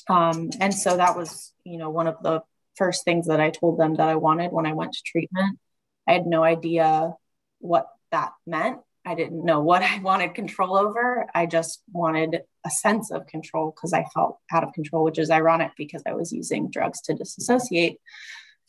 Um, 0.09 0.49
and 0.59 0.73
so 0.73 0.97
that 0.97 1.17
was, 1.17 1.53
you 1.63 1.77
know, 1.77 1.89
one 1.89 2.07
of 2.07 2.21
the 2.21 2.41
first 2.75 3.03
things 3.03 3.27
that 3.27 3.39
I 3.39 3.49
told 3.49 3.79
them 3.79 3.95
that 3.95 4.07
I 4.07 4.15
wanted 4.15 4.51
when 4.51 4.65
I 4.65 4.73
went 4.73 4.93
to 4.93 5.01
treatment. 5.05 5.59
I 6.07 6.13
had 6.13 6.25
no 6.25 6.43
idea 6.43 7.13
what 7.59 7.87
that 8.11 8.31
meant. 8.45 8.79
I 9.05 9.15
didn't 9.15 9.43
know 9.43 9.61
what 9.61 9.81
I 9.83 9.99
wanted 9.99 10.35
control 10.35 10.77
over. 10.77 11.27
I 11.33 11.45
just 11.45 11.81
wanted 11.91 12.41
a 12.65 12.69
sense 12.69 13.11
of 13.11 13.27
control 13.27 13.71
because 13.71 13.93
I 13.93 14.05
felt 14.13 14.39
out 14.51 14.63
of 14.63 14.73
control, 14.73 15.03
which 15.03 15.19
is 15.19 15.31
ironic 15.31 15.71
because 15.77 16.03
I 16.05 16.13
was 16.13 16.31
using 16.31 16.69
drugs 16.69 17.01
to 17.01 17.13
disassociate 17.13 17.99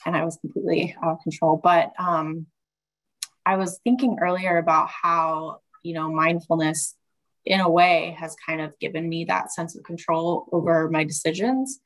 and 0.07 0.16
I 0.16 0.24
was 0.24 0.39
completely 0.39 0.97
out 1.03 1.12
of 1.12 1.22
control. 1.22 1.61
But 1.62 1.93
um, 1.99 2.47
I 3.45 3.57
was 3.57 3.80
thinking 3.84 4.18
earlier 4.20 4.59
about 4.59 4.89
how, 4.91 5.61
you 5.82 5.95
know, 5.95 6.12
mindfulness 6.12 6.95
in 7.49 7.61
a 7.61 7.69
way 7.69 8.15
has 8.19 8.37
kind 8.47 8.61
of 8.61 8.79
given 8.79 9.09
me 9.09 9.25
that 9.25 9.51
sense 9.51 9.75
of 9.75 9.83
control 9.83 10.47
over 10.53 10.91
my 10.91 11.03
decisions. 11.03 11.81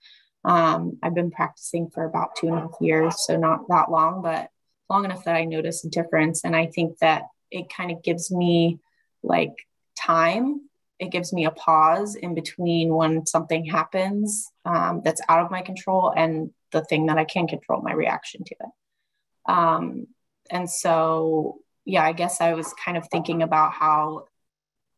Um, 0.44 0.98
I've 1.04 1.14
been 1.14 1.30
practicing 1.30 1.88
for 1.88 2.04
about 2.04 2.34
two 2.34 2.48
and 2.48 2.58
a 2.58 2.60
half 2.62 2.74
years, 2.80 3.24
so 3.24 3.36
not 3.36 3.68
that 3.68 3.88
long, 3.88 4.22
but 4.22 4.50
long 4.90 5.04
enough 5.04 5.24
that 5.24 5.36
I 5.36 5.44
notice 5.44 5.84
a 5.84 5.88
difference. 5.88 6.44
And 6.44 6.56
I 6.56 6.66
think 6.66 6.98
that 6.98 7.28
it 7.52 7.72
kind 7.72 7.92
of 7.92 8.02
gives 8.02 8.28
me 8.32 8.80
like 9.22 9.54
time. 9.96 10.68
It 10.98 11.12
gives 11.12 11.32
me 11.32 11.44
a 11.44 11.52
pause 11.52 12.16
in 12.16 12.34
between 12.34 12.92
when 12.92 13.24
something 13.24 13.64
happens 13.64 14.50
um, 14.64 15.00
that's 15.04 15.22
out 15.28 15.44
of 15.44 15.50
my 15.52 15.62
control 15.62 16.12
and 16.16 16.50
the 16.72 16.82
thing 16.82 17.06
that 17.06 17.18
I 17.18 17.24
can 17.24 17.46
control, 17.46 17.82
my 17.82 17.92
reaction 17.92 18.42
to 18.42 18.54
it. 18.54 19.52
Um, 19.52 20.08
and 20.50 20.68
so, 20.68 21.58
yeah, 21.84 22.02
I 22.02 22.12
guess 22.12 22.40
I 22.40 22.54
was 22.54 22.74
kind 22.84 22.96
of 22.96 23.06
thinking 23.12 23.42
about 23.42 23.72
how 23.72 24.26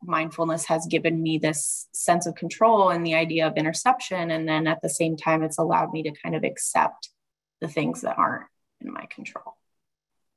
mindfulness 0.07 0.67
has 0.67 0.87
given 0.87 1.23
me 1.23 1.39
this 1.39 1.89
sense 1.93 2.27
of 2.27 2.35
control 2.35 2.91
and 2.91 3.05
the 3.05 3.15
idea 3.15 3.47
of 3.47 3.55
interoception. 3.55 4.35
And 4.35 4.49
then 4.49 4.67
at 4.67 4.83
the 4.83 4.89
same 4.89 5.17
time, 5.17 5.43
it's 5.43 5.59
allowed 5.59 5.93
me 5.93 6.03
to 6.05 6.13
kind 6.23 6.35
of 6.35 6.45
accept 6.45 7.11
the 7.61 7.69
things 7.69 8.03
that 8.03 8.19
aren't 8.19 8.47
in 8.81 8.93
my 8.93 9.07
control. 9.07 9.57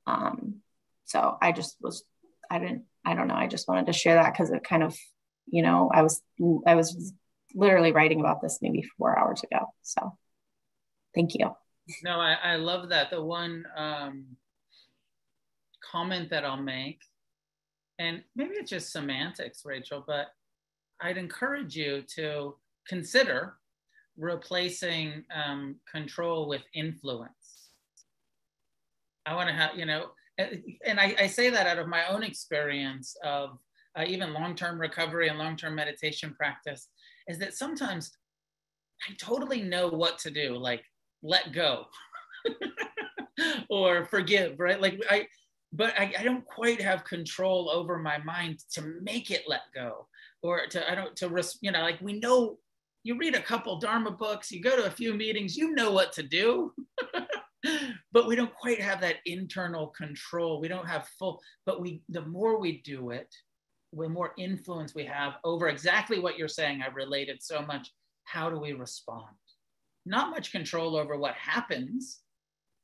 Um, 0.05 0.61
so 1.05 1.37
I 1.41 1.51
just 1.51 1.77
was, 1.81 2.03
I 2.49 2.59
didn't, 2.59 2.83
I 3.05 3.13
don't 3.13 3.27
know. 3.27 3.35
I 3.35 3.47
just 3.47 3.67
wanted 3.67 3.87
to 3.87 3.93
share 3.93 4.15
that 4.15 4.33
because 4.33 4.51
it 4.51 4.63
kind 4.63 4.83
of, 4.83 4.97
you 5.47 5.61
know, 5.61 5.89
I 5.93 6.01
was, 6.01 6.21
I 6.65 6.75
was 6.75 7.13
literally 7.55 7.91
writing 7.91 8.19
about 8.19 8.41
this 8.41 8.59
maybe 8.61 8.83
four 8.97 9.17
hours 9.17 9.43
ago. 9.43 9.73
So 9.81 10.17
thank 11.15 11.35
you. 11.35 11.55
No, 12.03 12.19
I, 12.19 12.37
I 12.43 12.55
love 12.57 12.89
that. 12.89 13.09
The 13.09 13.23
one 13.23 13.65
um, 13.75 14.25
comment 15.91 16.29
that 16.29 16.43
I'll 16.43 16.61
make 16.61 16.99
and 17.99 18.23
maybe 18.35 18.55
it's 18.55 18.69
just 18.69 18.91
semantics, 18.91 19.63
Rachel, 19.65 20.03
but 20.05 20.27
I'd 21.01 21.17
encourage 21.17 21.75
you 21.75 22.03
to 22.15 22.55
consider 22.87 23.55
replacing 24.17 25.23
um, 25.33 25.75
control 25.91 26.47
with 26.47 26.61
influence. 26.73 27.69
I 29.25 29.35
want 29.35 29.49
to 29.49 29.55
have, 29.55 29.77
you 29.77 29.85
know, 29.85 30.11
and 30.37 30.99
I, 30.99 31.15
I, 31.19 31.27
say 31.27 31.49
that 31.49 31.65
out 31.65 31.79
of 31.79 31.87
my 31.87 32.07
own 32.07 32.23
experience 32.23 33.15
of 33.23 33.57
uh, 33.97 34.03
even 34.07 34.33
long 34.33 34.55
term 34.55 34.79
recovery 34.79 35.29
and 35.29 35.39
long 35.39 35.57
term 35.57 35.75
meditation 35.75 36.33
practice, 36.37 36.89
is 37.27 37.39
that 37.39 37.55
sometimes 37.55 38.11
I 39.07 39.13
totally 39.19 39.61
know 39.61 39.89
what 39.89 40.19
to 40.19 40.31
do, 40.31 40.55
like 40.55 40.83
let 41.23 41.53
go 41.53 41.85
or 43.69 44.05
forgive, 44.05 44.59
right? 44.59 44.79
Like 44.79 45.01
I, 45.09 45.27
but 45.73 45.93
I, 45.99 46.13
I 46.17 46.23
don't 46.23 46.45
quite 46.45 46.81
have 46.81 47.03
control 47.03 47.69
over 47.69 47.97
my 47.97 48.17
mind 48.19 48.59
to 48.71 48.81
make 49.01 49.31
it 49.31 49.43
let 49.47 49.61
go 49.73 50.07
or 50.41 50.67
to, 50.67 50.89
I 50.91 50.95
don't, 50.95 51.15
to, 51.17 51.29
risk 51.29 51.57
you 51.61 51.71
know, 51.71 51.81
like 51.81 51.99
we 52.01 52.19
know 52.19 52.57
you 53.03 53.17
read 53.17 53.35
a 53.35 53.41
couple 53.41 53.79
Dharma 53.79 54.11
books, 54.11 54.51
you 54.51 54.61
go 54.61 54.75
to 54.75 54.85
a 54.85 54.91
few 54.91 55.13
meetings, 55.13 55.57
you 55.57 55.73
know 55.73 55.91
what 55.91 56.11
to 56.13 56.23
do. 56.23 56.73
but 58.11 58.27
we 58.27 58.35
don't 58.35 58.53
quite 58.53 58.81
have 58.81 59.01
that 59.01 59.17
internal 59.25 59.87
control. 59.87 60.59
We 60.59 60.67
don't 60.67 60.87
have 60.87 61.07
full, 61.19 61.41
but 61.65 61.81
we 61.81 62.01
the 62.09 62.25
more 62.25 62.59
we 62.59 62.81
do 62.81 63.11
it, 63.11 63.33
the 63.93 64.09
more 64.09 64.33
influence 64.37 64.93
we 64.93 65.05
have 65.05 65.33
over 65.43 65.67
exactly 65.67 66.19
what 66.19 66.37
you're 66.37 66.47
saying. 66.47 66.81
I 66.81 66.87
related 66.87 67.41
so 67.41 67.61
much. 67.61 67.91
How 68.25 68.49
do 68.49 68.59
we 68.59 68.73
respond? 68.73 69.35
Not 70.05 70.31
much 70.31 70.51
control 70.51 70.97
over 70.97 71.17
what 71.17 71.35
happens 71.35 72.19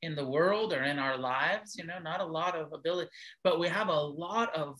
in 0.04 0.16
the 0.16 0.28
world 0.28 0.74
or 0.74 0.84
in 0.84 0.99
our 0.99 1.18
lives, 1.18 1.76
you 1.78 1.86
know, 1.86 1.97
not 1.99 2.20
a 2.20 2.26
lot 2.26 2.56
of 2.56 2.74
ability, 2.74 3.10
but 3.43 3.60
we 3.60 3.68
have 3.68 3.88
a 3.88 4.01
lot 4.28 4.54
of 4.56 4.80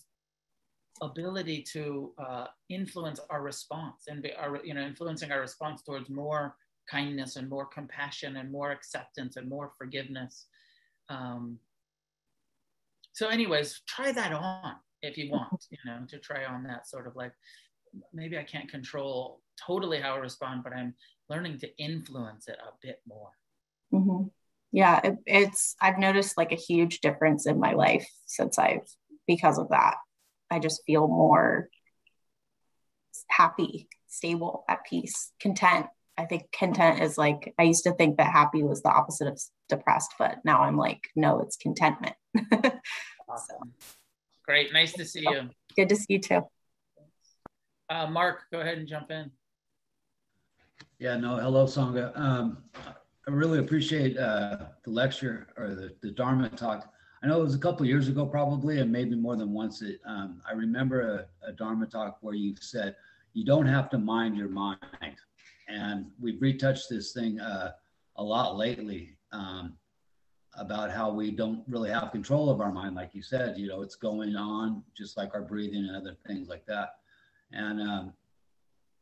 ability 1.02 1.64
to 1.74 2.14
uh, 2.24 2.46
influence 2.70 3.20
our 3.30 3.42
response 3.42 4.04
and 4.08 4.22
be 4.22 4.34
our, 4.34 4.64
you 4.64 4.74
know, 4.74 4.82
influencing 4.82 5.32
our 5.32 5.40
response 5.40 5.82
towards 5.82 6.10
more 6.10 6.56
kindness 6.92 7.38
and 7.38 7.50
more 7.50 7.66
compassion 7.66 8.36
and 8.36 8.52
more 8.52 8.72
acceptance 8.72 9.38
and 9.38 9.50
more 9.50 9.72
forgiveness. 9.78 10.48
Um, 11.10 11.58
so, 13.14 13.30
anyways, 13.30 13.82
try 13.88 14.12
that 14.12 14.34
on 14.34 14.76
if 15.02 15.18
you 15.18 15.32
want, 15.32 15.66
you 15.72 15.78
know, 15.86 16.00
to 16.10 16.20
try 16.20 16.46
on 16.46 16.64
that 16.64 16.88
sort 16.88 17.08
of 17.08 17.16
like 17.16 17.34
maybe 18.12 18.38
I 18.38 18.44
can't 18.44 18.70
control 18.70 19.42
totally 19.66 20.00
how 20.00 20.16
I 20.16 20.18
respond, 20.18 20.64
but 20.64 20.74
I'm 20.74 20.96
learning 21.30 21.60
to 21.60 21.78
influence 21.78 22.48
it 22.48 22.58
a 22.60 22.72
bit 22.82 23.02
more. 23.08 23.32
Mm-hmm. 23.94 24.28
Yeah, 24.74 25.00
it, 25.04 25.16
it's 25.26 25.76
I've 25.80 26.00
noticed 26.00 26.38
like 26.38 26.52
a 26.52 26.56
huge 26.56 27.00
difference 27.00 27.46
in 27.46 27.60
my 27.60 27.74
life 27.74 28.08
since 28.26 28.58
I've 28.58 28.82
because 29.28 29.58
of 29.60 29.70
that. 29.70 29.96
I 30.52 30.60
just 30.60 30.82
feel 30.86 31.08
more 31.08 31.70
happy, 33.30 33.88
stable, 34.08 34.66
at 34.68 34.84
peace, 34.84 35.32
content. 35.40 35.86
I 36.18 36.26
think 36.26 36.52
content 36.52 37.02
is 37.02 37.18
like, 37.18 37.54
I 37.58 37.64
used 37.64 37.86
to 37.86 37.94
think 37.94 38.18
that 38.18 38.32
happy 38.32 38.64
was 38.64 38.82
the 38.82 38.90
opposite 38.90 39.28
of 39.28 39.42
depressed, 39.70 40.14
but 40.20 40.38
now 40.44 40.62
I'm 40.62 40.78
like, 40.78 41.10
no, 41.16 41.40
it's 41.40 41.56
contentment. 41.56 42.16
awesome. 43.30 43.74
So. 43.80 43.88
Great. 44.46 44.74
Nice 44.74 44.94
to 44.94 45.06
see 45.06 45.22
you. 45.22 45.50
Good 45.76 45.90
to 45.90 45.96
see 45.96 46.06
you 46.10 46.20
too. 46.20 46.42
Uh, 47.90 48.08
Mark, 48.08 48.44
go 48.52 48.60
ahead 48.60 48.78
and 48.78 48.88
jump 48.88 49.12
in. 49.12 49.32
Yeah, 51.00 51.18
no, 51.18 51.38
hello, 51.38 51.66
Sangha. 51.66 52.18
Um, 52.18 52.58
I 53.26 53.32
really 53.32 53.60
appreciate 53.60 54.18
uh, 54.18 54.58
the 54.84 54.90
lecture 54.90 55.48
or 55.56 55.70
the, 55.70 55.96
the 56.02 56.12
Dharma 56.12 56.50
talk. 56.50 56.94
I 57.22 57.28
know 57.28 57.40
it 57.40 57.44
was 57.44 57.56
a 57.56 57.60
couple 57.60 57.86
years 57.86 58.10
ago, 58.10 58.26
probably, 58.26 58.80
and 58.80 58.92
maybe 58.92 59.16
more 59.16 59.38
than 59.38 59.54
once. 59.54 59.82
It, 59.82 60.02
um, 60.06 60.42
I 60.48 60.52
remember 60.52 61.26
a, 61.44 61.50
a, 61.50 61.54
Dharma 61.54 61.86
talk 61.86 62.18
where 62.20 62.34
you 62.34 62.54
said 62.60 62.98
you 63.32 63.46
don't 63.46 63.66
have 63.66 63.90
to 63.92 63.98
mind 63.98 64.36
your 64.36 64.50
mind, 64.50 64.78
and 65.70 66.08
we've 66.20 66.42
retouched 66.42 66.90
this 66.90 67.14
thing 67.14 67.40
uh, 67.40 67.72
a 68.18 68.24
lot 68.24 68.58
lately 68.58 69.16
um, 69.32 69.78
about 70.58 70.92
how 70.92 71.10
we 71.10 71.32
don't 71.32 71.64
really 71.66 71.92
have 71.92 72.12
control 72.12 72.50
of 72.50 72.60
our 72.60 72.74
mind, 72.74 72.94
like 72.96 73.16
you 73.16 73.22
said. 73.22 73.58
You 73.58 73.70
know, 73.70 73.84
it's 73.84 73.96
going 73.96 74.36
on 74.36 74.84
just 74.98 75.16
like 75.16 75.34
our 75.34 75.44
breathing 75.44 75.86
and 75.88 75.96
other 75.96 76.18
things 76.28 76.50
like 76.50 76.66
that, 76.66 76.96
and 77.54 77.80
um, 77.80 78.14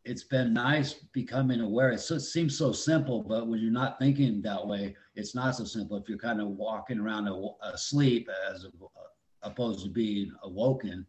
it's 0.03 0.23
been 0.23 0.53
nice 0.53 0.93
becoming 0.93 1.61
aware. 1.61 1.91
It 1.91 1.99
seems 1.99 2.57
so 2.57 2.71
simple, 2.71 3.21
but 3.21 3.47
when 3.47 3.59
you're 3.59 3.71
not 3.71 3.99
thinking 3.99 4.41
that 4.41 4.65
way, 4.65 4.95
it's 5.15 5.35
not 5.35 5.55
so 5.55 5.63
simple. 5.63 5.97
If 5.97 6.09
you're 6.09 6.17
kind 6.17 6.41
of 6.41 6.47
walking 6.47 6.99
around 6.99 7.29
asleep 7.61 8.27
as 8.49 8.65
opposed 9.43 9.83
to 9.83 9.89
being 9.89 10.31
awoken 10.43 11.05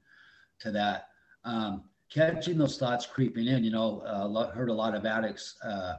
to 0.61 0.71
that, 0.73 1.09
um, 1.45 1.85
catching 2.13 2.59
those 2.59 2.79
thoughts 2.79 3.07
creeping 3.07 3.47
in. 3.47 3.65
You 3.65 3.71
know, 3.71 4.01
uh, 4.01 4.51
heard 4.53 4.69
a 4.69 4.75
lot 4.75 4.95
of 4.95 5.07
addicts 5.07 5.57
uh, 5.65 5.95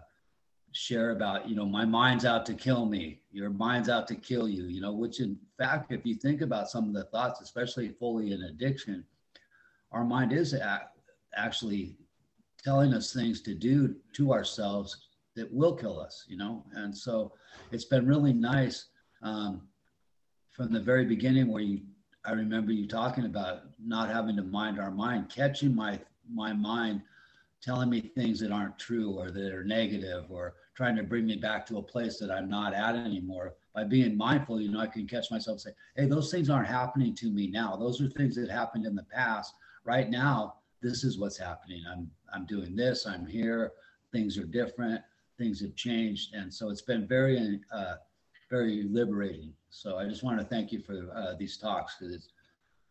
share 0.72 1.12
about, 1.12 1.50
you 1.50 1.56
know, 1.56 1.66
my 1.66 1.86
mind's 1.86 2.26
out 2.26 2.46
to 2.48 2.54
kill 2.54 2.86
me. 2.86 3.22
Your 3.32 3.50
mind's 3.50 3.90
out 3.90 4.08
to 4.10 4.16
kill 4.16 4.48
you. 4.48 4.66
You 4.66 4.82
know, 4.82 4.94
which 4.94 5.20
in 5.20 5.38
fact, 5.58 5.92
if 5.92 6.06
you 6.06 6.16
think 6.16 6.42
about 6.42 6.70
some 6.70 6.88
of 6.88 6.94
the 6.94 7.06
thoughts, 7.06 7.42
especially 7.42 7.90
fully 7.90 8.34
in 8.34 8.44
addiction, 8.44 9.04
our 9.92 10.04
mind 10.04 10.32
is 10.32 10.56
actually 11.36 11.98
telling 12.64 12.94
us 12.94 13.14
things 13.14 13.42
to 13.42 13.54
do 13.54 13.96
to 14.14 14.32
ourselves 14.32 15.08
that 15.36 15.52
will 15.52 15.76
kill 15.76 16.00
us, 16.00 16.26
you 16.28 16.38
know? 16.38 16.64
And 16.74 16.96
so 16.96 17.34
it's 17.72 17.86
been 17.86 18.08
really 18.08 18.34
nice 18.34 18.88
um, 19.22 19.62
from 20.52 20.72
the 20.72 20.80
very 20.80 21.06
beginning 21.06 21.48
where 21.48 21.64
you, 21.64 21.82
I 22.26 22.32
remember 22.32 22.72
you 22.72 22.88
talking 22.88 23.26
about 23.26 23.64
not 23.84 24.10
having 24.10 24.36
to 24.38 24.44
mind 24.44 24.80
our 24.80 24.92
mind, 24.92 25.30
catching 25.30 25.76
my, 25.76 26.00
my 26.32 26.54
mind 26.54 27.02
telling 27.62 27.90
me 27.90 28.02
things 28.02 28.40
that 28.42 28.52
aren't 28.52 28.78
true 28.78 29.12
or 29.12 29.32
that 29.32 29.54
are 29.54 29.64
negative 29.64 30.26
or 30.30 30.54
trying 30.76 30.96
to 30.98 31.04
bring 31.04 31.26
me 31.26 31.38
back 31.38 31.66
to 31.66 31.78
a 31.78 31.82
place 31.82 32.20
that 32.20 32.32
I'm 32.32 32.50
not 32.50 32.74
at 32.74 32.96
anymore. 32.96 33.56
By 33.74 33.86
being 33.86 34.18
mindful, 34.18 34.62
you 34.62 34.72
know, 34.72 34.80
I 34.80 34.88
can 34.88 35.08
catch 35.08 35.32
myself 35.32 35.62
say, 35.62 35.72
hey, 35.96 36.06
those 36.06 36.30
things 36.30 36.50
aren't 36.50 36.68
happening 36.68 37.16
to 37.16 37.32
me 37.32 37.48
now. 37.48 37.76
Those 37.76 38.02
are 38.02 38.10
things 38.10 38.36
that 38.36 38.50
happened 38.50 38.86
in 38.86 38.96
the 38.96 39.04
past. 39.04 39.54
Right 39.86 40.10
now, 40.10 40.56
this 40.84 41.04
is 41.04 41.18
what's 41.18 41.38
happening. 41.38 41.82
I'm 41.90 42.12
I'm 42.34 42.46
doing 42.46 42.76
this. 42.76 43.08
I'm 43.08 43.26
here. 43.26 43.72
Things 44.12 44.38
are 44.38 44.44
different. 44.44 45.02
Things 45.40 45.62
have 45.62 45.76
changed, 45.76 46.36
and 46.36 46.54
so 46.54 46.70
it's 46.70 46.82
been 46.82 47.08
very 47.08 47.62
uh, 47.74 47.96
very 48.52 48.84
liberating. 48.84 49.54
So 49.70 49.98
I 49.98 50.08
just 50.08 50.22
want 50.22 50.40
to 50.40 50.46
thank 50.46 50.72
you 50.72 50.82
for 50.82 51.10
uh, 51.16 51.34
these 51.40 51.58
talks 51.58 51.96
because 51.98 52.14
it's 52.14 52.30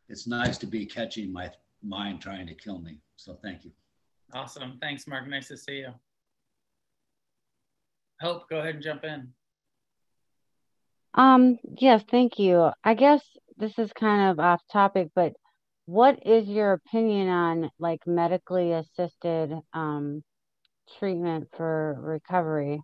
it's 0.08 0.26
nice 0.26 0.58
to 0.58 0.66
be 0.66 0.84
catching 0.84 1.32
my 1.32 1.50
mind 1.82 2.20
trying 2.20 2.46
to 2.46 2.54
kill 2.54 2.78
me. 2.80 2.98
So 3.16 3.38
thank 3.42 3.64
you. 3.64 3.70
Awesome. 4.32 4.78
Thanks, 4.80 5.06
Mark. 5.06 5.28
Nice 5.28 5.48
to 5.48 5.56
see 5.56 5.78
you. 5.78 5.94
Hope, 8.20 8.48
go 8.48 8.60
ahead 8.60 8.76
and 8.76 8.82
jump 8.82 9.04
in. 9.04 9.32
Um, 11.14 11.58
yes, 11.78 12.02
thank 12.10 12.38
you. 12.38 12.70
I 12.82 12.94
guess 12.94 13.20
this 13.58 13.78
is 13.78 13.92
kind 13.92 14.30
of 14.30 14.40
off 14.40 14.62
topic, 14.72 15.10
but 15.14 15.34
what 15.86 16.24
is 16.26 16.48
your 16.48 16.72
opinion 16.72 17.28
on 17.28 17.70
like 17.78 18.06
medically 18.06 18.72
assisted 18.72 19.52
um, 19.72 20.22
treatment 20.98 21.48
for 21.56 21.96
recovery? 22.00 22.80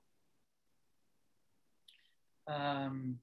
Um, 2.47 3.19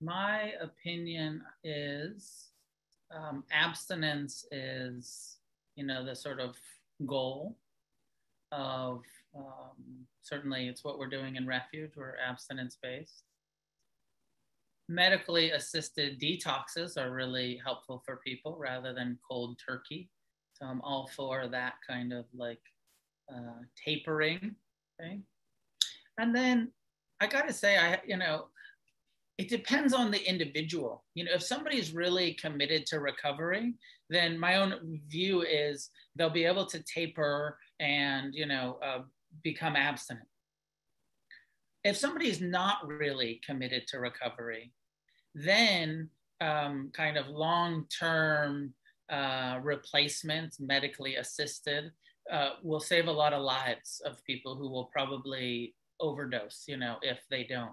my 0.00 0.52
opinion 0.60 1.42
is 1.64 2.48
um, 3.14 3.44
abstinence 3.52 4.46
is, 4.50 5.36
you 5.76 5.84
know, 5.84 6.04
the 6.04 6.14
sort 6.14 6.40
of 6.40 6.56
goal 7.06 7.56
of 8.50 9.02
um, 9.36 10.06
certainly 10.22 10.68
it's 10.68 10.84
what 10.84 10.98
we're 10.98 11.08
doing 11.08 11.36
in 11.36 11.46
refuge. 11.46 11.92
We're 11.96 12.16
abstinence 12.26 12.78
based 12.80 13.24
medically 14.88 15.50
assisted 15.52 16.20
detoxes 16.20 16.96
are 16.96 17.12
really 17.12 17.60
helpful 17.64 18.02
for 18.04 18.20
people 18.24 18.56
rather 18.58 18.92
than 18.92 19.18
cold 19.28 19.58
turkey. 19.64 20.10
So 20.54 20.66
I'm 20.66 20.80
all 20.82 21.08
for 21.16 21.48
that 21.48 21.74
kind 21.88 22.12
of 22.12 22.26
like 22.34 22.60
uh, 23.32 23.62
tapering. 23.84 24.56
Okay. 25.00 25.20
And 26.18 26.34
then 26.34 26.72
I 27.20 27.26
got 27.26 27.46
to 27.48 27.52
say, 27.52 27.78
I, 27.78 28.00
you 28.06 28.16
know, 28.16 28.46
it 29.38 29.48
depends 29.48 29.94
on 29.94 30.10
the 30.10 30.22
individual. 30.28 31.04
You 31.14 31.24
know, 31.24 31.32
if 31.34 31.42
somebody 31.42 31.78
is 31.78 31.94
really 31.94 32.34
committed 32.34 32.84
to 32.86 33.00
recovery, 33.00 33.74
then 34.10 34.38
my 34.38 34.56
own 34.56 35.00
view 35.08 35.42
is 35.42 35.90
they'll 36.16 36.30
be 36.30 36.44
able 36.44 36.66
to 36.66 36.82
taper 36.82 37.58
and, 37.80 38.34
you 38.34 38.46
know, 38.46 38.78
uh, 38.84 39.00
become 39.42 39.74
abstinent 39.74 40.26
if 41.84 41.96
somebody 41.96 42.28
is 42.28 42.40
not 42.40 42.86
really 42.86 43.40
committed 43.44 43.86
to 43.88 43.98
recovery, 43.98 44.72
then 45.34 46.08
um, 46.40 46.90
kind 46.94 47.16
of 47.16 47.28
long 47.28 47.86
term 47.98 48.74
uh, 49.10 49.58
replacement, 49.62 50.54
medically 50.60 51.16
assisted, 51.16 51.90
uh, 52.32 52.50
will 52.62 52.80
save 52.80 53.06
a 53.06 53.12
lot 53.12 53.32
of 53.32 53.42
lives 53.42 54.00
of 54.04 54.24
people 54.24 54.56
who 54.56 54.70
will 54.70 54.86
probably 54.86 55.74
overdose, 56.00 56.64
you 56.66 56.76
know, 56.76 56.96
if 57.02 57.18
they 57.30 57.44
don't. 57.44 57.72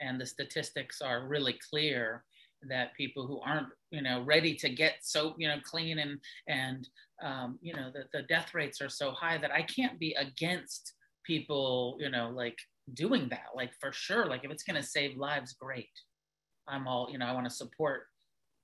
And 0.00 0.20
the 0.20 0.26
statistics 0.26 1.00
are 1.00 1.26
really 1.26 1.58
clear 1.70 2.24
that 2.62 2.94
people 2.96 3.26
who 3.26 3.40
aren't 3.40 3.68
you 3.90 4.02
know 4.02 4.22
ready 4.22 4.54
to 4.54 4.68
get 4.68 4.94
so 5.02 5.34
you 5.38 5.46
know 5.46 5.58
clean 5.62 6.00
and 6.00 6.18
and 6.48 6.88
um, 7.22 7.58
you 7.62 7.72
know 7.72 7.90
the, 7.92 8.04
the 8.12 8.22
death 8.22 8.54
rates 8.54 8.80
are 8.80 8.88
so 8.88 9.12
high 9.12 9.38
that 9.38 9.52
i 9.52 9.62
can't 9.62 9.98
be 9.98 10.12
against 10.14 10.94
people 11.24 11.96
you 12.00 12.10
know 12.10 12.30
like 12.34 12.56
doing 12.94 13.28
that 13.28 13.46
like 13.54 13.72
for 13.80 13.92
sure 13.92 14.26
like 14.26 14.44
if 14.44 14.50
it's 14.50 14.62
going 14.62 14.80
to 14.80 14.86
save 14.86 15.16
lives 15.16 15.54
great. 15.58 15.90
I'm 16.66 16.86
all 16.86 17.08
you 17.10 17.18
know 17.18 17.26
i 17.26 17.32
want 17.32 17.46
to 17.46 17.54
support 17.54 18.02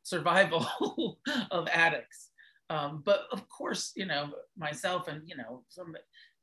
survival 0.03 0.67
of 1.51 1.67
addicts. 1.69 2.31
Um, 2.71 3.03
but 3.05 3.27
of 3.33 3.49
course 3.49 3.93
you 3.95 4.07
know 4.07 4.31
myself 4.57 5.09
and 5.09 5.23
you 5.27 5.37
know 5.37 5.63
some 5.69 5.95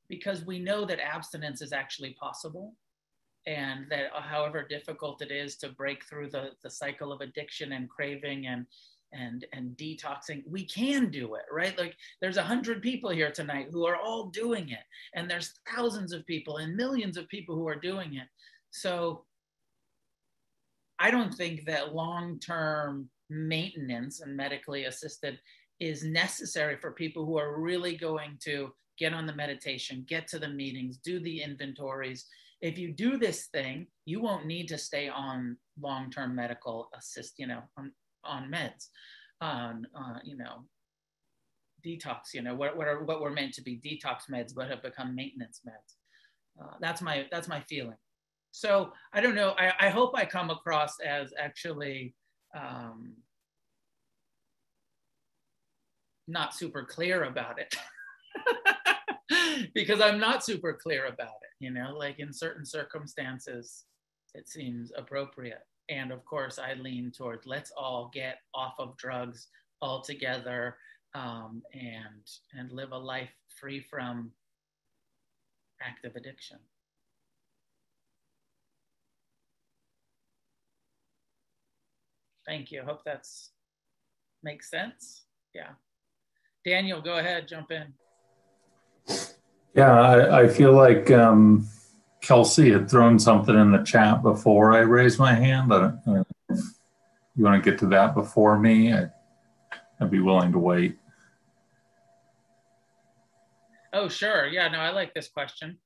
because 0.08 0.46
we 0.46 0.60
know 0.60 0.86
that 0.86 1.00
abstinence 1.00 1.62
is 1.62 1.72
actually 1.72 2.16
possible 2.20 2.76
and 3.48 3.86
that 3.90 4.12
uh, 4.16 4.22
however 4.22 4.66
difficult 4.68 5.22
it 5.22 5.32
is 5.32 5.56
to 5.58 5.70
break 5.70 6.06
through 6.06 6.30
the, 6.30 6.52
the 6.64 6.70
cycle 6.70 7.12
of 7.12 7.22
addiction 7.22 7.72
and 7.72 7.90
craving 7.90 8.48
and 8.48 8.66
and 9.14 9.46
and 9.54 9.76
detoxing 9.78 10.44
we 10.50 10.66
can 10.66 11.10
do 11.10 11.36
it 11.36 11.44
right? 11.52 11.78
Like 11.78 11.96
there's 12.22 12.38
a 12.38 12.44
hundred 12.44 12.82
people 12.82 13.10
here 13.10 13.32
tonight 13.32 13.68
who 13.72 13.86
are 13.86 13.98
all 13.98 14.28
doing 14.28 14.70
it 14.70 14.84
and 15.14 15.30
there's 15.30 15.54
thousands 15.76 16.14
of 16.14 16.26
people 16.26 16.58
and 16.58 16.76
millions 16.76 17.18
of 17.18 17.28
people 17.30 17.56
who 17.56 17.68
are 17.68 17.76
doing 17.76 18.16
it. 18.16 18.28
So 18.72 19.26
i 21.02 21.10
don't 21.10 21.34
think 21.34 21.66
that 21.66 21.96
long-term 21.96 23.10
maintenance 23.30 24.22
and 24.22 24.38
medically 24.38 24.86
assisted 24.86 25.40
is 25.80 26.04
necessary 26.04 26.78
for 26.78 26.92
people 26.92 27.26
who 27.26 27.38
are 27.40 27.60
really 27.60 27.96
going 27.98 28.38
to 28.40 28.72
get 29.00 29.14
on 29.14 29.26
the 29.26 29.34
meditation 29.34 30.06
get 30.08 30.28
to 30.28 30.38
the 30.38 30.48
meetings 30.48 30.98
do 30.98 31.20
the 31.20 31.42
inventories. 31.42 32.26
If 32.62 32.78
you 32.78 32.94
do 32.94 33.18
this 33.18 33.48
thing, 33.48 33.88
you 34.06 34.22
won't 34.22 34.46
need 34.46 34.68
to 34.68 34.78
stay 34.78 35.10
on 35.10 35.58
long-term 35.82 36.36
medical 36.36 36.90
assist, 36.96 37.34
you 37.40 37.48
know, 37.48 37.64
on, 37.76 37.92
on 38.24 38.52
meds, 38.52 38.88
on, 39.40 39.88
uh, 39.96 40.20
you 40.24 40.38
know, 40.38 40.66
detox, 41.86 42.34
you 42.34 42.42
know, 42.42 42.56
what, 42.56 42.78
what 42.78 42.88
are, 42.88 43.04
what 43.04 43.22
were 43.22 43.32
meant 43.32 43.54
to 43.54 43.62
be 43.62 43.78
detox 43.78 44.30
meds, 44.32 44.54
but 44.56 44.70
have 44.70 44.84
become 44.84 45.16
maintenance 45.16 45.62
meds. 45.68 45.96
Uh, 46.62 46.76
that's 46.80 47.02
my, 47.02 47.26
that's 47.32 47.48
my 47.48 47.62
feeling. 47.62 47.98
So 48.52 48.92
I 49.14 49.22
don't 49.22 49.36
know. 49.36 49.56
I, 49.58 49.88
I 49.88 49.90
hope 49.90 50.12
I 50.16 50.26
come 50.26 50.50
across 50.50 51.00
as 51.00 51.34
actually 51.40 52.14
um, 52.56 53.14
not 56.28 56.54
super 56.54 56.84
clear 56.84 57.24
about 57.24 57.60
it. 57.60 57.74
because 59.74 60.02
I'm 60.02 60.20
not 60.20 60.44
super 60.44 60.74
clear 60.74 61.06
about 61.06 61.28
it, 61.42 61.54
you 61.60 61.72
know, 61.72 61.96
like 61.98 62.20
in 62.20 62.34
certain 62.34 62.66
circumstances, 62.66 63.86
it 64.34 64.50
seems 64.50 64.92
appropriate. 64.98 65.66
And 65.90 66.12
of 66.12 66.24
course, 66.26 66.60
I 66.60 66.74
lean 66.74 67.12
towards 67.12 67.46
let's 67.46 67.72
all 67.78 68.12
get 68.14 68.38
off 68.54 68.76
of 68.80 68.96
drugs 68.98 69.48
altogether 69.82 70.78
um, 71.14 71.62
and 71.74 72.26
and 72.54 72.72
live 72.72 72.92
a 72.92 72.98
life 72.98 73.30
free 73.60 73.82
from 73.90 74.32
active 75.82 76.16
addiction. 76.16 76.58
Thank 82.46 82.72
you. 82.72 82.82
I 82.82 82.86
hope 82.86 83.04
that's 83.06 83.52
makes 84.44 84.70
sense. 84.70 85.26
Yeah. 85.54 85.70
Daniel, 86.66 87.02
go 87.02 87.18
ahead, 87.18 87.48
jump 87.48 87.72
in. 87.72 87.94
Yeah, 89.76 90.00
I, 90.00 90.42
I 90.42 90.48
feel 90.48 90.74
like 90.74 91.10
um, 91.12 91.68
Kelsey 92.22 92.72
had 92.72 92.90
thrown 92.90 93.18
something 93.18 93.56
in 93.56 93.72
the 93.72 93.84
chat 93.84 94.22
before 94.22 94.74
I 94.74 94.80
raised 94.80 95.20
my 95.20 95.34
hand. 95.34 95.74
I 95.74 95.80
don't, 95.80 96.00
I 96.08 96.14
don't 96.14 96.28
you 97.36 97.46
want 97.46 97.64
to 97.64 97.70
get 97.72 97.80
to 97.80 97.88
that 97.88 98.14
before 98.14 98.60
me? 98.60 98.94
I, 98.94 99.08
I'd 100.00 100.12
be 100.12 100.20
willing 100.20 100.52
to 100.52 100.60
wait. 100.60 100.98
Oh, 103.94 104.08
sure. 104.08 104.48
Yeah, 104.48 104.68
no, 104.68 104.80
I 104.80 104.92
like 104.92 105.14
this 105.14 105.28
question. 105.28 105.78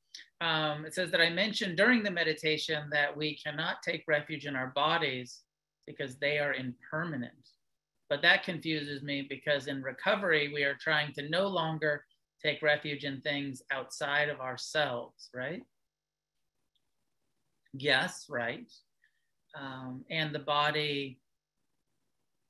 Um, 0.41 0.86
it 0.86 0.93
says 0.93 1.11
that 1.11 1.21
I 1.21 1.29
mentioned 1.29 1.77
during 1.77 2.03
the 2.03 2.11
meditation 2.11 2.89
that 2.91 3.15
we 3.15 3.38
cannot 3.38 3.81
take 3.83 4.03
refuge 4.07 4.45
in 4.45 4.55
our 4.55 4.67
bodies 4.75 5.41
because 5.88 6.17
they 6.17 6.39
are 6.39 6.53
impermanent. 6.53 7.33
But 8.09 8.21
that 8.21 8.43
confuses 8.43 9.01
me 9.01 9.25
because 9.27 9.67
in 9.67 9.81
recovery, 9.81 10.51
we 10.53 10.63
are 10.63 10.75
trying 10.75 11.13
to 11.13 11.29
no 11.29 11.47
longer 11.47 12.05
take 12.43 12.61
refuge 12.61 13.05
in 13.05 13.21
things 13.21 13.63
outside 13.71 14.29
of 14.29 14.39
ourselves, 14.39 15.29
right? 15.33 15.63
Yes, 17.78 18.26
right. 18.30 18.71
Um, 19.59 20.03
and 20.09 20.34
the 20.34 20.39
body 20.39 21.19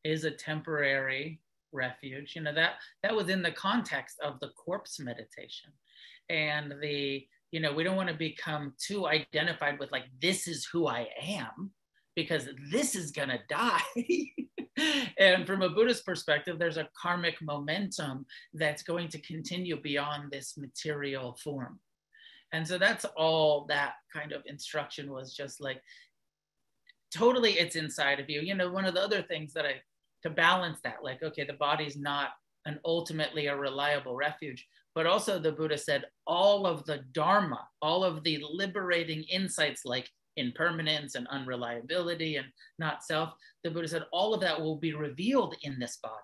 is 0.03 0.23
a 0.23 0.31
temporary 0.31 1.39
refuge. 1.71 2.33
You 2.35 2.43
know 2.43 2.53
that 2.53 2.75
that 3.03 3.15
was 3.15 3.29
in 3.29 3.41
the 3.41 3.51
context 3.51 4.17
of 4.23 4.39
the 4.39 4.49
corpse 4.49 4.99
meditation, 4.99 5.71
and 6.29 6.73
the 6.81 7.25
you 7.51 7.59
know 7.59 7.73
we 7.73 7.83
don't 7.83 7.95
want 7.95 8.09
to 8.09 8.15
become 8.15 8.73
too 8.79 9.07
identified 9.07 9.79
with 9.79 9.91
like 9.91 10.05
this 10.21 10.47
is 10.47 10.67
who 10.71 10.87
I 10.87 11.07
am 11.21 11.71
because 12.15 12.47
this 12.71 12.95
is 12.95 13.11
gonna 13.11 13.39
die. 13.49 13.81
and 15.17 15.47
from 15.47 15.61
a 15.61 15.69
Buddhist 15.69 16.05
perspective, 16.05 16.59
there's 16.59 16.77
a 16.77 16.89
karmic 16.99 17.41
momentum 17.41 18.25
that's 18.53 18.83
going 18.83 19.09
to 19.09 19.21
continue 19.21 19.79
beyond 19.81 20.31
this 20.31 20.57
material 20.57 21.37
form. 21.43 21.79
And 22.53 22.67
so 22.67 22.77
that's 22.77 23.05
all 23.17 23.65
that 23.69 23.93
kind 24.13 24.31
of 24.31 24.43
instruction 24.45 25.11
was 25.11 25.33
just 25.33 25.59
like 25.59 25.81
totally 27.13 27.53
it's 27.53 27.75
inside 27.75 28.19
of 28.19 28.29
you. 28.29 28.41
You 28.41 28.55
know, 28.55 28.71
one 28.71 28.85
of 28.85 28.93
the 28.93 29.01
other 29.01 29.21
things 29.21 29.53
that 29.53 29.65
I 29.65 29.81
to 30.23 30.29
balance 30.31 30.79
that, 30.83 31.03
like, 31.03 31.21
okay, 31.21 31.45
the 31.45 31.53
body's 31.53 31.95
not 31.95 32.29
an 32.65 32.79
ultimately 32.83 33.45
a 33.45 33.55
reliable 33.55 34.15
refuge, 34.15 34.67
but 34.95 35.05
also 35.05 35.37
the 35.37 35.51
Buddha 35.51 35.77
said 35.77 36.05
all 36.25 36.65
of 36.65 36.83
the 36.85 37.01
Dharma, 37.11 37.67
all 37.81 38.03
of 38.03 38.23
the 38.23 38.43
liberating 38.51 39.23
insights 39.23 39.85
like 39.85 40.09
impermanence 40.37 41.15
and 41.15 41.27
unreliability 41.27 42.37
and 42.37 42.47
not 42.79 43.03
self, 43.03 43.33
the 43.63 43.69
Buddha 43.69 43.87
said 43.87 44.05
all 44.11 44.33
of 44.33 44.41
that 44.41 44.59
will 44.59 44.77
be 44.77 44.93
revealed 44.93 45.55
in 45.61 45.77
this 45.79 45.97
body. 46.01 46.15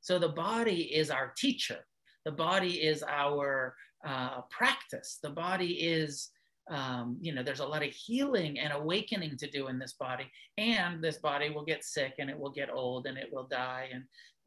So 0.00 0.18
the 0.18 0.28
body 0.28 0.94
is 0.94 1.10
our 1.10 1.32
teacher. 1.36 1.78
The 2.24 2.32
body 2.32 2.82
is 2.82 3.02
our 3.02 3.74
uh, 4.06 4.42
practice. 4.50 5.18
The 5.22 5.30
body 5.30 5.72
is, 5.72 6.30
um, 6.70 7.16
you 7.20 7.34
know, 7.34 7.42
there's 7.42 7.60
a 7.60 7.66
lot 7.66 7.84
of 7.84 7.90
healing 7.90 8.58
and 8.58 8.72
awakening 8.72 9.36
to 9.38 9.50
do 9.50 9.68
in 9.68 9.78
this 9.78 9.94
body. 9.94 10.30
And 10.56 11.02
this 11.02 11.18
body 11.18 11.50
will 11.50 11.64
get 11.64 11.84
sick 11.84 12.14
and 12.18 12.30
it 12.30 12.38
will 12.38 12.50
get 12.50 12.70
old 12.70 13.06
and 13.06 13.16
it 13.16 13.28
will 13.32 13.46
die. 13.46 13.88
And 13.92 14.04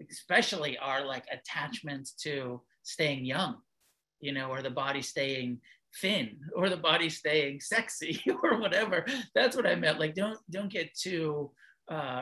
especially 0.10 0.78
our 0.78 1.06
like 1.06 1.26
attachments 1.32 2.14
to 2.24 2.62
staying 2.84 3.26
young, 3.26 3.58
you 4.20 4.34
know, 4.34 4.50
or 4.50 4.62
the 4.62 4.70
body 4.70 5.02
staying 5.02 5.60
thin 6.00 6.38
or 6.56 6.70
the 6.70 6.78
body 6.78 7.10
staying 7.10 7.60
sexy 7.60 8.24
or 8.44 8.58
whatever 8.60 9.06
that's 9.36 9.58
what 9.58 9.68
i 9.68 9.76
meant 9.76 10.00
like 10.00 10.16
don't 10.16 10.40
don't 10.50 10.72
get 10.72 10.94
too 10.96 11.52
uh, 11.90 12.22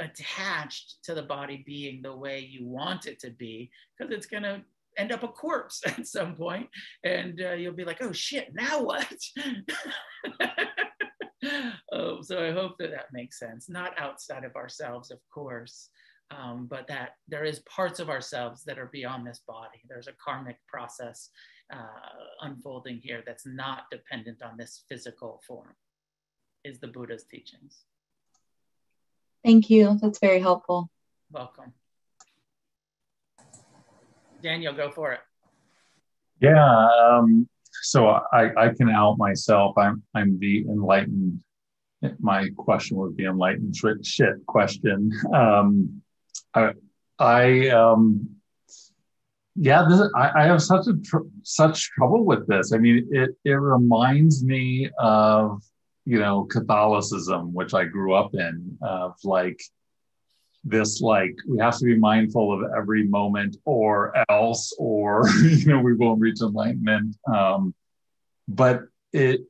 attached 0.00 0.96
to 1.04 1.14
the 1.14 1.22
body 1.22 1.62
being 1.64 2.02
the 2.02 2.16
way 2.16 2.40
you 2.40 2.66
want 2.66 3.06
it 3.06 3.20
to 3.20 3.30
be 3.30 3.70
because 3.96 4.12
it's 4.12 4.26
going 4.26 4.42
to 4.42 4.60
end 4.96 5.12
up 5.12 5.22
a 5.22 5.28
corpse 5.28 5.80
at 5.86 6.06
some 6.06 6.34
point 6.34 6.68
and 7.04 7.40
uh, 7.42 7.52
you'll 7.52 7.72
be 7.72 7.84
like 7.84 8.02
oh 8.02 8.12
shit 8.12 8.52
now 8.54 8.82
what 8.82 9.06
oh, 11.92 12.20
so 12.22 12.44
i 12.44 12.52
hope 12.52 12.76
that 12.78 12.90
that 12.90 13.12
makes 13.12 13.38
sense 13.38 13.68
not 13.68 13.98
outside 13.98 14.44
of 14.44 14.56
ourselves 14.56 15.10
of 15.10 15.18
course 15.32 15.90
um, 16.30 16.66
but 16.68 16.88
that 16.88 17.10
there 17.28 17.44
is 17.44 17.60
parts 17.60 18.00
of 18.00 18.08
ourselves 18.08 18.64
that 18.64 18.78
are 18.78 18.88
beyond 18.92 19.26
this 19.26 19.42
body 19.46 19.80
there's 19.88 20.08
a 20.08 20.14
karmic 20.24 20.56
process 20.66 21.30
uh, 21.72 21.76
unfolding 22.42 23.00
here 23.02 23.22
that's 23.26 23.46
not 23.46 23.84
dependent 23.90 24.42
on 24.42 24.56
this 24.56 24.82
physical 24.88 25.40
form, 25.46 25.74
is 26.64 26.78
the 26.78 26.88
Buddha's 26.88 27.24
teachings. 27.24 27.84
Thank 29.44 29.70
you. 29.70 29.98
That's 30.00 30.18
very 30.18 30.40
helpful. 30.40 30.90
Welcome. 31.30 31.72
Daniel, 34.44 34.74
go 34.74 34.90
for 34.90 35.12
it. 35.12 35.20
Yeah. 36.38 36.88
Um, 37.00 37.48
so 37.82 38.08
I, 38.08 38.50
I 38.56 38.68
can 38.68 38.90
out 38.90 39.16
myself. 39.16 39.76
I'm 39.78 40.02
I'm 40.14 40.38
the 40.38 40.66
enlightened. 40.68 41.40
My 42.20 42.50
question 42.56 42.98
would 42.98 43.16
be 43.16 43.24
enlightened 43.24 43.74
shit 44.02 44.46
question. 44.46 45.10
Um, 45.34 46.02
I 46.54 46.72
I 47.18 47.68
um, 47.68 48.28
yeah, 49.56 49.86
this, 49.88 50.02
I, 50.14 50.42
I, 50.42 50.44
have 50.44 50.62
such 50.62 50.88
a 50.88 50.94
tr- 50.94 51.30
such 51.42 51.90
trouble 51.92 52.24
with 52.24 52.46
this. 52.46 52.72
I 52.74 52.78
mean, 52.78 53.08
it 53.10 53.30
it 53.44 53.54
reminds 53.54 54.44
me 54.44 54.90
of 54.98 55.62
you 56.04 56.18
know 56.18 56.44
Catholicism, 56.44 57.54
which 57.54 57.72
I 57.72 57.84
grew 57.84 58.12
up 58.14 58.34
in, 58.34 58.76
of 58.82 59.14
like 59.24 59.60
this 60.64 61.00
like 61.00 61.36
we 61.46 61.58
have 61.58 61.76
to 61.78 61.84
be 61.84 61.96
mindful 61.96 62.52
of 62.52 62.70
every 62.76 63.06
moment 63.06 63.56
or 63.64 64.14
else 64.30 64.74
or 64.78 65.28
you 65.42 65.66
know 65.66 65.78
we 65.78 65.94
won't 65.94 66.20
reach 66.20 66.40
enlightenment 66.40 67.14
um 67.32 67.74
but 68.48 68.84
it 69.12 69.42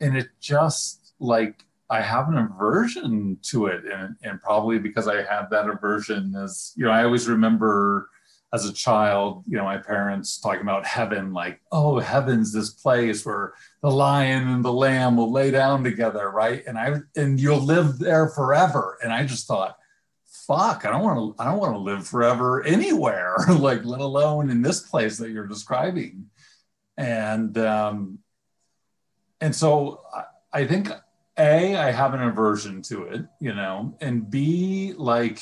and 0.00 0.16
it 0.16 0.28
just 0.40 1.14
like 1.20 1.64
I 1.90 2.00
have 2.00 2.28
an 2.28 2.38
aversion 2.38 3.38
to 3.42 3.66
it, 3.66 3.84
and 3.84 4.16
and 4.22 4.40
probably 4.40 4.78
because 4.78 5.06
I 5.06 5.22
have 5.22 5.50
that 5.50 5.68
aversion, 5.68 6.34
as 6.34 6.72
you 6.76 6.84
know, 6.84 6.90
I 6.90 7.04
always 7.04 7.28
remember 7.28 8.08
as 8.52 8.64
a 8.64 8.72
child, 8.72 9.42
you 9.48 9.56
know, 9.56 9.64
my 9.64 9.78
parents 9.78 10.38
talking 10.38 10.62
about 10.62 10.86
heaven, 10.86 11.32
like, 11.32 11.60
oh, 11.72 11.98
heaven's 11.98 12.52
this 12.52 12.70
place 12.70 13.26
where 13.26 13.52
the 13.82 13.90
lion 13.90 14.48
and 14.48 14.64
the 14.64 14.72
lamb 14.72 15.16
will 15.16 15.32
lay 15.32 15.50
down 15.50 15.82
together, 15.82 16.30
right? 16.30 16.62
And 16.66 16.78
I 16.78 17.00
and 17.16 17.38
you'll 17.38 17.60
live 17.60 17.98
there 17.98 18.28
forever. 18.28 18.96
And 19.02 19.12
I 19.12 19.26
just 19.26 19.46
thought, 19.46 19.76
fuck, 20.46 20.84
I 20.84 20.90
don't 20.90 21.02
want 21.02 21.36
to, 21.36 21.42
I 21.42 21.46
don't 21.46 21.58
want 21.58 21.74
to 21.74 21.78
live 21.78 22.06
forever 22.06 22.62
anywhere, 22.64 23.36
like 23.48 23.84
let 23.84 24.00
alone 24.00 24.50
in 24.50 24.62
this 24.62 24.80
place 24.80 25.18
that 25.18 25.30
you're 25.30 25.46
describing. 25.46 26.30
And 26.96 27.56
um, 27.58 28.18
and 29.40 29.54
so 29.54 30.02
I, 30.14 30.60
I 30.60 30.66
think 30.66 30.88
a, 31.38 31.76
I 31.76 31.90
have 31.90 32.14
an 32.14 32.22
aversion 32.22 32.82
to 32.82 33.04
it, 33.04 33.24
you 33.40 33.54
know, 33.54 33.96
and 34.00 34.30
B, 34.30 34.94
like 34.96 35.40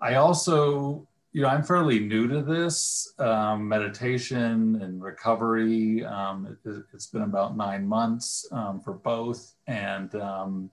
I 0.00 0.14
also 0.14 1.06
you 1.36 1.42
know, 1.42 1.48
I'm 1.48 1.64
fairly 1.64 2.00
new 2.00 2.26
to 2.28 2.40
this 2.40 3.12
um, 3.18 3.68
meditation 3.68 4.80
and 4.80 5.02
recovery. 5.02 6.02
Um, 6.02 6.56
it, 6.64 6.72
has 6.92 7.08
been 7.08 7.24
about 7.24 7.58
nine 7.58 7.86
months 7.86 8.48
um, 8.52 8.80
for 8.80 8.94
both, 8.94 9.52
and 9.66 10.14
um, 10.14 10.70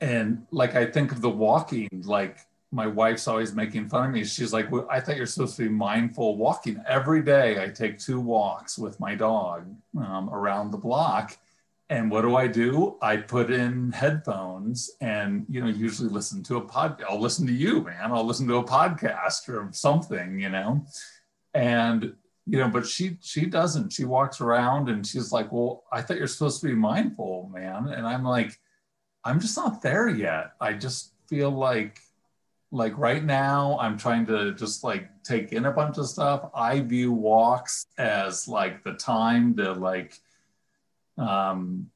and 0.00 0.46
like 0.50 0.74
I 0.74 0.86
think 0.86 1.12
of 1.12 1.20
the 1.20 1.30
walking, 1.30 1.88
like 2.04 2.38
my 2.70 2.86
wife's 2.86 3.26
always 3.26 3.54
making 3.54 3.88
fun 3.88 4.06
of 4.06 4.12
me. 4.12 4.24
She's 4.24 4.52
like, 4.52 4.70
well, 4.70 4.86
"I 4.90 5.00
thought 5.00 5.16
you're 5.16 5.26
supposed 5.26 5.56
to 5.56 5.62
be 5.62 5.68
mindful 5.68 6.36
walking 6.36 6.82
every 6.86 7.22
day." 7.22 7.62
I 7.62 7.68
take 7.68 7.98
two 7.98 8.20
walks 8.20 8.78
with 8.78 9.00
my 9.00 9.14
dog 9.14 9.66
um, 9.98 10.28
around 10.30 10.70
the 10.70 10.78
block, 10.78 11.36
and 11.90 12.10
what 12.10 12.22
do 12.22 12.36
I 12.36 12.46
do? 12.46 12.96
I 13.00 13.16
put 13.16 13.50
in 13.50 13.92
headphones 13.92 14.90
and 15.00 15.46
you 15.48 15.60
know 15.60 15.68
usually 15.68 16.10
listen 16.10 16.42
to 16.44 16.56
a 16.56 16.60
pod. 16.60 17.02
I'll 17.08 17.20
listen 17.20 17.46
to 17.46 17.52
you, 17.52 17.82
man. 17.82 18.12
I'll 18.12 18.26
listen 18.26 18.46
to 18.48 18.56
a 18.56 18.64
podcast 18.64 19.48
or 19.48 19.68
something, 19.72 20.38
you 20.38 20.50
know. 20.50 20.84
And 21.54 22.14
you 22.46 22.58
know, 22.58 22.68
but 22.68 22.86
she 22.86 23.18
she 23.22 23.46
doesn't. 23.46 23.92
She 23.92 24.04
walks 24.04 24.40
around 24.40 24.88
and 24.88 25.06
she's 25.06 25.32
like, 25.32 25.50
"Well, 25.50 25.84
I 25.90 26.02
thought 26.02 26.18
you're 26.18 26.26
supposed 26.26 26.60
to 26.60 26.68
be 26.68 26.74
mindful, 26.74 27.50
man." 27.52 27.88
And 27.88 28.06
I'm 28.06 28.24
like, 28.24 28.58
"I'm 29.28 29.40
just 29.40 29.56
not 29.56 29.82
there 29.82 30.08
yet. 30.08 30.52
I 30.60 30.72
just 30.72 31.12
feel 31.28 31.50
like 31.50 32.00
like 32.70 32.96
right 32.98 33.24
now 33.24 33.78
I'm 33.80 33.96
trying 33.96 34.26
to 34.26 34.52
just 34.54 34.84
like 34.84 35.08
take 35.22 35.52
in 35.52 35.66
a 35.66 35.72
bunch 35.72 35.98
of 35.98 36.06
stuff. 36.08 36.50
I 36.54 36.80
view 36.80 37.12
walks 37.12 37.86
as 37.98 38.46
like 38.48 38.84
the 38.84 38.94
time 38.94 39.56
to 39.56 39.72
like 39.72 40.18
um, 41.18 41.90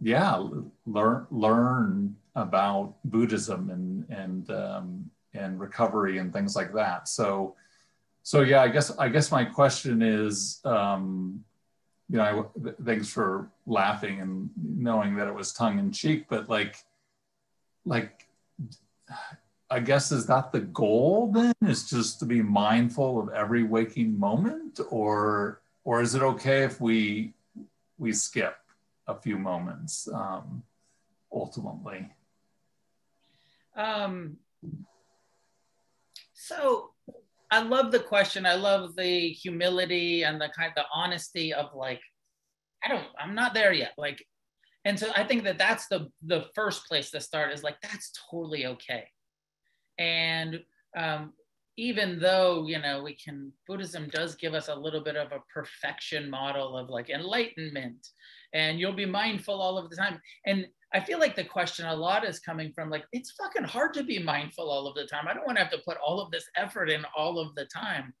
yeah, 0.00 0.42
learn 0.86 1.26
learn 1.30 2.16
about 2.34 2.94
Buddhism 3.04 3.70
and 3.70 4.08
and 4.08 4.50
um, 4.50 5.10
and 5.34 5.60
recovery 5.60 6.18
and 6.18 6.32
things 6.32 6.56
like 6.56 6.72
that. 6.74 7.08
So 7.08 7.56
so 8.22 8.42
yeah, 8.42 8.62
I 8.62 8.68
guess 8.68 8.96
I 8.98 9.08
guess 9.08 9.30
my 9.30 9.44
question 9.44 10.02
is, 10.02 10.60
um, 10.64 11.44
you 12.10 12.18
know, 12.18 12.50
I, 12.64 12.70
thanks 12.84 13.08
for 13.08 13.48
laughing 13.66 14.20
and 14.20 14.50
knowing 14.56 15.16
that 15.16 15.28
it 15.28 15.34
was 15.34 15.52
tongue 15.52 15.78
in 15.78 15.92
cheek, 15.92 16.26
but 16.28 16.48
like 16.48 16.76
like. 17.84 18.26
I 19.72 19.78
guess 19.78 20.10
is 20.10 20.26
that 20.26 20.50
the 20.50 20.62
goal 20.62 21.30
then 21.32 21.54
is 21.62 21.88
just 21.88 22.18
to 22.18 22.26
be 22.26 22.42
mindful 22.42 23.20
of 23.20 23.28
every 23.28 23.62
waking 23.62 24.18
moment 24.18 24.80
or 24.90 25.60
or 25.84 26.02
is 26.02 26.16
it 26.16 26.22
okay 26.22 26.64
if 26.64 26.80
we 26.80 27.34
we 27.96 28.12
skip 28.12 28.56
a 29.06 29.14
few 29.14 29.38
moments 29.38 30.08
um, 30.12 30.62
ultimately? 31.32 32.08
Um, 33.76 34.38
so 36.32 36.90
I 37.50 37.62
love 37.62 37.90
the 37.90 38.00
question. 38.00 38.46
I 38.46 38.54
love 38.54 38.94
the 38.96 39.30
humility 39.30 40.22
and 40.22 40.40
the 40.40 40.48
kind 40.56 40.72
the 40.76 40.84
honesty 40.94 41.52
of 41.52 41.74
like, 41.74 42.00
I 42.84 42.88
don't, 42.88 43.06
I'm 43.18 43.34
not 43.34 43.54
there 43.54 43.72
yet. 43.72 43.92
Like, 43.98 44.24
and 44.84 44.98
so 44.98 45.10
I 45.14 45.24
think 45.24 45.44
that 45.44 45.58
that's 45.58 45.88
the 45.88 46.08
the 46.24 46.46
first 46.54 46.86
place 46.86 47.10
to 47.10 47.20
start 47.20 47.52
is 47.52 47.62
like 47.62 47.76
that's 47.82 48.12
totally 48.30 48.66
okay. 48.66 49.04
And 49.98 50.60
um, 50.96 51.34
even 51.80 52.18
though 52.18 52.66
you 52.66 52.78
know 52.78 53.02
we 53.02 53.14
can 53.14 53.50
buddhism 53.66 54.06
does 54.10 54.34
give 54.34 54.52
us 54.52 54.68
a 54.68 54.74
little 54.74 55.00
bit 55.00 55.16
of 55.16 55.32
a 55.32 55.42
perfection 55.52 56.28
model 56.28 56.76
of 56.76 56.90
like 56.90 57.08
enlightenment 57.08 58.06
and 58.52 58.78
you'll 58.78 58.92
be 58.92 59.06
mindful 59.06 59.54
all 59.54 59.78
of 59.78 59.88
the 59.88 59.96
time. 59.96 60.20
And 60.44 60.66
i 60.92 61.00
feel 61.00 61.18
like 61.18 61.36
the 61.36 61.44
question 61.44 61.86
a 61.86 61.94
lot 61.94 62.28
is 62.28 62.38
coming 62.38 62.72
from 62.74 62.90
like 62.90 63.04
it's 63.12 63.30
fucking 63.30 63.64
hard 63.64 63.94
to 63.94 64.02
be 64.02 64.18
mindful 64.18 64.68
all 64.68 64.86
of 64.86 64.94
the 64.94 65.06
time. 65.06 65.26
I 65.26 65.32
don't 65.32 65.46
want 65.46 65.56
to 65.56 65.64
have 65.64 65.72
to 65.72 65.86
put 65.86 65.96
all 66.06 66.20
of 66.20 66.30
this 66.30 66.46
effort 66.54 66.90
in 66.90 67.02
all 67.16 67.38
of 67.38 67.54
the 67.54 67.64
time. 67.64 68.12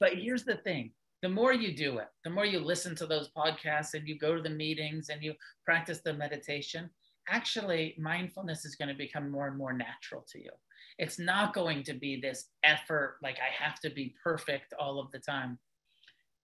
But 0.00 0.14
here's 0.14 0.44
the 0.44 0.56
thing 0.56 0.92
the 1.22 1.28
more 1.28 1.52
you 1.52 1.76
do 1.76 1.98
it 1.98 2.08
the 2.24 2.30
more 2.30 2.44
you 2.44 2.58
listen 2.58 2.96
to 2.96 3.06
those 3.06 3.30
podcasts 3.36 3.94
and 3.94 4.08
you 4.08 4.18
go 4.18 4.34
to 4.34 4.42
the 4.42 4.58
meetings 4.64 5.10
and 5.10 5.22
you 5.22 5.32
practice 5.64 6.00
the 6.04 6.12
meditation 6.12 6.90
actually 7.28 7.94
mindfulness 7.98 8.64
is 8.64 8.76
going 8.76 8.88
to 8.88 9.04
become 9.04 9.30
more 9.30 9.46
and 9.46 9.58
more 9.58 9.72
natural 9.72 10.24
to 10.32 10.38
you 10.38 10.50
it's 10.98 11.18
not 11.18 11.54
going 11.54 11.82
to 11.84 11.94
be 11.94 12.20
this 12.20 12.46
effort, 12.64 13.18
like 13.22 13.36
I 13.36 13.64
have 13.64 13.78
to 13.80 13.90
be 13.90 14.14
perfect 14.22 14.74
all 14.78 14.98
of 14.98 15.10
the 15.12 15.20
time. 15.20 15.58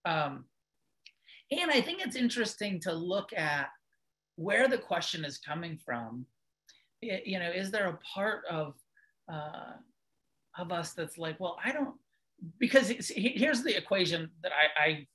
Um, 0.05 0.45
and 1.51 1.69
I 1.69 1.81
think 1.81 2.01
it's 2.01 2.15
interesting 2.15 2.79
to 2.81 2.93
look 2.93 3.31
at 3.33 3.67
where 4.37 4.67
the 4.67 4.77
question 4.77 5.25
is 5.25 5.37
coming 5.37 5.77
from. 5.77 6.25
It, 7.01 7.27
you 7.27 7.37
know, 7.39 7.51
is 7.51 7.69
there 7.69 7.87
a 7.89 7.99
part 8.13 8.43
of 8.49 8.75
uh, 9.31 9.73
of 10.57 10.71
us 10.71 10.93
that's 10.93 11.17
like, 11.17 11.39
well, 11.39 11.57
I 11.63 11.71
don't, 11.71 11.95
because 12.59 12.89
here's 13.09 13.63
the 13.63 13.75
equation 13.75 14.29
that 14.41 14.53
I, 14.53 14.81
I 14.81 15.07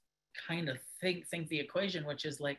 kind 0.46 0.68
of 0.68 0.76
think 1.00 1.26
think 1.28 1.48
the 1.48 1.58
equation, 1.58 2.04
which 2.04 2.24
is 2.24 2.40
like, 2.40 2.58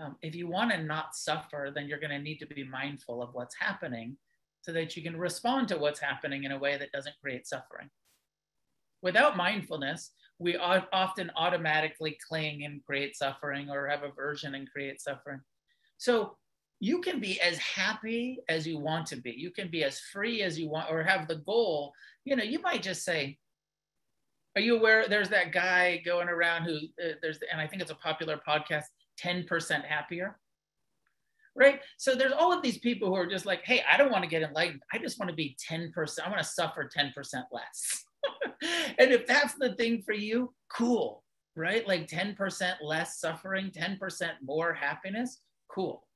um, 0.00 0.16
if 0.22 0.34
you 0.34 0.46
want 0.46 0.70
to 0.70 0.82
not 0.82 1.14
suffer, 1.14 1.72
then 1.74 1.88
you're 1.88 2.00
going 2.00 2.10
to 2.10 2.18
need 2.18 2.38
to 2.38 2.46
be 2.46 2.64
mindful 2.64 3.22
of 3.22 3.30
what's 3.32 3.56
happening 3.58 4.16
so 4.64 4.72
that 4.72 4.96
you 4.96 5.02
can 5.02 5.16
respond 5.16 5.68
to 5.68 5.76
what's 5.76 6.00
happening 6.00 6.44
in 6.44 6.52
a 6.52 6.58
way 6.58 6.78
that 6.78 6.90
doesn't 6.90 7.20
create 7.22 7.46
suffering. 7.46 7.90
Without 9.02 9.36
mindfulness, 9.36 10.12
we 10.38 10.56
often 10.56 11.30
automatically 11.36 12.16
cling 12.26 12.64
and 12.64 12.82
create 12.82 13.14
suffering 13.14 13.68
or 13.68 13.86
have 13.86 14.04
aversion 14.04 14.54
and 14.54 14.70
create 14.70 15.02
suffering. 15.02 15.40
So 15.98 16.38
you 16.80 17.02
can 17.02 17.20
be 17.20 17.38
as 17.42 17.58
happy 17.58 18.38
as 18.48 18.66
you 18.66 18.78
want 18.78 19.06
to 19.08 19.16
be. 19.16 19.32
You 19.32 19.50
can 19.50 19.68
be 19.68 19.84
as 19.84 20.00
free 20.00 20.40
as 20.40 20.58
you 20.58 20.70
want 20.70 20.90
or 20.90 21.02
have 21.02 21.28
the 21.28 21.36
goal. 21.36 21.92
You 22.24 22.34
know, 22.34 22.42
you 22.42 22.58
might 22.62 22.82
just 22.82 23.04
say, 23.04 23.36
are 24.56 24.62
you 24.62 24.78
aware 24.78 25.06
there's 25.06 25.28
that 25.28 25.52
guy 25.52 26.00
going 26.06 26.30
around 26.30 26.64
who 26.64 26.76
uh, 27.04 27.12
there's, 27.20 27.38
and 27.52 27.60
I 27.60 27.66
think 27.66 27.82
it's 27.82 27.90
a 27.90 27.96
popular 27.96 28.40
podcast, 28.48 28.84
10% 29.22 29.84
happier 29.84 30.38
right? 31.56 31.80
So 31.98 32.14
there's 32.14 32.32
all 32.32 32.52
of 32.52 32.62
these 32.62 32.78
people 32.78 33.08
who 33.08 33.14
are 33.14 33.26
just 33.26 33.46
like, 33.46 33.62
hey, 33.64 33.82
I 33.90 33.96
don't 33.96 34.10
want 34.10 34.24
to 34.24 34.30
get 34.30 34.42
enlightened. 34.42 34.82
I 34.92 34.98
just 34.98 35.18
want 35.18 35.30
to 35.30 35.36
be 35.36 35.56
10%. 35.70 35.92
I 36.24 36.28
want 36.28 36.40
to 36.40 36.48
suffer 36.48 36.88
10% 36.96 37.12
less. 37.52 38.04
and 38.98 39.12
if 39.12 39.26
that's 39.26 39.54
the 39.54 39.74
thing 39.74 40.02
for 40.02 40.14
you, 40.14 40.52
cool, 40.68 41.22
right? 41.56 41.86
Like 41.86 42.08
10% 42.08 42.74
less 42.82 43.20
suffering, 43.20 43.70
10% 43.70 44.30
more 44.42 44.72
happiness, 44.72 45.40
cool. 45.70 46.06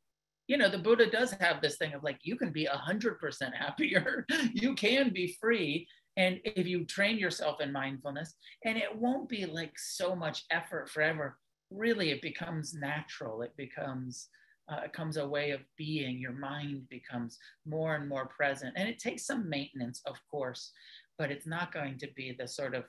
You 0.49 0.57
know, 0.57 0.71
the 0.71 0.79
Buddha 0.79 1.11
does 1.11 1.33
have 1.33 1.61
this 1.61 1.77
thing 1.77 1.93
of 1.93 2.03
like, 2.03 2.19
you 2.23 2.37
can 2.37 2.51
be 2.51 2.67
100% 2.67 3.55
happier, 3.55 4.27
you 4.53 4.75
can 4.75 5.11
be 5.13 5.37
free. 5.41 5.87
And 6.17 6.41
if 6.45 6.67
you 6.67 6.85
train 6.85 7.17
yourself 7.17 7.61
in 7.61 7.71
mindfulness, 7.71 8.35
and 8.65 8.77
it 8.77 8.95
won't 8.95 9.29
be 9.29 9.47
like 9.47 9.79
so 9.79 10.17
much 10.17 10.45
effort 10.51 10.91
forever, 10.91 11.39
really, 11.71 12.11
it 12.11 12.23
becomes 12.23 12.75
natural. 12.75 13.43
It 13.43 13.57
becomes, 13.57 14.29
uh, 14.71 14.81
it 14.85 14.93
comes 14.93 15.17
a 15.17 15.27
way 15.27 15.51
of 15.51 15.61
being. 15.77 16.19
Your 16.19 16.33
mind 16.33 16.89
becomes 16.91 17.39
more 17.67 17.95
and 17.95 18.09
more 18.09 18.27
present. 18.27 18.75
And 18.77 18.89
it 18.89 18.99
takes 18.99 19.27
some 19.27 19.49
maintenance, 19.49 20.03
of 20.07 20.17
course, 20.31 20.73
but 21.19 21.31
it's 21.31 21.47
not 21.47 21.73
going 21.73 21.99
to 21.99 22.09
be 22.15 22.37
the 22.39 22.47
sort 22.47 22.75
of 22.75 22.85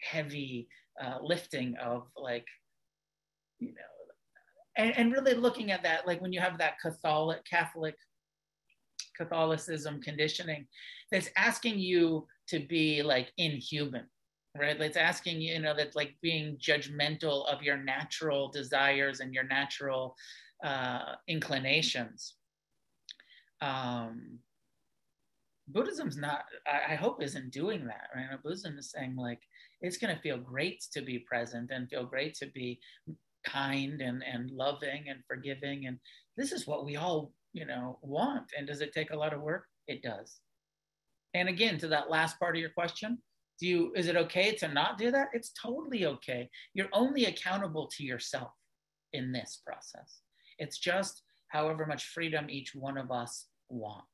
heavy 0.00 0.68
uh, 1.02 1.18
lifting 1.22 1.74
of 1.82 2.06
like, 2.16 2.46
you 3.58 3.68
know, 3.68 3.92
and, 4.76 4.96
and 4.96 5.12
really 5.12 5.34
looking 5.34 5.70
at 5.70 5.82
that, 5.82 6.06
like 6.06 6.20
when 6.20 6.32
you 6.32 6.40
have 6.40 6.58
that 6.58 6.74
Catholic, 6.80 7.44
Catholic 7.44 7.94
Catholicism 9.16 10.00
conditioning 10.00 10.66
that's 11.10 11.28
asking 11.36 11.78
you 11.78 12.26
to 12.48 12.60
be 12.60 13.02
like 13.02 13.32
inhuman, 13.36 14.06
right? 14.58 14.80
It's 14.80 14.96
asking 14.96 15.40
you, 15.40 15.54
you 15.54 15.60
know, 15.60 15.74
that's 15.76 15.96
like 15.96 16.14
being 16.22 16.56
judgmental 16.56 17.46
of 17.52 17.62
your 17.62 17.76
natural 17.76 18.50
desires 18.50 19.20
and 19.20 19.34
your 19.34 19.44
natural 19.44 20.16
uh, 20.62 21.16
inclinations. 21.28 22.34
Um, 23.60 24.38
Buddhism's 25.68 26.16
not, 26.16 26.44
I, 26.66 26.92
I, 26.92 26.96
hope, 26.96 27.22
isn't 27.22 27.52
doing 27.52 27.86
that, 27.86 28.08
right? 28.14 28.42
Buddhism 28.42 28.76
is 28.78 28.90
saying, 28.90 29.16
like, 29.16 29.40
it's 29.80 29.96
going 29.96 30.14
to 30.14 30.20
feel 30.20 30.38
great 30.38 30.84
to 30.92 31.02
be 31.02 31.20
present 31.20 31.70
and 31.72 31.88
feel 31.88 32.04
great 32.04 32.34
to 32.34 32.46
be 32.46 32.80
kind 33.44 34.00
and, 34.00 34.22
and 34.22 34.50
loving 34.50 35.04
and 35.08 35.20
forgiving. 35.28 35.86
And 35.86 35.98
this 36.36 36.52
is 36.52 36.66
what 36.66 36.84
we 36.84 36.96
all, 36.96 37.32
you 37.52 37.66
know, 37.66 37.98
want. 38.02 38.46
And 38.56 38.66
does 38.66 38.80
it 38.80 38.92
take 38.92 39.12
a 39.12 39.16
lot 39.16 39.32
of 39.32 39.40
work? 39.40 39.64
It 39.86 40.02
does. 40.02 40.38
And 41.34 41.48
again, 41.48 41.78
to 41.78 41.88
that 41.88 42.10
last 42.10 42.38
part 42.38 42.56
of 42.56 42.60
your 42.60 42.70
question, 42.70 43.18
do 43.58 43.66
you 43.66 43.92
is 43.94 44.08
it 44.08 44.16
okay 44.16 44.54
to 44.56 44.68
not 44.68 44.98
do 44.98 45.10
that? 45.10 45.28
It's 45.32 45.52
totally 45.60 46.06
okay. 46.06 46.50
You're 46.74 46.88
only 46.92 47.26
accountable 47.26 47.88
to 47.96 48.04
yourself 48.04 48.50
in 49.12 49.32
this 49.32 49.60
process. 49.64 50.20
It's 50.62 50.78
just 50.78 51.22
however 51.48 51.86
much 51.86 52.06
freedom 52.06 52.46
each 52.48 52.72
one 52.72 52.96
of 52.96 53.10
us 53.10 53.46
want. 53.68 54.04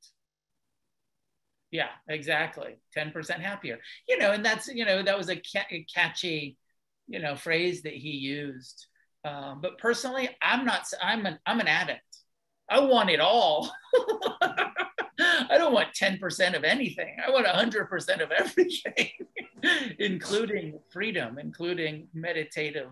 Yeah, 1.70 1.90
exactly. 2.08 2.78
10% 2.96 3.40
happier. 3.40 3.78
You 4.08 4.18
know, 4.18 4.32
and 4.32 4.42
that's, 4.42 4.68
you 4.68 4.86
know, 4.86 5.02
that 5.02 5.18
was 5.18 5.28
a, 5.28 5.36
ca- 5.36 5.66
a 5.70 5.84
catchy, 5.94 6.56
you 7.06 7.18
know, 7.18 7.36
phrase 7.36 7.82
that 7.82 7.92
he 7.92 8.12
used. 8.12 8.86
Um, 9.26 9.60
but 9.60 9.76
personally, 9.76 10.30
I'm 10.40 10.64
not, 10.64 10.86
I'm 11.02 11.26
an, 11.26 11.38
I'm 11.44 11.60
an 11.60 11.68
addict. 11.68 12.00
I 12.70 12.80
want 12.80 13.10
it 13.10 13.20
all. 13.20 13.70
I 15.20 15.58
don't 15.58 15.74
want 15.74 15.88
10% 15.92 16.56
of 16.56 16.64
anything. 16.64 17.16
I 17.26 17.30
want 17.30 17.46
100% 17.46 18.22
of 18.22 18.30
everything, 18.30 19.10
including 19.98 20.78
freedom, 20.88 21.38
including 21.38 22.08
meditative 22.14 22.90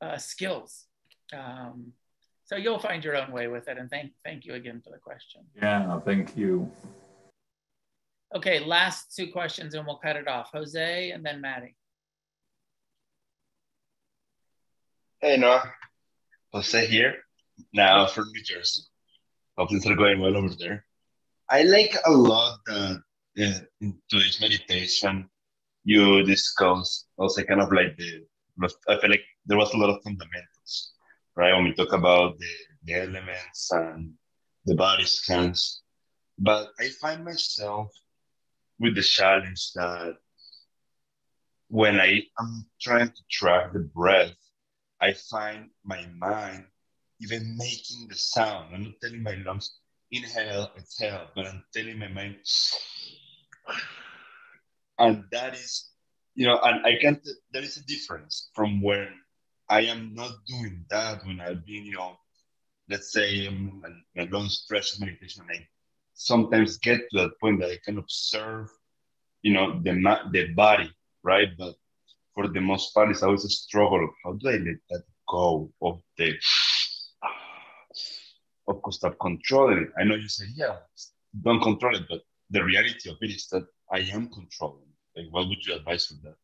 uh, 0.00 0.16
skills. 0.16 0.86
Um, 1.32 1.92
so 2.46 2.56
you'll 2.56 2.78
find 2.78 3.04
your 3.04 3.16
own 3.16 3.30
way 3.32 3.48
with 3.48 3.68
it. 3.68 3.76
And 3.76 3.90
thank, 3.90 4.12
thank 4.24 4.44
you 4.44 4.54
again 4.54 4.80
for 4.82 4.90
the 4.90 4.98
question. 4.98 5.42
Yeah, 5.54 6.00
thank 6.00 6.36
you. 6.36 6.70
Okay, 8.34 8.60
last 8.60 9.14
two 9.14 9.30
questions 9.30 9.74
and 9.74 9.86
we'll 9.86 9.98
cut 9.98 10.16
it 10.16 10.28
off. 10.28 10.50
Jose 10.52 11.10
and 11.10 11.24
then 11.24 11.40
Maddie. 11.40 11.76
Hey, 15.20 15.36
Noah. 15.36 15.72
Jose 16.52 16.86
here, 16.86 17.16
now 17.72 18.06
from 18.06 18.30
New 18.32 18.42
Jersey. 18.42 18.82
Hope 19.58 19.68
things 19.68 19.86
are 19.86 19.94
going 19.94 20.20
well 20.20 20.36
over 20.36 20.54
there. 20.58 20.84
I 21.50 21.62
like 21.62 21.94
a 22.06 22.10
lot 22.10 22.60
that 22.66 23.02
uh, 23.38 23.60
in 23.80 23.98
today's 24.08 24.40
meditation, 24.40 25.28
you 25.84 26.24
discuss 26.24 27.06
also 27.18 27.42
kind 27.42 27.60
of 27.60 27.72
like 27.72 27.96
the, 27.96 28.24
I 28.88 28.98
feel 29.00 29.10
like 29.10 29.24
there 29.44 29.58
was 29.58 29.72
a 29.74 29.76
lot 29.76 29.90
of 29.90 30.02
fundamentals, 30.02 30.55
right? 31.36 31.54
When 31.54 31.64
we 31.64 31.74
talk 31.74 31.92
about 31.92 32.38
the, 32.38 32.46
the 32.84 32.94
elements 32.94 33.70
and 33.72 34.14
the 34.64 34.74
body 34.74 35.04
scans. 35.04 35.82
But 36.38 36.70
I 36.80 36.88
find 36.88 37.24
myself 37.24 37.90
with 38.78 38.94
the 38.94 39.02
challenge 39.02 39.72
that 39.74 40.16
when 41.68 42.00
I 42.00 42.22
am 42.38 42.66
trying 42.80 43.08
to 43.08 43.22
track 43.30 43.72
the 43.72 43.80
breath, 43.80 44.34
I 45.00 45.12
find 45.12 45.70
my 45.84 46.06
mind 46.16 46.64
even 47.20 47.56
making 47.56 48.08
the 48.08 48.14
sound. 48.14 48.74
I'm 48.74 48.84
not 48.84 48.92
telling 49.02 49.22
my 49.22 49.34
lungs, 49.44 49.78
inhale, 50.10 50.70
exhale, 50.76 51.28
but 51.34 51.46
I'm 51.46 51.64
telling 51.74 51.98
my 51.98 52.08
mind, 52.08 52.36
and 54.98 55.24
that 55.32 55.54
is, 55.54 55.90
you 56.34 56.46
know, 56.46 56.58
and 56.62 56.84
I 56.86 56.98
can't, 57.00 57.26
there 57.52 57.62
is 57.62 57.76
a 57.76 57.84
difference 57.86 58.50
from 58.54 58.82
when 58.82 59.08
I 59.68 59.82
am 59.82 60.14
not 60.14 60.32
doing 60.46 60.84
that 60.90 61.24
when 61.26 61.40
I've 61.40 61.64
been, 61.66 61.84
you 61.84 61.94
know, 61.94 62.16
let's 62.88 63.12
say 63.12 63.46
um, 63.46 63.82
a, 64.16 64.22
a 64.22 64.26
long 64.26 64.48
stretch 64.48 64.94
of 64.94 65.00
meditation, 65.00 65.44
I 65.50 65.66
sometimes 66.14 66.78
get 66.78 67.00
to 67.10 67.18
that 67.18 67.40
point 67.40 67.60
that 67.60 67.70
I 67.70 67.78
can 67.84 67.98
observe, 67.98 68.68
you 69.42 69.52
know, 69.52 69.80
the, 69.82 69.92
the 70.32 70.52
body, 70.54 70.90
right? 71.22 71.48
But 71.58 71.74
for 72.34 72.48
the 72.48 72.60
most 72.60 72.94
part, 72.94 73.10
it's 73.10 73.22
always 73.22 73.44
a 73.44 73.48
struggle. 73.48 74.08
How 74.24 74.34
do 74.34 74.48
I 74.48 74.52
let 74.52 74.76
that 74.90 75.02
go 75.28 75.72
of 75.82 76.00
the 76.16 76.34
of 78.68 78.82
course 78.82 78.96
stop 78.96 79.16
controlling 79.20 79.78
it? 79.78 79.88
I 79.98 80.04
know 80.04 80.14
you 80.14 80.28
say, 80.28 80.46
yeah, 80.54 80.76
don't 81.42 81.62
control 81.62 81.96
it, 81.96 82.04
but 82.08 82.22
the 82.50 82.62
reality 82.64 83.10
of 83.10 83.16
it 83.20 83.30
is 83.30 83.48
that 83.48 83.66
I 83.90 84.00
am 84.00 84.28
controlling. 84.28 84.86
Like, 85.16 85.26
what 85.30 85.48
would 85.48 85.64
you 85.64 85.74
advise 85.74 86.06
for 86.06 86.14
that? 86.24 86.36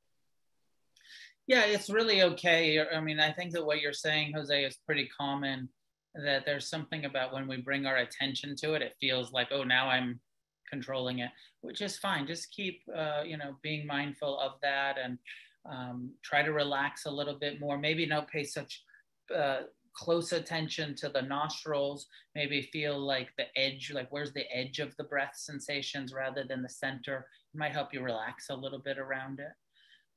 Yeah, 1.46 1.64
it's 1.64 1.90
really 1.90 2.22
okay. 2.22 2.80
I 2.80 3.00
mean, 3.00 3.20
I 3.20 3.32
think 3.32 3.52
that 3.52 3.64
what 3.64 3.80
you're 3.80 3.92
saying, 3.92 4.32
Jose, 4.34 4.64
is 4.64 4.78
pretty 4.86 5.08
common. 5.18 5.68
That 6.14 6.44
there's 6.44 6.68
something 6.68 7.04
about 7.04 7.32
when 7.32 7.48
we 7.48 7.56
bring 7.56 7.86
our 7.86 7.96
attention 7.96 8.54
to 8.56 8.74
it, 8.74 8.82
it 8.82 8.96
feels 9.00 9.32
like, 9.32 9.48
oh, 9.50 9.64
now 9.64 9.88
I'm 9.88 10.20
controlling 10.70 11.20
it, 11.20 11.30
which 11.62 11.80
is 11.80 11.98
fine. 11.98 12.26
Just 12.26 12.50
keep, 12.50 12.82
uh, 12.94 13.22
you 13.24 13.36
know, 13.36 13.56
being 13.62 13.86
mindful 13.86 14.38
of 14.38 14.52
that 14.62 14.96
and 15.02 15.18
um, 15.70 16.10
try 16.22 16.42
to 16.42 16.52
relax 16.52 17.06
a 17.06 17.10
little 17.10 17.38
bit 17.38 17.60
more. 17.60 17.78
Maybe 17.78 18.06
not 18.06 18.28
pay 18.28 18.44
such 18.44 18.82
uh, 19.34 19.62
close 19.94 20.32
attention 20.32 20.94
to 20.96 21.08
the 21.08 21.22
nostrils. 21.22 22.06
Maybe 22.34 22.62
feel 22.72 22.98
like 22.98 23.30
the 23.36 23.46
edge, 23.56 23.90
like 23.94 24.08
where's 24.10 24.32
the 24.32 24.50
edge 24.54 24.78
of 24.78 24.96
the 24.96 25.04
breath 25.04 25.34
sensations 25.36 26.12
rather 26.12 26.44
than 26.44 26.62
the 26.62 26.68
center. 26.68 27.26
It 27.54 27.58
might 27.58 27.72
help 27.72 27.92
you 27.92 28.00
relax 28.00 28.48
a 28.50 28.54
little 28.54 28.78
bit 28.78 28.98
around 28.98 29.40
it. 29.40 29.52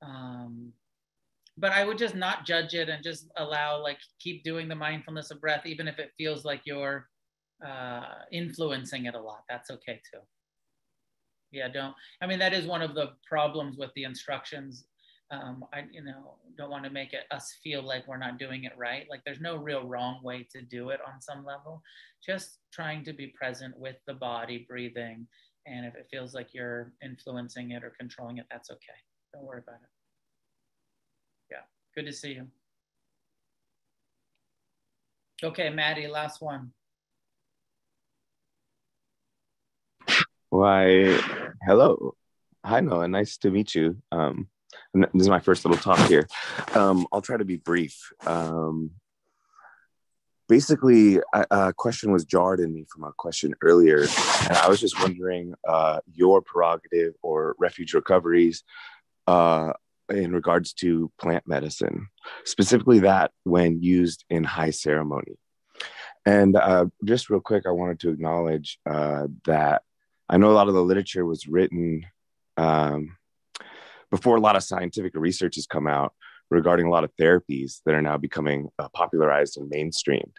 Um, 0.02 0.73
but 1.57 1.72
I 1.72 1.86
would 1.86 1.98
just 1.98 2.15
not 2.15 2.45
judge 2.45 2.73
it 2.73 2.90
and 2.90 3.03
just 3.03 3.30
allow, 3.38 3.82
like, 3.82 3.99
keep 4.19 4.44
doing 4.44 4.68
the 4.68 4.76
mindfulness 4.76 5.32
of 5.32 5.41
breath, 5.41 5.65
even 5.65 5.88
if 5.88 5.99
it 5.99 6.11
feels 6.18 6.45
like 6.45 6.61
you're 6.65 7.07
uh, 7.65 8.15
influencing 8.32 9.06
it 9.06 9.15
a 9.15 9.22
lot. 9.22 9.44
That's 9.49 9.72
okay 9.72 10.02
too. 10.11 10.19
Yeah, 11.52 11.69
don't. 11.69 11.95
I 12.22 12.27
mean, 12.27 12.40
that 12.40 12.53
is 12.53 12.65
one 12.65 12.82
of 12.82 12.95
the 12.95 13.11
problems 13.30 13.77
with 13.77 13.91
the 13.95 14.03
instructions 14.03 14.86
um, 15.32 15.65
I 15.73 15.84
you 15.91 16.03
know 16.03 16.36
don't 16.57 16.69
want 16.69 16.84
to 16.84 16.90
make 16.90 17.14
it 17.14 17.23
us 17.32 17.57
feel 17.64 17.82
like 17.82 18.07
we're 18.07 18.18
not 18.18 18.38
doing 18.38 18.65
it 18.65 18.73
right. 18.77 19.07
Like 19.10 19.22
there's 19.26 19.41
no 19.41 19.56
real 19.57 19.86
wrong 19.86 20.19
way 20.23 20.48
to 20.52 20.61
do 20.61 20.90
it 20.90 20.99
on 21.06 21.22
some 21.22 21.44
level. 21.44 21.82
Just 22.23 22.60
trying 22.72 23.03
to 23.06 23.14
be 23.14 23.27
present 23.27 23.77
with 23.77 23.95
the 24.07 24.14
body, 24.14 24.65
breathing, 24.68 25.27
and 25.65 25.86
if 25.86 25.95
it 25.95 26.07
feels 26.11 26.34
like 26.34 26.53
you're 26.53 26.94
influencing 27.03 27.72
it 27.72 27.84
or 27.84 27.94
controlling 27.99 28.38
it, 28.38 28.45
that's 28.52 28.69
okay. 28.69 28.99
Don't 29.34 29.44
worry 29.44 29.61
about 29.65 29.82
it. 29.82 29.95
Good 31.96 32.08
to 32.08 32.14
see 32.14 32.34
you. 32.34 32.48
Okay, 35.42 35.70
Maddie, 35.70 36.08
last 36.08 36.42
one. 36.42 36.72
Why, 40.50 41.18
hello. 41.66 42.16
Hi, 42.66 42.82
Noah. 42.82 43.08
Nice 43.08 43.38
to 43.38 43.50
meet 43.50 43.76
you. 43.76 44.02
Um, 44.12 44.50
this 44.94 45.10
is 45.16 45.30
my 45.30 45.40
first 45.40 45.64
little 45.64 45.82
talk 45.82 46.00
here. 46.10 46.28
Um, 46.74 47.08
I'll 47.14 47.22
try 47.22 47.38
to 47.38 47.46
be 47.46 47.58
brief. 47.58 48.12
Um, 48.26 48.92
basically, 50.50 51.20
a, 51.34 51.46
a, 51.50 51.74
question 51.74 52.12
was 52.12 52.26
jarred 52.26 52.60
in 52.60 52.74
me 52.74 52.86
from 52.90 53.06
a 53.06 53.14
question 53.14 53.56
earlier, 53.62 54.02
and 54.02 54.58
I 54.58 54.68
was 54.68 54.82
just 54.82 55.00
wondering 55.00 55.54
uh, 55.66 56.02
your 56.14 56.42
prerogative 56.42 57.14
or 57.22 57.56
refuge 57.58 57.94
recoveries 57.94 58.64
uh, 59.28 59.72
in 60.10 60.34
regards 60.34 60.73
to 60.73 61.11
plant 61.19 61.44
medicine, 61.48 62.07
specifically 62.45 62.99
that 62.99 63.32
when 63.44 63.82
used 63.82 64.26
in 64.30 64.44
high 64.44 64.72
ceremony. 64.72 65.38
And 66.26 66.56
uh, 66.56 66.86
just 67.03 67.30
real 67.30 67.40
quick, 67.40 67.65
I 67.68 67.72
wanted 67.72 67.99
to 68.02 68.10
acknowledge 68.10 68.80
uh, 68.90 69.27
that 69.45 69.84
I 70.27 70.38
know 70.38 70.52
a 70.52 70.53
lot 70.53 70.68
of 70.68 70.73
the 70.73 70.84
literature 70.84 71.26
was 71.26 71.48
written. 71.48 72.06
Um, 72.57 73.18
before 74.11 74.38
a 74.38 74.41
lot 74.41 74.56
of 74.56 74.64
scientific 74.64 75.14
research 75.15 75.56
has 75.56 75.68
come 75.68 75.88
out 75.88 76.14
regarding 76.49 76.86
a 76.86 76.90
lot 76.90 77.03
of 77.03 77.11
therapies 77.19 77.82
that 77.86 77.94
are 77.94 78.02
now 78.02 78.18
becoming 78.18 78.69
uh, 78.80 78.88
popularized 78.94 79.57
and 79.57 79.72
mainstreamed. 79.72 80.32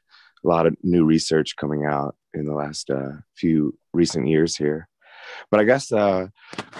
A 0.45 0.49
lot 0.49 0.67
of 0.67 0.77
new 0.83 1.05
research 1.05 1.57
coming 1.57 1.85
out 1.85 2.17
in 2.33 2.47
the 2.47 2.55
last 2.55 2.91
uh, 2.91 3.13
few 3.37 3.77
recent 3.93 4.29
years 4.29 4.57
here. 4.57 4.89
But 5.51 5.61
I 5.61 5.65
guess 5.65 5.91
uh, 5.91 6.29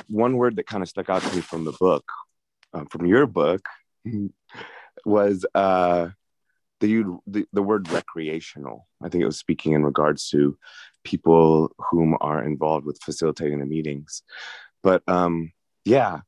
one 0.09 0.37
word 0.37 0.57
that 0.57 0.67
kind 0.67 0.83
of 0.83 0.89
stuck 0.89 1.11
out 1.11 1.23
to 1.23 1.35
me 1.35 1.41
from 1.41 1.65
the 1.65 1.73
book, 1.73 2.05
um, 2.77 2.87
from 2.87 3.07
your 3.07 3.27
book, 3.27 3.67
was 5.05 5.47
uh, 5.55 6.09
the, 6.81 7.05
the 7.27 7.47
the 7.53 7.63
word 7.63 7.91
recreational. 7.91 8.87
I 9.03 9.09
think 9.09 9.23
it 9.23 9.27
was 9.27 9.39
speaking 9.39 9.73
in 9.73 9.85
regards 9.85 10.29
to 10.31 10.57
people 11.05 11.73
whom 11.91 12.17
are 12.21 12.45
involved 12.45 12.87
with 12.87 13.01
facilitating 13.03 13.61
the 13.61 13.67
meetings. 13.67 14.23
But 14.83 15.03
um, 15.09 15.53
yeah, 15.85 16.21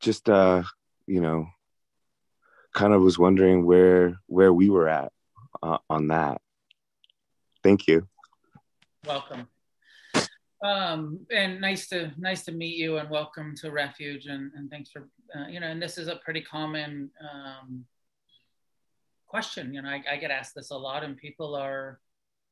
just 0.00 0.28
uh, 0.28 0.62
you 1.06 1.20
know, 1.20 1.48
kind 2.72 2.94
of 2.94 3.02
was 3.02 3.18
wondering 3.18 3.64
where 3.64 4.16
where 4.26 4.52
we 4.52 4.70
were 4.70 4.88
at 4.88 5.12
uh, 5.62 5.78
on 5.90 6.08
that. 6.08 6.40
Thank 7.62 7.88
you. 7.88 8.06
Welcome. 9.06 9.48
Um, 10.64 11.26
and 11.30 11.60
nice 11.60 11.88
to 11.88 12.10
nice 12.16 12.42
to 12.46 12.52
meet 12.52 12.78
you 12.78 12.96
and 12.96 13.10
welcome 13.10 13.54
to 13.56 13.70
Refuge 13.70 14.26
and, 14.26 14.50
and 14.56 14.70
thanks 14.70 14.90
for 14.90 15.06
uh, 15.36 15.46
you 15.46 15.60
know 15.60 15.66
and 15.66 15.82
this 15.82 15.98
is 15.98 16.08
a 16.08 16.16
pretty 16.16 16.40
common 16.40 17.10
um, 17.20 17.84
question 19.26 19.74
you 19.74 19.82
know 19.82 19.90
I, 19.90 20.02
I 20.10 20.16
get 20.16 20.30
asked 20.30 20.54
this 20.54 20.70
a 20.70 20.76
lot 20.76 21.04
and 21.04 21.18
people 21.18 21.54
are 21.54 22.00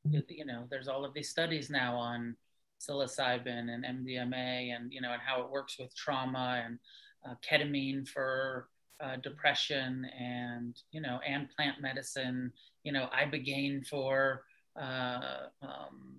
you 0.05 0.45
know 0.45 0.65
there's 0.69 0.89
all 0.89 1.07
of 1.07 1.15
these 1.15 1.31
studies 1.31 1.71
now 1.71 1.97
on 1.97 2.37
psilocybin 2.79 3.71
and 3.71 3.83
MDMA 3.83 4.77
and 4.77 4.93
you 4.93 5.01
know 5.01 5.13
and 5.13 5.23
how 5.25 5.41
it 5.41 5.51
works 5.51 5.79
with 5.79 5.97
trauma 5.97 6.63
and 6.67 6.79
uh, 7.27 7.35
ketamine 7.41 8.07
for 8.07 8.69
uh, 9.03 9.17
depression 9.23 10.07
and 10.21 10.83
you 10.91 11.01
know 11.01 11.19
and 11.27 11.49
plant 11.57 11.81
medicine 11.81 12.53
you 12.85 12.93
know 12.93 13.09
ibogaine 13.19 13.87
for 13.87 14.43
uh, 14.79 15.47
um, 15.63 16.19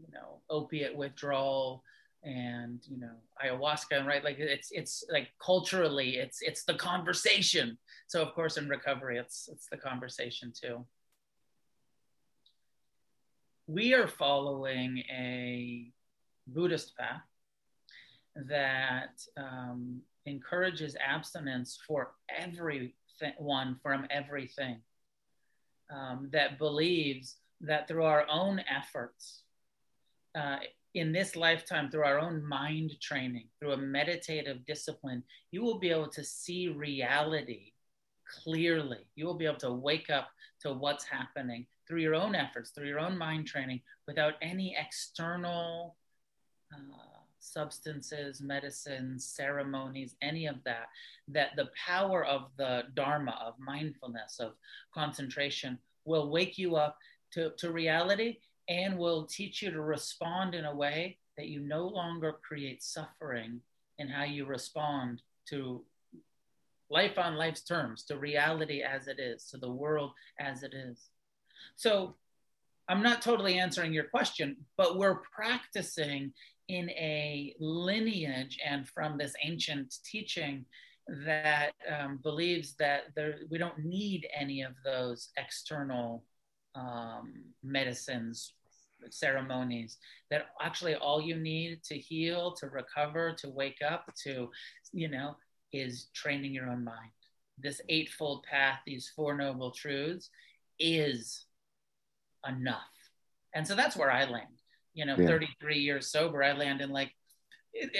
you 0.00 0.12
know 0.12 0.40
opiate 0.50 0.96
withdrawal 0.96 1.82
and 2.24 2.80
you 2.88 2.98
know 2.98 3.14
ayahuasca 3.44 4.06
right? 4.06 4.24
Like 4.24 4.38
it's 4.38 4.70
it's 4.70 5.04
like 5.10 5.28
culturally 5.44 6.16
it's 6.16 6.40
it's 6.42 6.64
the 6.64 6.74
conversation. 6.74 7.78
So 8.06 8.22
of 8.22 8.34
course 8.34 8.56
in 8.56 8.68
recovery 8.68 9.18
it's 9.18 9.48
it's 9.52 9.68
the 9.70 9.76
conversation 9.76 10.52
too. 10.58 10.84
We 13.66 13.94
are 13.94 14.08
following 14.08 14.98
a 15.10 15.90
buddhist 16.46 16.96
path 16.98 17.22
that 18.36 19.20
um, 19.36 20.00
encourages 20.26 20.96
abstinence 20.96 21.78
for 21.86 22.12
everyone 22.28 23.76
from 23.82 24.06
everything 24.10 24.80
um, 25.90 26.28
that 26.32 26.58
believes 26.58 27.36
that 27.60 27.86
through 27.88 28.04
our 28.04 28.26
own 28.30 28.60
efforts 28.68 29.43
uh, 30.34 30.58
in 30.94 31.12
this 31.12 31.34
lifetime, 31.34 31.90
through 31.90 32.04
our 32.04 32.18
own 32.20 32.44
mind 32.44 32.92
training, 33.00 33.48
through 33.58 33.72
a 33.72 33.76
meditative 33.76 34.64
discipline, 34.64 35.22
you 35.50 35.62
will 35.62 35.78
be 35.78 35.90
able 35.90 36.08
to 36.08 36.22
see 36.22 36.68
reality 36.68 37.72
clearly. 38.42 39.06
You 39.16 39.26
will 39.26 39.34
be 39.34 39.46
able 39.46 39.58
to 39.58 39.72
wake 39.72 40.08
up 40.10 40.28
to 40.62 40.72
what's 40.72 41.04
happening 41.04 41.66
through 41.86 42.00
your 42.00 42.14
own 42.14 42.34
efforts, 42.34 42.70
through 42.70 42.88
your 42.88 43.00
own 43.00 43.18
mind 43.18 43.46
training, 43.46 43.80
without 44.06 44.34
any 44.40 44.76
external 44.78 45.96
uh, 46.72 46.76
substances, 47.40 48.40
medicines, 48.40 49.26
ceremonies, 49.26 50.16
any 50.22 50.46
of 50.46 50.56
that. 50.64 50.86
That 51.28 51.50
the 51.56 51.70
power 51.86 52.24
of 52.24 52.50
the 52.56 52.84
Dharma, 52.94 53.38
of 53.44 53.54
mindfulness, 53.58 54.38
of 54.38 54.52
concentration 54.92 55.78
will 56.04 56.30
wake 56.30 56.56
you 56.56 56.76
up 56.76 56.96
to, 57.32 57.50
to 57.58 57.72
reality 57.72 58.38
and 58.68 58.98
will 58.98 59.24
teach 59.24 59.62
you 59.62 59.70
to 59.70 59.80
respond 59.80 60.54
in 60.54 60.64
a 60.64 60.74
way 60.74 61.18
that 61.36 61.48
you 61.48 61.60
no 61.60 61.86
longer 61.86 62.36
create 62.46 62.82
suffering 62.82 63.60
in 63.98 64.08
how 64.08 64.24
you 64.24 64.46
respond 64.46 65.22
to 65.48 65.82
life 66.90 67.18
on 67.18 67.36
life's 67.36 67.62
terms, 67.62 68.04
to 68.04 68.16
reality 68.16 68.82
as 68.82 69.08
it 69.08 69.18
is, 69.18 69.46
to 69.50 69.56
the 69.56 69.70
world 69.70 70.12
as 70.38 70.62
it 70.62 70.74
is. 70.74 71.08
So 71.76 72.14
I'm 72.88 73.02
not 73.02 73.22
totally 73.22 73.58
answering 73.58 73.92
your 73.92 74.04
question, 74.04 74.56
but 74.76 74.98
we're 74.98 75.20
practicing 75.34 76.32
in 76.68 76.90
a 76.90 77.54
lineage 77.58 78.58
and 78.64 78.88
from 78.88 79.18
this 79.18 79.34
ancient 79.42 79.94
teaching 80.04 80.64
that 81.26 81.72
um, 81.98 82.18
believes 82.22 82.74
that 82.76 83.04
there, 83.14 83.40
we 83.50 83.58
don't 83.58 83.84
need 83.84 84.26
any 84.34 84.62
of 84.62 84.72
those 84.84 85.28
external 85.36 86.24
um, 86.74 87.34
medicines, 87.62 88.52
ceremonies, 89.10 89.98
that 90.30 90.46
actually 90.60 90.94
all 90.94 91.20
you 91.20 91.36
need 91.36 91.82
to 91.84 91.96
heal, 91.96 92.52
to 92.52 92.68
recover, 92.68 93.34
to 93.38 93.50
wake 93.50 93.80
up, 93.86 94.12
to, 94.24 94.50
you 94.92 95.08
know, 95.08 95.36
is 95.72 96.06
training 96.14 96.52
your 96.52 96.68
own 96.68 96.84
mind. 96.84 97.10
This 97.58 97.80
eightfold 97.88 98.44
path, 98.44 98.80
these 98.86 99.12
four 99.14 99.36
noble 99.36 99.70
truths, 99.70 100.30
is 100.78 101.46
enough. 102.48 102.82
And 103.54 103.66
so 103.66 103.74
that's 103.74 103.96
where 103.96 104.10
I 104.10 104.24
land. 104.24 104.46
You 104.94 105.06
know, 105.06 105.16
yeah. 105.18 105.26
33 105.26 105.78
years 105.78 106.08
sober, 106.08 106.42
I 106.42 106.52
land 106.52 106.80
in 106.80 106.90
like, 106.90 107.12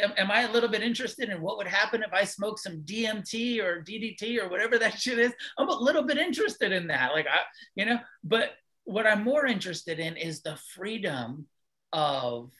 am, 0.00 0.12
am, 0.16 0.30
I 0.30 0.42
a 0.42 0.52
little 0.52 0.68
bit 0.68 0.82
interested 0.82 1.28
in 1.28 1.40
what 1.40 1.56
would 1.56 1.66
happen 1.66 2.02
if 2.02 2.12
I 2.12 2.24
smoke 2.24 2.58
some 2.58 2.82
DMT 2.82 3.60
or 3.62 3.82
DDT 3.82 4.40
or 4.40 4.48
whatever 4.48 4.78
that 4.78 5.00
shit 5.00 5.18
is? 5.18 5.32
I'm 5.58 5.68
a 5.68 5.74
little 5.74 6.04
bit 6.04 6.18
interested 6.18 6.72
in 6.72 6.86
that. 6.88 7.12
Like, 7.12 7.26
I, 7.26 7.40
you 7.74 7.86
know, 7.86 7.98
but 8.22 8.52
what 8.84 9.06
I'm 9.06 9.24
more 9.24 9.46
interested 9.46 9.98
in 9.98 10.16
is 10.16 10.40
the 10.40 10.56
freedom 10.56 11.46
of 11.92 12.50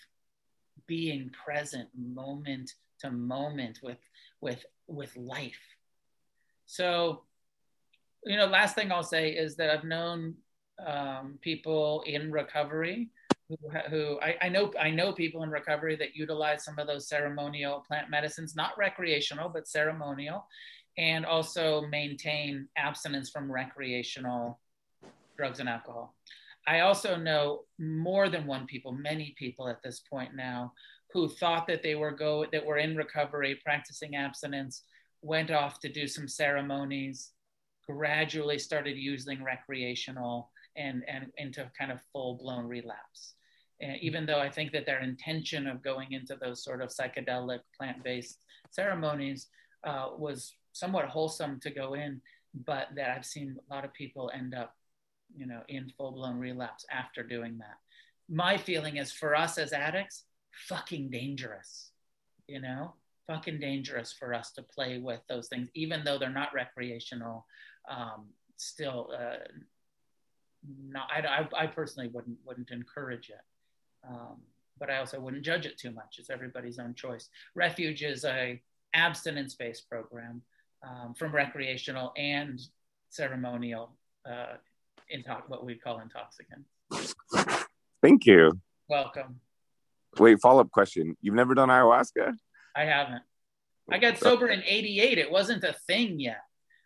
being 0.86 1.30
present 1.44 1.88
moment 1.96 2.72
to 3.00 3.10
moment 3.10 3.80
with 3.82 3.98
with 4.40 4.64
with 4.86 5.16
life. 5.16 5.60
So, 6.66 7.22
you 8.24 8.36
know, 8.36 8.46
last 8.46 8.74
thing 8.74 8.90
I'll 8.90 9.02
say 9.02 9.30
is 9.30 9.56
that 9.56 9.70
I've 9.70 9.84
known 9.84 10.34
um, 10.84 11.38
people 11.40 12.02
in 12.06 12.32
recovery 12.32 13.10
who, 13.48 13.56
who 13.90 14.18
I, 14.20 14.36
I, 14.42 14.48
know 14.48 14.72
I 14.80 14.90
know 14.90 15.12
people 15.12 15.42
in 15.42 15.50
recovery 15.50 15.96
that 15.96 16.16
utilize 16.16 16.64
some 16.64 16.78
of 16.78 16.86
those 16.86 17.08
ceremonial 17.08 17.84
plant 17.86 18.10
medicines, 18.10 18.56
not 18.56 18.76
recreational 18.78 19.48
but 19.48 19.68
ceremonial, 19.68 20.46
and 20.96 21.26
also 21.26 21.82
maintain 21.88 22.68
abstinence 22.76 23.30
from 23.30 23.52
recreational 23.52 24.58
drugs 25.36 25.60
and 25.60 25.68
alcohol. 25.68 26.14
I 26.66 26.80
also 26.80 27.16
know 27.16 27.62
more 27.78 28.28
than 28.28 28.46
one 28.46 28.66
people, 28.66 28.92
many 28.92 29.34
people 29.38 29.68
at 29.68 29.82
this 29.82 30.00
point 30.00 30.34
now, 30.34 30.72
who 31.12 31.28
thought 31.28 31.66
that 31.66 31.82
they 31.82 31.94
were 31.94 32.10
go 32.10 32.46
that 32.50 32.64
were 32.64 32.78
in 32.78 32.96
recovery, 32.96 33.60
practicing 33.64 34.16
abstinence, 34.16 34.82
went 35.22 35.50
off 35.50 35.78
to 35.80 35.88
do 35.88 36.08
some 36.08 36.26
ceremonies, 36.26 37.32
gradually 37.88 38.58
started 38.58 38.96
using 38.96 39.42
recreational 39.44 40.50
and 40.76 41.04
and 41.06 41.30
into 41.36 41.70
kind 41.78 41.92
of 41.92 42.00
full 42.12 42.36
blown 42.36 42.66
relapse. 42.66 43.34
And 43.80 43.96
even 44.00 44.26
though 44.26 44.40
I 44.40 44.48
think 44.48 44.72
that 44.72 44.86
their 44.86 45.00
intention 45.00 45.66
of 45.66 45.82
going 45.82 46.12
into 46.12 46.36
those 46.36 46.64
sort 46.64 46.80
of 46.80 46.90
psychedelic 46.90 47.60
plant 47.76 48.02
based 48.02 48.38
ceremonies 48.70 49.48
uh, 49.84 50.08
was 50.16 50.54
somewhat 50.72 51.06
wholesome 51.06 51.60
to 51.60 51.70
go 51.70 51.94
in, 51.94 52.20
but 52.66 52.88
that 52.96 53.10
I've 53.10 53.26
seen 53.26 53.56
a 53.58 53.74
lot 53.74 53.84
of 53.84 53.92
people 53.92 54.30
end 54.34 54.54
up 54.54 54.74
you 55.36 55.46
know, 55.46 55.62
in 55.68 55.92
full 55.96 56.12
blown 56.12 56.38
relapse 56.38 56.84
after 56.90 57.22
doing 57.22 57.58
that. 57.58 57.78
My 58.28 58.56
feeling 58.56 58.96
is 58.96 59.12
for 59.12 59.34
us 59.34 59.58
as 59.58 59.72
addicts, 59.72 60.24
fucking 60.68 61.10
dangerous, 61.10 61.90
you 62.46 62.60
know, 62.60 62.94
fucking 63.26 63.58
dangerous 63.58 64.12
for 64.12 64.34
us 64.34 64.52
to 64.52 64.62
play 64.62 64.98
with 64.98 65.20
those 65.28 65.48
things, 65.48 65.68
even 65.74 66.04
though 66.04 66.18
they're 66.18 66.30
not 66.30 66.54
recreational. 66.54 67.46
Um, 67.88 68.26
still, 68.56 69.10
uh, 69.14 69.36
not, 70.88 71.08
I, 71.14 71.20
I, 71.20 71.64
I, 71.64 71.66
personally 71.66 72.08
wouldn't 72.08 72.38
wouldn't 72.46 72.70
encourage 72.70 73.28
it, 73.28 73.42
um, 74.08 74.40
but 74.78 74.88
I 74.88 74.98
also 74.98 75.20
wouldn't 75.20 75.44
judge 75.44 75.66
it 75.66 75.76
too 75.76 75.90
much. 75.90 76.16
It's 76.18 76.30
everybody's 76.30 76.78
own 76.78 76.94
choice. 76.94 77.28
Refuge 77.54 78.02
is 78.02 78.24
a 78.24 78.62
abstinence 78.94 79.54
based 79.54 79.88
program 79.90 80.40
um, 80.82 81.14
from 81.14 81.34
recreational 81.34 82.12
and 82.16 82.60
ceremonial 83.10 83.90
uh, 84.28 84.54
intox- 85.14 85.48
what 85.48 85.64
we 85.64 85.76
call 85.76 86.00
intoxicant. 86.00 86.64
Thank 88.02 88.26
you. 88.26 88.60
Welcome. 88.88 89.40
Wait, 90.18 90.40
follow 90.40 90.60
up 90.60 90.70
question. 90.70 91.16
You've 91.20 91.34
never 91.34 91.54
done 91.54 91.68
ayahuasca? 91.68 92.34
I 92.76 92.84
haven't. 92.84 93.22
I 93.90 93.98
got 93.98 94.18
sober 94.18 94.48
in 94.48 94.62
88. 94.64 95.18
It 95.18 95.30
wasn't 95.30 95.64
a 95.64 95.74
thing 95.86 96.20
yet. 96.20 96.40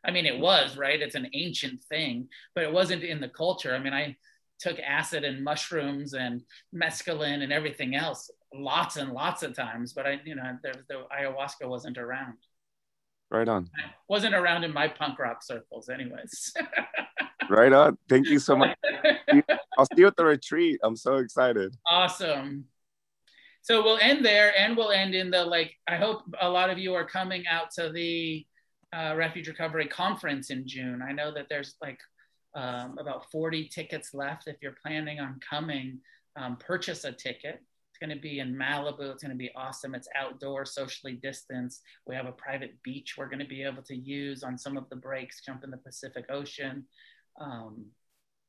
I 0.04 0.10
mean, 0.10 0.26
it 0.26 0.38
was, 0.38 0.76
right? 0.76 1.00
It's 1.00 1.14
an 1.14 1.28
ancient 1.34 1.82
thing, 1.84 2.28
but 2.54 2.64
it 2.64 2.72
wasn't 2.72 3.02
in 3.02 3.20
the 3.20 3.28
culture. 3.28 3.74
I 3.74 3.78
mean, 3.78 3.92
I 3.92 4.16
took 4.58 4.78
acid 4.80 5.24
and 5.24 5.44
mushrooms 5.44 6.14
and 6.14 6.42
mescaline 6.74 7.42
and 7.42 7.52
everything 7.52 7.94
else 7.94 8.30
lots 8.54 8.96
and 8.96 9.12
lots 9.12 9.42
of 9.42 9.54
times, 9.54 9.92
but 9.92 10.06
I, 10.06 10.20
you 10.24 10.34
know, 10.34 10.58
the, 10.62 10.74
the 10.88 11.04
ayahuasca 11.16 11.68
wasn't 11.68 11.98
around. 11.98 12.38
Right 13.30 13.48
on. 13.48 13.64
It 13.64 13.90
wasn't 14.08 14.34
around 14.34 14.64
in 14.64 14.72
my 14.72 14.88
punk 14.88 15.18
rock 15.18 15.42
circles, 15.42 15.88
anyways. 15.88 16.54
right 17.48 17.72
on. 17.72 17.98
Thank 18.08 18.28
you 18.28 18.38
so 18.38 18.56
much. 18.56 18.76
I'll 19.78 19.86
see 19.86 19.98
you 19.98 20.06
at 20.06 20.16
the 20.16 20.24
retreat. 20.24 20.80
I'm 20.82 20.96
so 20.96 21.16
excited. 21.16 21.74
Awesome. 21.86 22.64
So 23.62 23.82
we'll 23.82 23.98
end 23.98 24.24
there 24.24 24.58
and 24.58 24.76
we'll 24.76 24.92
end 24.92 25.14
in 25.14 25.30
the 25.30 25.44
like, 25.44 25.74
I 25.86 25.96
hope 25.96 26.22
a 26.40 26.48
lot 26.48 26.70
of 26.70 26.78
you 26.78 26.94
are 26.94 27.04
coming 27.04 27.46
out 27.46 27.70
to 27.72 27.90
the 27.90 28.46
uh, 28.94 29.14
Refuge 29.16 29.48
Recovery 29.48 29.86
Conference 29.86 30.50
in 30.50 30.66
June. 30.66 31.02
I 31.06 31.12
know 31.12 31.32
that 31.34 31.46
there's 31.50 31.74
like 31.82 31.98
um, 32.54 32.96
about 32.98 33.30
40 33.30 33.68
tickets 33.68 34.14
left. 34.14 34.48
If 34.48 34.56
you're 34.62 34.76
planning 34.82 35.20
on 35.20 35.38
coming, 35.48 36.00
um, 36.36 36.56
purchase 36.56 37.04
a 37.04 37.12
ticket. 37.12 37.60
It's 37.90 37.98
going 38.00 38.16
to 38.16 38.22
be 38.22 38.38
in 38.38 38.54
Malibu. 38.54 39.12
It's 39.12 39.22
going 39.22 39.32
to 39.32 39.38
be 39.38 39.50
awesome. 39.56 39.94
It's 39.94 40.08
outdoor, 40.16 40.64
socially 40.64 41.18
distanced. 41.22 41.82
We 42.06 42.14
have 42.14 42.26
a 42.26 42.32
private 42.32 42.80
beach 42.82 43.16
we're 43.18 43.28
going 43.28 43.40
to 43.40 43.44
be 43.44 43.62
able 43.62 43.82
to 43.82 43.96
use 43.96 44.42
on 44.42 44.56
some 44.56 44.76
of 44.76 44.88
the 44.88 44.96
breaks, 44.96 45.42
jump 45.44 45.64
in 45.64 45.70
the 45.70 45.78
Pacific 45.78 46.24
Ocean. 46.30 46.84
Um, 47.38 47.86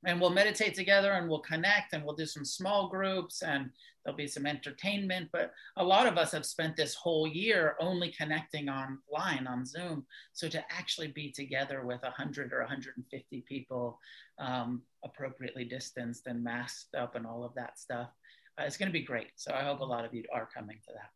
and 0.06 0.22
we'll 0.22 0.30
meditate 0.30 0.76
together 0.76 1.12
and 1.12 1.30
we'll 1.30 1.40
connect 1.40 1.92
and 1.92 2.06
we'll 2.06 2.16
do 2.16 2.26
some 2.26 2.46
small 2.46 2.88
groups 2.88 3.42
and 3.42 3.70
there'll 4.04 4.16
be 4.16 4.28
some 4.28 4.46
entertainment. 4.46 5.28
But 5.34 5.52
a 5.76 5.84
lot 5.84 6.08
of 6.08 6.18
us 6.18 6.32
have 6.32 6.46
spent 6.46 6.78
this 6.78 6.96
whole 6.96 7.28
year 7.28 7.76
only 7.82 8.14
connecting 8.18 8.70
online 8.70 9.46
on 9.46 9.66
zoom. 9.66 10.06
So 10.32 10.48
to 10.48 10.64
actually 10.72 11.10
be 11.10 11.32
together 11.32 11.86
with 11.86 12.02
100 12.02 12.54
or 12.54 12.60
150 12.60 13.44
people 13.48 14.00
um, 14.40 14.84
appropriately 15.04 15.66
distanced 15.66 16.28
and 16.28 16.42
masked 16.42 16.96
up 16.96 17.16
and 17.16 17.26
all 17.26 17.44
of 17.44 17.54
that 17.56 17.78
stuff 17.78 18.10
uh, 18.60 18.64
it's 18.66 18.78
going 18.78 18.90
to 18.90 18.94
be 18.94 19.06
great. 19.06 19.30
So 19.36 19.54
i 19.54 19.64
hope 19.64 19.80
a 19.80 19.86
lot 19.86 20.06
of 20.06 20.14
you 20.14 20.24
are 20.34 20.48
coming 20.54 20.78
to 20.86 20.94
that 20.94 21.12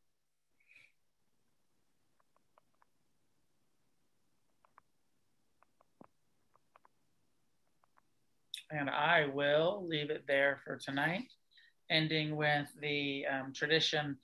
And 8.74 8.90
I 8.90 9.28
will 9.28 9.86
leave 9.88 10.10
it 10.10 10.24
there 10.28 10.60
for 10.66 10.78
tonight, 10.78 11.28
ending 11.92 12.36
with 12.36 12.68
the 12.82 13.26
um, 13.28 13.54
tradition 13.54 14.18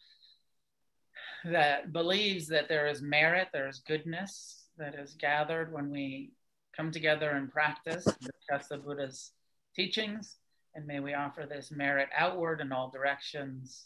that 1.45 1.93
believes 1.93 2.47
that 2.47 2.67
there 2.67 2.87
is 2.87 3.01
merit, 3.01 3.49
there 3.53 3.67
is 3.67 3.79
goodness 3.79 4.65
that 4.77 4.95
is 4.95 5.13
gathered 5.13 5.71
when 5.71 5.91
we 5.91 6.31
come 6.75 6.91
together 6.91 7.29
and 7.31 7.51
practice, 7.51 8.03
discuss 8.03 8.67
the 8.69 8.77
Buddha's 8.77 9.31
teachings, 9.75 10.37
and 10.73 10.87
may 10.87 10.99
we 10.99 11.13
offer 11.13 11.45
this 11.47 11.71
merit 11.71 12.09
outward 12.17 12.59
in 12.59 12.71
all 12.71 12.89
directions, 12.89 13.85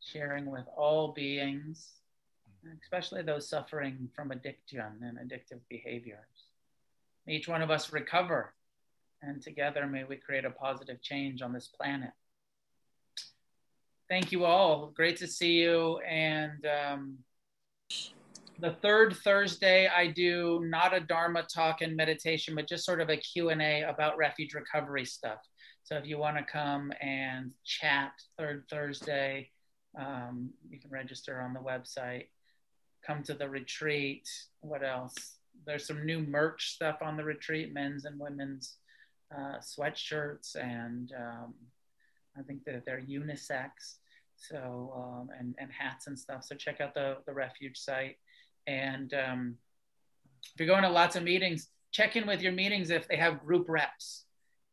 sharing 0.00 0.50
with 0.50 0.64
all 0.76 1.12
beings, 1.12 1.92
especially 2.82 3.22
those 3.22 3.48
suffering 3.48 4.08
from 4.16 4.32
addiction 4.32 4.82
and 5.02 5.18
addictive 5.18 5.60
behaviors. 5.68 6.48
May 7.26 7.34
each 7.34 7.48
one 7.48 7.62
of 7.62 7.70
us 7.70 7.92
recover, 7.92 8.52
and 9.22 9.42
together 9.42 9.86
may 9.86 10.04
we 10.04 10.16
create 10.16 10.44
a 10.44 10.50
positive 10.50 11.00
change 11.00 11.42
on 11.42 11.52
this 11.52 11.68
planet 11.68 12.10
thank 14.12 14.30
you 14.30 14.44
all. 14.44 14.92
Great 14.94 15.16
to 15.16 15.26
see 15.26 15.52
you. 15.52 15.98
And 16.00 16.66
um, 16.66 17.16
the 18.58 18.76
third 18.82 19.16
Thursday, 19.16 19.88
I 19.88 20.08
do 20.08 20.60
not 20.64 20.94
a 20.94 21.00
Dharma 21.00 21.44
talk 21.44 21.80
and 21.80 21.96
meditation, 21.96 22.54
but 22.54 22.68
just 22.68 22.84
sort 22.84 23.00
of 23.00 23.08
a 23.08 23.16
Q&A 23.16 23.84
about 23.84 24.18
refuge 24.18 24.52
recovery 24.52 25.06
stuff. 25.06 25.38
So 25.84 25.96
if 25.96 26.06
you 26.06 26.18
want 26.18 26.36
to 26.36 26.44
come 26.44 26.92
and 27.00 27.52
chat 27.64 28.12
third 28.36 28.64
Thursday, 28.68 29.48
um, 29.98 30.50
you 30.68 30.78
can 30.78 30.90
register 30.90 31.40
on 31.40 31.54
the 31.54 31.60
website. 31.60 32.26
Come 33.06 33.22
to 33.22 33.32
the 33.32 33.48
retreat. 33.48 34.28
What 34.60 34.84
else? 34.84 35.14
There's 35.64 35.86
some 35.86 36.04
new 36.04 36.20
merch 36.20 36.74
stuff 36.74 36.98
on 37.00 37.16
the 37.16 37.24
retreat, 37.24 37.72
men's 37.72 38.04
and 38.04 38.20
women's 38.20 38.76
uh, 39.34 39.58
sweatshirts, 39.58 40.56
and 40.56 41.12
um, 41.18 41.54
I 42.38 42.42
think 42.42 42.64
that 42.64 42.84
they're 42.84 43.00
unisex 43.00 43.96
so 44.42 44.92
um, 44.96 45.30
and 45.38 45.54
and 45.58 45.70
hats 45.72 46.06
and 46.06 46.18
stuff. 46.18 46.44
So 46.44 46.54
check 46.54 46.80
out 46.80 46.94
the 46.94 47.18
the 47.26 47.32
refuge 47.32 47.78
site, 47.78 48.16
and 48.66 49.12
um, 49.14 49.56
if 50.54 50.60
you're 50.60 50.68
going 50.68 50.82
to 50.82 50.88
lots 50.88 51.16
of 51.16 51.22
meetings, 51.22 51.68
check 51.92 52.16
in 52.16 52.26
with 52.26 52.42
your 52.42 52.52
meetings 52.52 52.90
if 52.90 53.06
they 53.08 53.16
have 53.16 53.44
group 53.44 53.66
reps, 53.68 54.24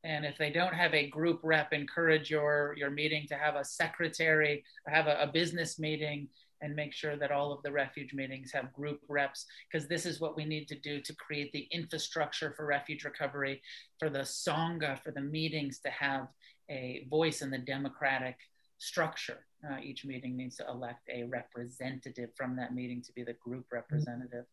and 0.03 0.25
if 0.25 0.37
they 0.37 0.49
don't 0.49 0.73
have 0.73 0.93
a 0.93 1.09
group 1.09 1.39
rep, 1.43 1.71
encourage 1.73 2.29
your 2.29 2.73
your 2.77 2.89
meeting 2.89 3.27
to 3.27 3.35
have 3.35 3.55
a 3.55 3.63
secretary, 3.63 4.63
have 4.87 5.07
a, 5.07 5.21
a 5.21 5.27
business 5.27 5.79
meeting, 5.79 6.27
and 6.61 6.75
make 6.75 6.93
sure 6.93 7.15
that 7.15 7.31
all 7.31 7.51
of 7.51 7.61
the 7.63 7.71
refuge 7.71 8.13
meetings 8.13 8.51
have 8.51 8.73
group 8.73 8.99
reps 9.07 9.45
because 9.71 9.87
this 9.87 10.05
is 10.05 10.19
what 10.19 10.35
we 10.35 10.45
need 10.45 10.67
to 10.67 10.75
do 10.79 10.99
to 11.01 11.15
create 11.15 11.51
the 11.51 11.67
infrastructure 11.71 12.53
for 12.55 12.65
refuge 12.65 13.03
recovery, 13.03 13.61
for 13.97 14.09
the 14.09 14.19
sangha, 14.19 15.01
for 15.01 15.11
the 15.11 15.21
meetings 15.21 15.79
to 15.79 15.89
have 15.89 16.27
a 16.69 17.05
voice 17.09 17.41
in 17.41 17.49
the 17.49 17.57
democratic 17.57 18.35
structure. 18.77 19.45
Uh, 19.69 19.77
each 19.81 20.05
meeting 20.05 20.37
needs 20.37 20.55
to 20.57 20.67
elect 20.67 21.09
a 21.13 21.23
representative 21.23 22.29
from 22.35 22.55
that 22.55 22.73
meeting 22.73 23.01
to 23.01 23.11
be 23.13 23.23
the 23.23 23.33
group 23.33 23.65
representative. 23.71 24.45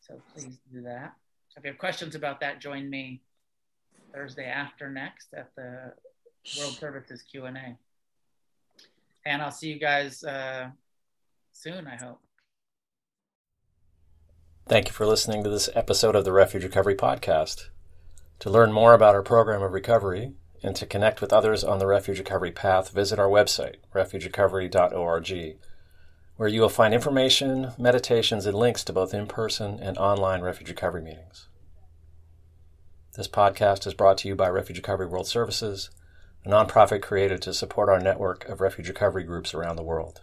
So 0.00 0.20
please 0.32 0.58
do 0.72 0.82
that. 0.82 1.14
So 1.48 1.58
if 1.58 1.64
you 1.64 1.70
have 1.70 1.78
questions 1.78 2.14
about 2.14 2.40
that, 2.40 2.60
join 2.60 2.88
me 2.88 3.22
Thursday 4.12 4.46
after 4.46 4.90
next 4.90 5.28
at 5.34 5.50
the 5.56 5.92
World 6.58 6.74
Services 6.74 7.22
Q&A. 7.22 7.76
And 9.26 9.42
I'll 9.42 9.50
see 9.50 9.68
you 9.68 9.78
guys 9.78 10.22
uh, 10.22 10.68
soon, 11.54 11.86
I 11.86 11.96
hope. 11.96 12.20
Thank 14.66 14.88
you 14.88 14.92
for 14.92 15.06
listening 15.06 15.44
to 15.44 15.50
this 15.50 15.68
episode 15.74 16.16
of 16.16 16.24
the 16.24 16.32
Refuge 16.32 16.64
Recovery 16.64 16.94
Podcast. 16.94 17.68
To 18.40 18.50
learn 18.50 18.72
more 18.72 18.92
about 18.92 19.14
our 19.14 19.22
program 19.22 19.62
of 19.62 19.72
recovery, 19.72 20.32
and 20.62 20.74
to 20.76 20.86
connect 20.86 21.20
with 21.20 21.32
others 21.32 21.62
on 21.62 21.78
the 21.78 21.86
refuge 21.86 22.18
recovery 22.18 22.50
path, 22.50 22.90
visit 22.90 23.18
our 23.18 23.28
website, 23.28 23.76
refugerecovery.org, 23.94 25.56
where 26.36 26.48
you 26.48 26.60
will 26.60 26.68
find 26.68 26.92
information, 26.94 27.72
meditations, 27.78 28.46
and 28.46 28.56
links 28.56 28.82
to 28.84 28.92
both 28.92 29.14
in 29.14 29.26
person 29.26 29.78
and 29.80 29.96
online 29.98 30.40
refuge 30.40 30.70
recovery 30.70 31.02
meetings. 31.02 31.48
This 33.16 33.28
podcast 33.28 33.86
is 33.86 33.94
brought 33.94 34.18
to 34.18 34.28
you 34.28 34.34
by 34.34 34.48
Refuge 34.48 34.78
Recovery 34.78 35.06
World 35.06 35.28
Services, 35.28 35.90
a 36.44 36.48
nonprofit 36.48 37.02
created 37.02 37.40
to 37.42 37.54
support 37.54 37.88
our 37.88 38.00
network 38.00 38.48
of 38.48 38.60
refuge 38.60 38.88
recovery 38.88 39.22
groups 39.22 39.54
around 39.54 39.76
the 39.76 39.82
world. 39.82 40.22